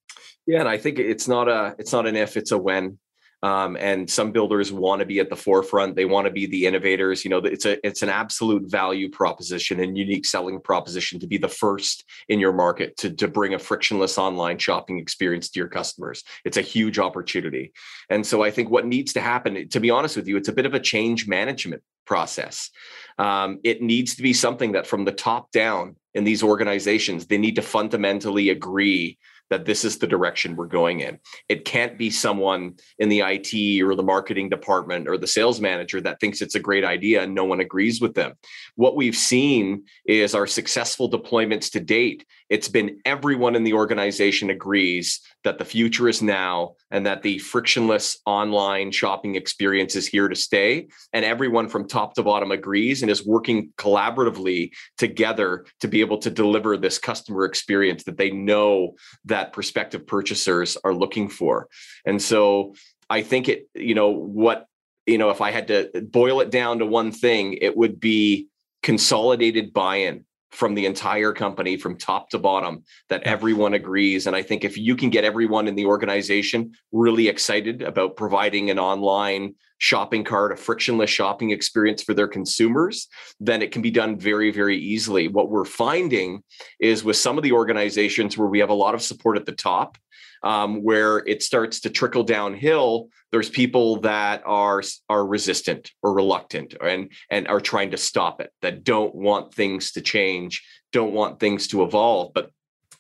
Yeah 0.47 0.61
and 0.61 0.69
i 0.69 0.79
think 0.79 0.99
it's 0.99 1.29
not 1.29 1.49
a 1.49 1.77
it's 1.79 1.93
not 1.93 2.07
an 2.07 2.17
if 2.17 2.37
it's 2.37 2.51
a 2.51 2.59
when 2.59 2.99
Um, 3.43 3.77
and 3.81 4.09
some 4.09 4.33
builders 4.33 4.71
want 4.71 5.01
to 5.01 5.07
be 5.07 5.19
at 5.19 5.31
the 5.31 5.37
forefront. 5.37 5.97
They 5.97 6.05
want 6.05 6.27
to 6.27 6.33
be 6.33 6.47
the 6.47 6.67
innovators. 6.67 7.25
You 7.25 7.31
know, 7.31 7.39
it's 7.39 7.65
a 7.65 7.85
it's 7.87 8.03
an 8.03 8.11
absolute 8.11 8.71
value 8.71 9.09
proposition 9.09 9.81
and 9.81 9.97
unique 9.97 10.27
selling 10.27 10.61
proposition 10.61 11.19
to 11.21 11.27
be 11.27 11.39
the 11.39 11.49
first 11.49 12.05
in 12.29 12.39
your 12.39 12.53
market 12.53 12.97
to, 12.99 13.11
to 13.15 13.29
bring 13.29 13.55
a 13.55 13.59
frictionless 13.59 14.19
online 14.19 14.59
shopping 14.59 14.99
experience 14.99 15.49
to 15.51 15.61
your 15.61 15.69
customers. 15.69 16.23
It's 16.45 16.59
a 16.59 16.63
huge 16.63 16.99
opportunity. 16.99 17.73
And 18.11 18.27
so 18.27 18.43
I 18.43 18.51
think 18.51 18.71
what 18.71 18.87
needs 18.87 19.15
to 19.15 19.21
happen, 19.21 19.69
to 19.69 19.81
be 19.81 19.91
honest 19.91 20.17
with 20.17 20.29
you, 20.29 20.37
it's 20.37 20.49
a 20.49 20.53
bit 20.53 20.67
of 20.67 20.75
a 20.75 20.81
change 20.81 21.27
management 21.27 21.83
process. 22.05 22.71
Um, 23.19 23.61
it 23.65 23.81
needs 23.81 24.17
to 24.17 24.23
be 24.23 24.33
something 24.33 24.73
that 24.73 24.87
from 24.87 25.05
the 25.05 25.13
top 25.13 25.51
down 25.53 25.97
in 26.13 26.25
these 26.25 26.43
organizations, 26.43 27.27
they 27.27 27.39
need 27.39 27.57
to 27.57 27.63
fundamentally 27.63 28.51
agree 28.51 29.17
that 29.51 29.65
this 29.65 29.85
is 29.85 29.99
the 29.99 30.07
direction 30.07 30.57
we're 30.57 30.67
going 30.67 31.01
in. 31.01 31.19
It 31.49 31.65
can't 31.65 31.99
be 31.99 32.09
someone 32.09 32.77
in 32.99 33.09
the 33.09 33.21
IT 33.21 33.83
or 33.83 33.95
the 33.95 34.03
marketing 34.03 34.49
department 34.49 35.09
or 35.09 35.19
the 35.19 35.27
sales 35.27 35.61
manager 35.61 36.01
that 36.01 36.21
thinks 36.21 36.41
it's 36.41 36.55
a 36.55 36.61
great 36.61 36.85
idea 36.85 37.23
and 37.23 37.35
no 37.35 37.45
one 37.45 37.61
agrees 37.61 38.01
with 38.01 38.15
them. 38.15 38.35
What 38.77 38.97
we've 38.97 39.17
seen 39.17 39.85
is 40.07 40.35
our 40.35 40.47
successful 40.47 41.11
deployments 41.11 41.71
to 41.73 41.81
date. 41.81 42.25
It's 42.49 42.69
been 42.69 42.99
everyone 43.05 43.55
in 43.55 43.65
the 43.65 43.75
organization 43.75 44.51
agrees 44.51 45.21
that 45.45 45.59
the 45.59 45.65
future 45.65 46.09
is 46.09 46.21
now 46.21 46.75
and 46.91 47.07
that 47.07 47.23
the 47.23 47.39
frictionless 47.39 48.19
online 48.27 48.91
shopping 48.91 49.37
experience 49.37 49.97
is 49.97 50.07
here 50.07 50.29
to 50.29 50.35
stay. 50.37 50.89
And 51.13 51.25
everyone 51.25 51.69
from 51.69 51.89
top 51.89 52.15
to 52.15 52.23
bottom 52.23 52.51
agrees 52.51 53.03
and 53.03 53.11
is 53.11 53.27
working 53.27 53.73
collaboratively 53.79 54.71
together 54.99 55.65
to 55.81 55.89
be 55.89 56.01
able 56.01 56.19
to 56.19 56.31
deliver 56.31 56.77
this 56.77 56.99
customer 56.99 57.45
experience 57.45 58.05
that 58.05 58.19
they 58.19 58.31
know 58.31 58.95
that 59.25 59.40
prospective 59.45 60.07
purchasers 60.07 60.77
are 60.85 60.95
looking 60.95 61.29
for. 61.29 61.69
And 62.05 62.21
so 62.21 62.75
I 63.09 63.23
think 63.23 63.49
it, 63.49 63.69
you 63.75 63.95
know, 63.95 64.11
what, 64.11 64.67
you 65.07 65.19
know, 65.19 65.31
if 65.31 65.41
I 65.41 65.51
had 65.51 65.69
to 65.69 66.03
boil 66.03 66.41
it 66.41 66.51
down 66.51 66.79
to 66.79 66.87
one 66.87 67.11
thing, 67.13 67.55
it 67.55 67.77
would 67.77 67.99
be 67.99 68.49
consolidated 68.83 69.73
buy 69.73 69.97
in 69.97 70.25
from 70.51 70.75
the 70.75 70.87
entire 70.87 71.33
company 71.33 71.77
from 71.77 71.97
top 71.97 72.31
to 72.31 72.39
bottom 72.39 72.83
that 73.09 73.23
everyone 73.23 73.75
agrees. 73.75 74.27
And 74.27 74.35
i 74.35 74.43
think 74.43 74.65
if 74.65 74.77
you 74.77 74.97
can 74.97 75.11
get 75.11 75.25
everyone 75.25 75.69
in 75.69 75.75
the 75.75 75.87
organization 75.87 76.73
really 76.93 77.29
excited 77.29 77.83
about 77.83 78.17
providing 78.17 78.71
an 78.71 78.79
online 78.79 79.55
shopping 79.79 80.25
cart 80.25 80.53
a 80.53 80.57
frictionless 80.57 81.09
shopping 81.09 81.51
experience 81.51 82.03
for 82.03 82.13
their 82.13 82.29
consumers 82.29 83.09
then 83.39 83.63
it 83.63 83.73
can 83.73 83.81
be 83.81 83.91
done 83.91 84.19
very 84.19 84.51
very 84.51 84.77
easily. 84.77 85.29
What 85.29 85.51
we're 85.51 85.65
finding 85.65 86.43
is 86.79 87.05
with 87.05 87.17
some 87.17 87.39
of 87.39 87.45
the 87.45 87.53
organizations 87.53 88.37
where 88.37 88.49
we 88.49 88.59
have 88.59 88.71
a 88.71 88.75
lot 88.75 88.95
of 88.95 89.03
support 89.03 89.39
at 89.39 89.47
the 89.47 89.53
top 89.53 89.97
um, 90.43 90.83
where 90.83 91.19
it 91.19 91.43
starts 91.43 91.81
to 91.81 91.91
trickle 91.91 92.23
downhill 92.23 93.09
there's 93.33 93.51
people 93.51 94.01
that 94.01 94.43
are 94.45 94.83
are 95.09 95.27
resistant 95.27 95.93
or 96.03 96.13
reluctant 96.13 96.75
and 96.83 97.13
and 97.31 97.47
are 97.49 97.61
trying 97.61 97.91
to 97.91 97.97
stop 97.97 98.41
it 98.41 98.53
that 98.63 98.85
don't 98.85 99.15
want 99.15 99.55
things 99.55 99.93
to 99.93 100.01
change 100.01 100.65
don't 100.93 101.13
want 101.13 101.39
things 101.39 101.69
to 101.69 101.83
evolve 101.83 102.33
but 102.35 102.51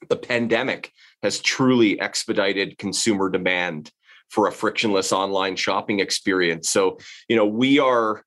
the 0.09 0.17
pandemic 0.17 0.93
has 1.23 1.41
truly 1.41 2.01
expedited 2.01 2.79
consumer 2.79 3.29
demand 3.29 3.91
for 4.31 4.47
a 4.47 4.53
frictionless 4.53 5.13
online 5.13 5.57
shopping 5.57 6.01
experience. 6.01 6.69
So 6.69 6.99
you 7.29 7.37
know 7.37 7.45
we 7.45 7.79
are 7.79 8.25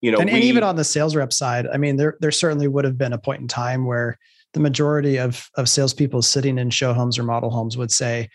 you 0.00 0.10
know 0.10 0.18
and, 0.18 0.28
we, 0.28 0.36
and 0.36 0.44
even 0.44 0.62
on 0.62 0.76
the 0.76 0.84
sales 0.84 1.16
rep 1.16 1.32
side 1.32 1.66
i 1.72 1.78
mean 1.78 1.96
there 1.96 2.18
there 2.20 2.30
certainly 2.30 2.68
would 2.68 2.84
have 2.84 2.98
been 2.98 3.14
a 3.14 3.18
point 3.18 3.40
in 3.40 3.48
time 3.48 3.86
where 3.86 4.18
the 4.52 4.60
majority 4.60 5.18
of 5.18 5.48
of 5.54 5.68
salespeople 5.68 6.20
sitting 6.20 6.58
in 6.58 6.68
show 6.68 6.92
homes 6.92 7.18
or 7.18 7.22
model 7.22 7.50
homes 7.50 7.78
would 7.78 7.90
say 7.90 8.28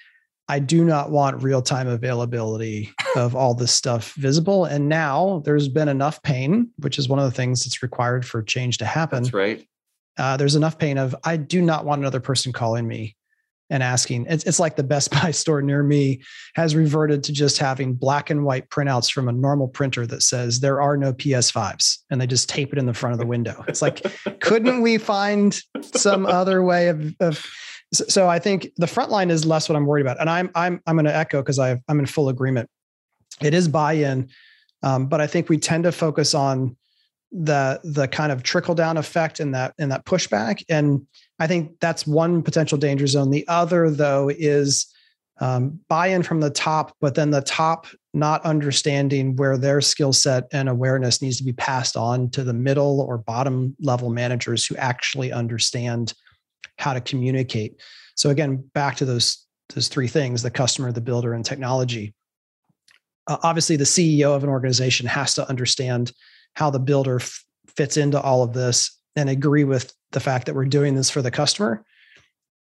I 0.50 0.58
do 0.58 0.84
not 0.84 1.12
want 1.12 1.44
real 1.44 1.62
time 1.62 1.88
availability 1.88 2.92
of 3.16 3.36
all 3.36 3.54
this 3.54 3.72
stuff 3.72 4.14
visible. 4.16 4.66
And 4.66 4.90
now 4.90 5.44
there's 5.46 5.68
been 5.68 5.88
enough 5.88 6.22
pain, 6.24 6.72
which 6.78 6.98
is 6.98 7.08
one 7.08 7.20
of 7.20 7.26
the 7.26 7.32
things 7.32 7.64
that's 7.64 7.84
required 7.84 8.26
for 8.26 8.42
change 8.42 8.80
to 8.80 8.86
happen. 8.86 9.24
That's 9.24 9.34
right. 9.34 9.66
Uh, 10.18 10.38
there's 10.38 10.56
enough 10.56 10.80
pain 10.80 10.98
of 10.98 11.16
I 11.24 11.38
do 11.38 11.62
not 11.62 11.86
want 11.86 12.00
another 12.00 12.20
person 12.20 12.52
calling 12.52 12.88
me 12.88 13.16
and 13.70 13.84
asking. 13.84 14.26
It's, 14.28 14.44
it's 14.46 14.60
like 14.60 14.76
the 14.76 14.84
Best 14.84 15.12
Buy 15.22 15.30
store 15.30 15.62
near 15.62 15.84
me 15.84 16.24
has 16.56 16.76
reverted 16.76 17.24
to 17.26 17.32
just 17.32 17.60
having 17.60 17.94
black 17.94 18.32
and 18.32 18.44
white 18.44 18.70
printouts 18.70 19.12
from 19.12 19.30
a 19.30 19.32
normal 19.32 19.68
printer 19.68 20.08
that 20.08 20.24
says 20.24 20.60
there 20.60 20.82
are 20.82 20.98
no 20.98 21.14
PS5s 21.14 22.00
and 22.10 22.20
they 22.20 22.26
just 22.26 22.50
tape 22.50 22.74
it 22.74 22.80
in 22.80 22.88
the 22.88 22.94
front 22.96 23.14
of 23.14 23.20
the 23.20 23.28
window. 23.28 23.64
It's 23.68 23.84
like, 23.84 24.02
couldn't 24.42 24.82
we 24.82 24.98
find 24.98 25.62
some 25.94 26.26
other 26.26 26.64
way 26.64 26.88
of, 26.88 27.16
of 27.20 27.46
so, 27.92 28.06
so 28.08 28.28
I 28.28 28.40
think 28.40 28.70
the 28.78 28.88
front 28.88 29.12
line 29.12 29.32
is 29.32 29.46
less 29.46 29.68
what 29.68 29.76
I'm 29.76 29.86
worried 29.86 30.02
about, 30.02 30.20
and 30.20 30.30
I'm 30.30 30.50
I'm 30.56 30.82
I'm 30.86 30.96
going 30.96 31.06
to 31.06 31.16
echo 31.16 31.42
because 31.42 31.60
I 31.60 31.80
I'm 31.88 32.00
in 32.00 32.06
full 32.06 32.30
agreement. 32.30 32.70
It 33.42 33.54
is 33.54 33.68
buy-in, 33.68 34.30
um, 34.84 35.08
but 35.08 35.22
I 35.22 35.28
think 35.28 35.50
we 35.50 35.58
tend 35.58 35.86
to 35.86 35.92
focus 35.92 36.34
on 36.34 36.76
the 37.32 37.80
the 37.84 38.08
kind 38.08 38.32
of 38.32 38.44
trickle 38.44 38.76
down 38.76 38.98
effect 38.98 39.40
and 39.40 39.54
that 39.56 39.74
and 39.80 39.92
that 39.92 40.06
pushback, 40.06 40.64
and 40.70 41.06
I 41.40 41.48
think 41.48 41.80
that's 41.80 42.06
one 42.06 42.44
potential 42.44 42.78
danger 42.78 43.08
zone. 43.08 43.32
The 43.32 43.48
other 43.48 43.90
though 43.90 44.30
is 44.30 44.94
um, 45.42 45.80
buy-in 45.88 46.24
from 46.24 46.42
the 46.42 46.50
top, 46.50 46.96
but 47.00 47.16
then 47.16 47.32
the 47.32 47.42
top 47.42 47.88
not 48.14 48.44
understanding 48.44 49.36
where 49.36 49.58
their 49.58 49.82
skill 49.82 50.12
set 50.12 50.46
and 50.52 50.68
awareness 50.68 51.22
needs 51.22 51.38
to 51.38 51.44
be 51.44 51.54
passed 51.54 51.96
on 51.96 52.30
to 52.32 52.44
the 52.44 52.54
middle 52.54 53.02
or 53.02 53.18
bottom 53.18 53.76
level 53.80 54.10
managers 54.10 54.66
who 54.66 54.76
actually 54.78 55.32
understand 55.32 56.14
how 56.78 56.94
to 56.94 57.02
communicate. 57.02 57.82
So 58.16 58.30
again, 58.30 58.64
back 58.74 58.96
to 58.98 59.06
those 59.06 59.46
those 59.74 59.88
three 59.88 60.08
things: 60.08 60.42
the 60.42 60.52
customer, 60.52 60.92
the 60.92 61.02
builder, 61.02 61.34
and 61.34 61.46
technology. 61.46 62.14
Uh, 63.28 63.38
obviously, 63.44 63.76
the 63.76 63.84
CEO 63.84 64.36
of 64.36 64.44
an 64.44 64.50
organization 64.50 65.06
has 65.08 65.36
to 65.36 65.48
understand 65.48 66.12
how 66.56 66.70
the 66.70 66.80
builder 66.80 67.18
f- 67.18 67.46
fits 67.68 67.96
into 67.96 68.20
all 68.20 68.44
of 68.44 68.54
this 68.54 68.98
and 69.16 69.30
agree 69.30 69.64
with 69.64 69.94
the 70.12 70.20
fact 70.20 70.46
that 70.46 70.56
we're 70.56 70.66
doing 70.66 70.96
this 70.96 71.10
for 71.10 71.22
the 71.22 71.30
customer. 71.30 71.86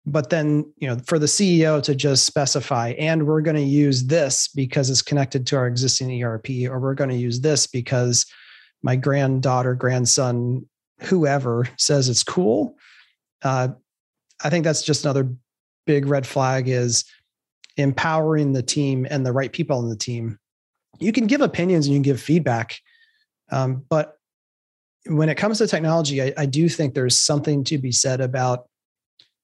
But 0.06 0.30
then, 0.30 0.72
you 0.78 0.88
know, 0.88 0.98
for 1.06 1.18
the 1.18 1.26
CEO 1.26 1.82
to 1.82 1.94
just 1.94 2.24
specify, 2.24 2.94
and 2.98 3.26
we're 3.26 3.42
going 3.42 3.56
to 3.56 3.62
use 3.62 4.04
this 4.04 4.48
because 4.48 4.88
it's 4.90 5.02
connected 5.02 5.46
to 5.48 5.56
our 5.56 5.66
existing 5.66 6.22
ERP, 6.22 6.48
or 6.68 6.80
we're 6.80 6.94
going 6.94 7.10
to 7.10 7.16
use 7.16 7.40
this 7.40 7.66
because 7.66 8.26
my 8.82 8.96
granddaughter, 8.96 9.74
grandson, 9.74 10.66
whoever 11.00 11.68
says 11.76 12.08
it's 12.08 12.22
cool. 12.22 12.76
Uh, 13.42 13.68
I 14.42 14.50
think 14.50 14.64
that's 14.64 14.82
just 14.82 15.04
another 15.04 15.32
big 15.86 16.06
red 16.06 16.26
flag 16.26 16.68
is 16.68 17.04
empowering 17.76 18.52
the 18.52 18.62
team 18.62 19.06
and 19.10 19.24
the 19.24 19.32
right 19.32 19.52
people 19.52 19.78
on 19.78 19.88
the 19.88 19.96
team. 19.96 20.38
You 20.98 21.12
can 21.12 21.26
give 21.26 21.40
opinions 21.40 21.86
and 21.86 21.94
you 21.94 21.96
can 21.98 22.02
give 22.02 22.20
feedback, 22.20 22.78
um, 23.50 23.84
but 23.88 24.16
when 25.06 25.28
it 25.28 25.36
comes 25.36 25.58
to 25.58 25.66
technology, 25.66 26.22
I, 26.22 26.32
I 26.36 26.46
do 26.46 26.68
think 26.68 26.94
there's 26.94 27.18
something 27.18 27.64
to 27.64 27.78
be 27.78 27.92
said 27.92 28.20
about 28.20 28.68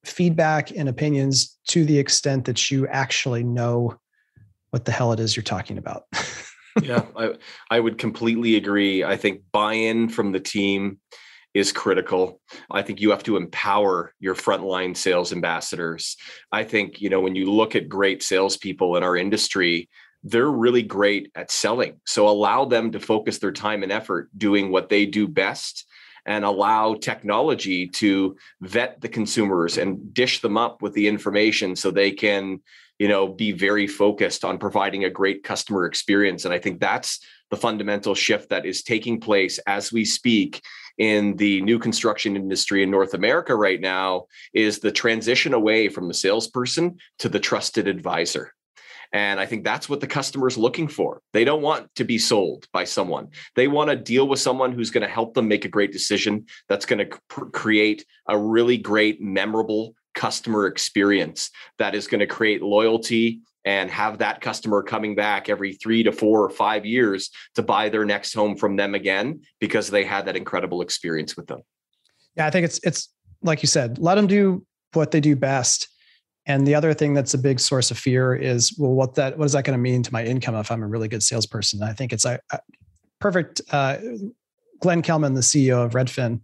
feedback 0.05 0.71
and 0.71 0.89
opinions 0.89 1.59
to 1.69 1.85
the 1.85 1.99
extent 1.99 2.45
that 2.45 2.71
you 2.71 2.87
actually 2.89 3.43
know 3.43 3.99
what 4.71 4.85
the 4.85 4.93
hell 4.93 5.13
it 5.13 5.21
is 5.21 5.35
you're 5.35 5.43
talking 5.43 5.79
about. 5.79 6.05
yeah, 6.83 7.05
I, 7.17 7.35
I 7.71 7.81
would 7.81 7.99
completely 7.99 8.57
agree. 8.57 9.03
I 9.03 9.17
think 9.17 9.43
buy-in 9.53 10.09
from 10.09 10.33
the 10.33 10.41
team 10.41 10.99
is 11.57 11.73
critical. 11.73 12.41
I 12.71 12.83
think 12.83 13.01
you 13.01 13.11
have 13.11 13.23
to 13.23 13.39
empower 13.39 14.13
your 14.21 14.35
frontline 14.35 14.95
sales 14.95 15.33
ambassadors. 15.33 16.17
I 16.53 16.65
think, 16.65 17.01
you 17.01 17.09
know, 17.09 17.21
when 17.21 17.35
you 17.35 17.51
look 17.51 17.75
at 17.75 17.89
great 17.89 18.23
salespeople 18.23 18.97
in 18.97 19.03
our 19.03 19.17
industry, 19.17 19.89
they're 20.23 20.51
really 20.51 20.83
great 20.83 21.33
at 21.35 21.51
selling. 21.51 21.99
So 22.05 22.29
allow 22.29 22.67
them 22.67 22.91
to 22.93 23.01
focus 23.01 23.39
their 23.39 23.53
time 23.53 23.83
and 23.83 23.91
effort 23.91 24.29
doing 24.37 24.71
what 24.71 24.91
they 24.91 25.07
do 25.07 25.27
best 25.27 25.87
and 26.27 26.45
allow 26.45 26.95
technology 26.95 27.87
to 27.87 28.37
vet 28.61 29.01
the 29.01 29.09
consumers 29.09 29.79
and 29.79 30.13
dish 30.13 30.41
them 30.41 30.59
up 30.59 30.83
with 30.83 30.93
the 30.93 31.07
information 31.07 31.75
so 31.75 31.91
they 31.91 32.11
can 32.11 32.61
you 32.99 33.09
know 33.09 33.29
be 33.29 33.53
very 33.53 33.87
focused 33.87 34.45
on 34.45 34.59
providing 34.59 35.05
a 35.05 35.11
great 35.11 35.43
customer 35.43 35.85
experience 35.87 36.45
and 36.45 36.55
i 36.55 36.59
think 36.59 36.81
that's 36.81 37.21
the 37.51 37.57
fundamental 37.57 38.15
shift 38.15 38.51
that 38.51 38.67
is 38.67 38.83
taking 38.83 39.21
place 39.21 39.59
as 39.67 39.93
we 39.93 40.05
speak 40.05 40.61
in 40.99 41.37
the 41.37 41.61
new 41.63 41.79
construction 41.79 42.37
industry 42.37 42.83
in 42.83 42.91
North 42.91 43.15
America 43.15 43.55
right 43.55 43.81
now 43.81 44.27
is 44.55 44.79
the 44.79 44.91
transition 44.91 45.53
away 45.53 45.89
from 45.89 46.09
the 46.09 46.15
salesperson 46.15 46.97
to 47.19 47.29
the 47.29 47.41
trusted 47.41 47.87
advisor. 47.87 48.53
And 49.13 49.39
I 49.39 49.47
think 49.47 49.65
that's 49.65 49.89
what 49.89 50.01
the 50.01 50.07
customer 50.07 50.49
is 50.49 50.59
looking 50.59 50.89
for. 50.89 51.23
They 51.33 51.45
don't 51.45 51.63
want 51.63 51.95
to 51.95 52.05
be 52.05 52.19
sold 52.19 52.67
by 52.73 52.85
someone. 52.85 53.29
They 53.55 53.69
want 53.69 53.91
to 53.91 53.97
deal 53.97 54.27
with 54.27 54.41
someone 54.41 54.73
who's 54.73 54.91
going 54.91 55.07
to 55.07 55.13
help 55.13 55.35
them 55.35 55.49
make 55.49 55.65
a 55.65 55.71
great 55.71 55.93
decision 55.93 56.47
that's 56.69 56.87
going 56.87 56.99
to 56.99 57.19
cr- 57.29 57.45
create 57.47 58.05
a 58.29 58.37
really 58.37 58.77
great, 58.77 59.21
memorable 59.21 59.95
customer 60.17 60.67
experience 60.67 61.51
that 61.79 61.95
is 61.95 62.09
going 62.09 62.19
to 62.19 62.27
create 62.27 62.63
loyalty 62.63 63.41
and 63.65 63.91
have 63.91 64.19
that 64.19 64.41
customer 64.41 64.83
coming 64.83 65.15
back 65.15 65.49
every 65.49 65.75
three 65.75 66.03
to 66.03 66.11
four 66.11 66.43
or 66.43 66.51
five 66.51 66.85
years 66.85 67.31
to 67.55 67.63
buy 67.63 67.89
their 67.89 68.05
next 68.05 68.33
home 68.33 68.57
from 68.57 68.77
them 68.77 68.95
again 68.95 69.41
because 69.61 69.89
they 69.89 70.05
had 70.05 70.25
that 70.27 70.37
incredible 70.37 70.81
experience 70.81 71.37
with 71.37 71.47
them. 71.47 71.61
Yeah, 72.37 72.47
I 72.47 72.51
think 72.51 72.65
it's 72.65 72.81
it's 72.83 73.09
like 73.43 73.63
you 73.63 73.69
said, 73.69 73.99
let 73.99 74.15
them 74.15 74.27
do 74.27 74.65
what 74.93 75.11
they 75.11 75.21
do 75.21 75.37
best. 75.37 75.89
And 76.47 76.65
the 76.65 76.77
other 76.77 76.95
thing 76.95 77.13
that's 77.13 77.35
a 77.35 77.39
big 77.39 77.59
source 77.59 77.91
of 77.91 77.99
fear 77.99 78.35
is, 78.35 78.77
well, 78.79 78.93
what 78.93 79.17
that 79.17 79.37
what 79.37 79.45
is 79.45 79.53
that 79.53 79.65
going 79.65 79.77
to 79.77 79.83
mean 79.83 80.03
to 80.05 80.13
my 80.13 80.25
income 80.25 80.55
if 80.55 80.71
I'm 80.71 80.83
a 80.83 80.87
really 80.87 81.09
good 81.09 81.23
salesperson? 81.23 81.83
I 81.83 81.93
think 81.93 82.13
it's 82.13 82.25
a, 82.25 82.41
a 82.53 82.61
perfect. 83.21 83.61
Uh, 83.71 83.99
Glenn 84.79 85.01
Kelman, 85.01 85.33
the 85.33 85.41
CEO 85.41 85.85
of 85.85 85.93
Redfin, 85.93 86.41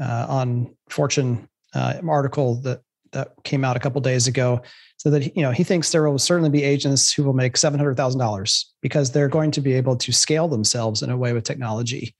uh, 0.00 0.26
on 0.28 0.74
Fortune 0.88 1.48
uh, 1.74 2.00
article 2.08 2.54
that 2.62 2.80
that 3.16 3.32
came 3.44 3.64
out 3.64 3.76
a 3.76 3.80
couple 3.80 4.00
days 4.00 4.26
ago, 4.28 4.60
so 4.98 5.10
that 5.10 5.34
you 5.34 5.42
know 5.42 5.50
he 5.50 5.64
thinks 5.64 5.90
there 5.90 6.08
will 6.08 6.18
certainly 6.18 6.50
be 6.50 6.62
agents 6.62 7.12
who 7.12 7.24
will 7.24 7.32
make 7.32 7.56
seven 7.56 7.78
hundred 7.78 7.96
thousand 7.96 8.20
dollars 8.20 8.72
because 8.82 9.10
they're 9.10 9.28
going 9.28 9.50
to 9.50 9.60
be 9.60 9.72
able 9.72 9.96
to 9.96 10.12
scale 10.12 10.48
themselves 10.48 11.02
in 11.02 11.10
a 11.10 11.16
way 11.16 11.32
with 11.32 11.44
technology, 11.44 12.14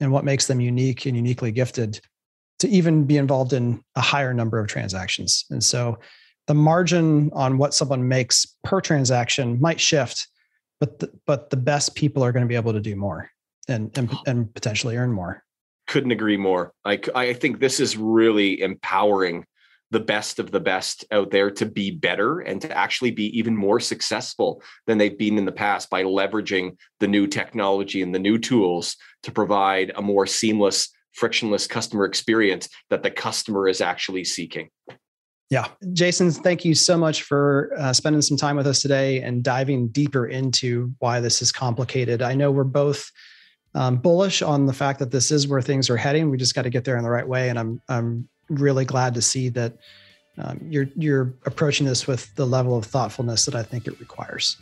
and 0.00 0.10
what 0.12 0.24
makes 0.24 0.46
them 0.46 0.60
unique 0.60 1.06
and 1.06 1.16
uniquely 1.16 1.52
gifted 1.52 2.00
to 2.58 2.68
even 2.68 3.04
be 3.04 3.16
involved 3.16 3.52
in 3.52 3.82
a 3.96 4.00
higher 4.00 4.34
number 4.34 4.58
of 4.60 4.68
transactions. 4.68 5.44
And 5.50 5.62
so 5.64 5.98
the 6.46 6.54
margin 6.54 7.30
on 7.32 7.58
what 7.58 7.74
someone 7.74 8.08
makes 8.08 8.46
per 8.64 8.80
transaction 8.80 9.60
might 9.60 9.80
shift, 9.80 10.28
but 10.80 10.98
the, 10.98 11.10
but 11.26 11.50
the 11.50 11.56
best 11.56 11.94
people 11.94 12.24
are 12.24 12.32
going 12.32 12.44
to 12.44 12.48
be 12.48 12.54
able 12.54 12.72
to 12.72 12.80
do 12.80 12.96
more 12.96 13.30
and, 13.68 13.96
and, 13.96 14.10
and 14.26 14.54
potentially 14.54 14.96
earn 14.96 15.12
more. 15.12 15.42
Couldn't 15.88 16.12
agree 16.12 16.36
more. 16.36 16.72
I, 16.84 17.00
I 17.14 17.32
think 17.32 17.58
this 17.58 17.80
is 17.80 17.96
really 17.96 18.60
empowering 18.60 19.44
the 19.92 20.00
best 20.00 20.38
of 20.38 20.50
the 20.50 20.60
best 20.60 21.04
out 21.12 21.30
there 21.30 21.50
to 21.50 21.66
be 21.66 21.90
better 21.90 22.40
and 22.40 22.62
to 22.62 22.76
actually 22.76 23.10
be 23.10 23.26
even 23.38 23.54
more 23.54 23.78
successful 23.78 24.62
than 24.86 24.96
they've 24.96 25.18
been 25.18 25.36
in 25.36 25.44
the 25.44 25.52
past 25.52 25.90
by 25.90 26.02
leveraging 26.02 26.76
the 26.98 27.06
new 27.06 27.26
technology 27.26 28.00
and 28.00 28.14
the 28.14 28.18
new 28.18 28.38
tools 28.38 28.96
to 29.22 29.30
provide 29.30 29.92
a 29.94 30.02
more 30.02 30.26
seamless 30.26 30.88
frictionless 31.12 31.66
customer 31.66 32.06
experience 32.06 32.70
that 32.88 33.02
the 33.02 33.10
customer 33.10 33.68
is 33.68 33.82
actually 33.82 34.24
seeking 34.24 34.68
yeah. 35.50 35.66
Jason, 35.92 36.30
thank 36.30 36.64
you 36.64 36.74
so 36.74 36.96
much 36.96 37.24
for 37.24 37.74
uh, 37.76 37.92
spending 37.92 38.22
some 38.22 38.38
time 38.38 38.56
with 38.56 38.66
us 38.66 38.80
today 38.80 39.20
and 39.20 39.42
diving 39.42 39.88
deeper 39.88 40.26
into 40.26 40.94
why 40.98 41.20
this 41.20 41.42
is 41.42 41.52
complicated. 41.52 42.22
I 42.22 42.34
know 42.34 42.50
we're 42.50 42.64
both 42.64 43.10
um, 43.74 43.98
bullish 43.98 44.40
on 44.40 44.64
the 44.64 44.72
fact 44.72 44.98
that 45.00 45.10
this 45.10 45.30
is 45.30 45.46
where 45.46 45.60
things 45.60 45.90
are 45.90 45.96
heading. 45.98 46.30
We 46.30 46.38
just 46.38 46.54
got 46.54 46.62
to 46.62 46.70
get 46.70 46.84
there 46.84 46.96
in 46.96 47.04
the 47.04 47.10
right 47.10 47.28
way. 47.28 47.50
And 47.50 47.58
I'm, 47.58 47.82
I'm 47.86 48.30
really 48.56 48.84
glad 48.84 49.14
to 49.14 49.22
see 49.22 49.48
that 49.50 49.74
um, 50.38 50.60
you're, 50.68 50.88
you're 50.96 51.34
approaching 51.44 51.86
this 51.86 52.06
with 52.06 52.34
the 52.36 52.46
level 52.46 52.76
of 52.76 52.84
thoughtfulness 52.84 53.44
that 53.44 53.54
I 53.54 53.62
think 53.62 53.86
it 53.86 53.98
requires. 54.00 54.56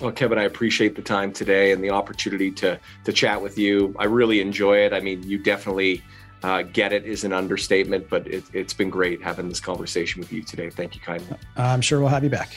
Well, 0.00 0.10
Kevin, 0.10 0.38
I 0.38 0.44
appreciate 0.44 0.96
the 0.96 1.02
time 1.02 1.32
today 1.32 1.70
and 1.72 1.82
the 1.82 1.90
opportunity 1.90 2.50
to, 2.52 2.78
to 3.04 3.12
chat 3.12 3.40
with 3.40 3.56
you. 3.56 3.94
I 3.98 4.04
really 4.04 4.40
enjoy 4.40 4.78
it. 4.78 4.92
I 4.92 5.00
mean, 5.00 5.22
you 5.22 5.38
definitely 5.38 6.02
uh, 6.42 6.62
get 6.62 6.92
it 6.92 7.04
is 7.04 7.22
an 7.24 7.32
understatement, 7.32 8.08
but 8.08 8.26
it, 8.26 8.42
it's 8.52 8.72
been 8.72 8.90
great 8.90 9.22
having 9.22 9.48
this 9.48 9.60
conversation 9.60 10.20
with 10.20 10.32
you 10.32 10.42
today. 10.42 10.70
Thank 10.70 10.96
you 10.96 11.00
kindly. 11.00 11.36
I'm 11.56 11.80
sure 11.80 12.00
we'll 12.00 12.08
have 12.08 12.24
you 12.24 12.30
back. 12.30 12.56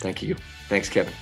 Thank 0.00 0.22
you. 0.22 0.34
Thanks, 0.68 0.88
Kevin. 0.88 1.12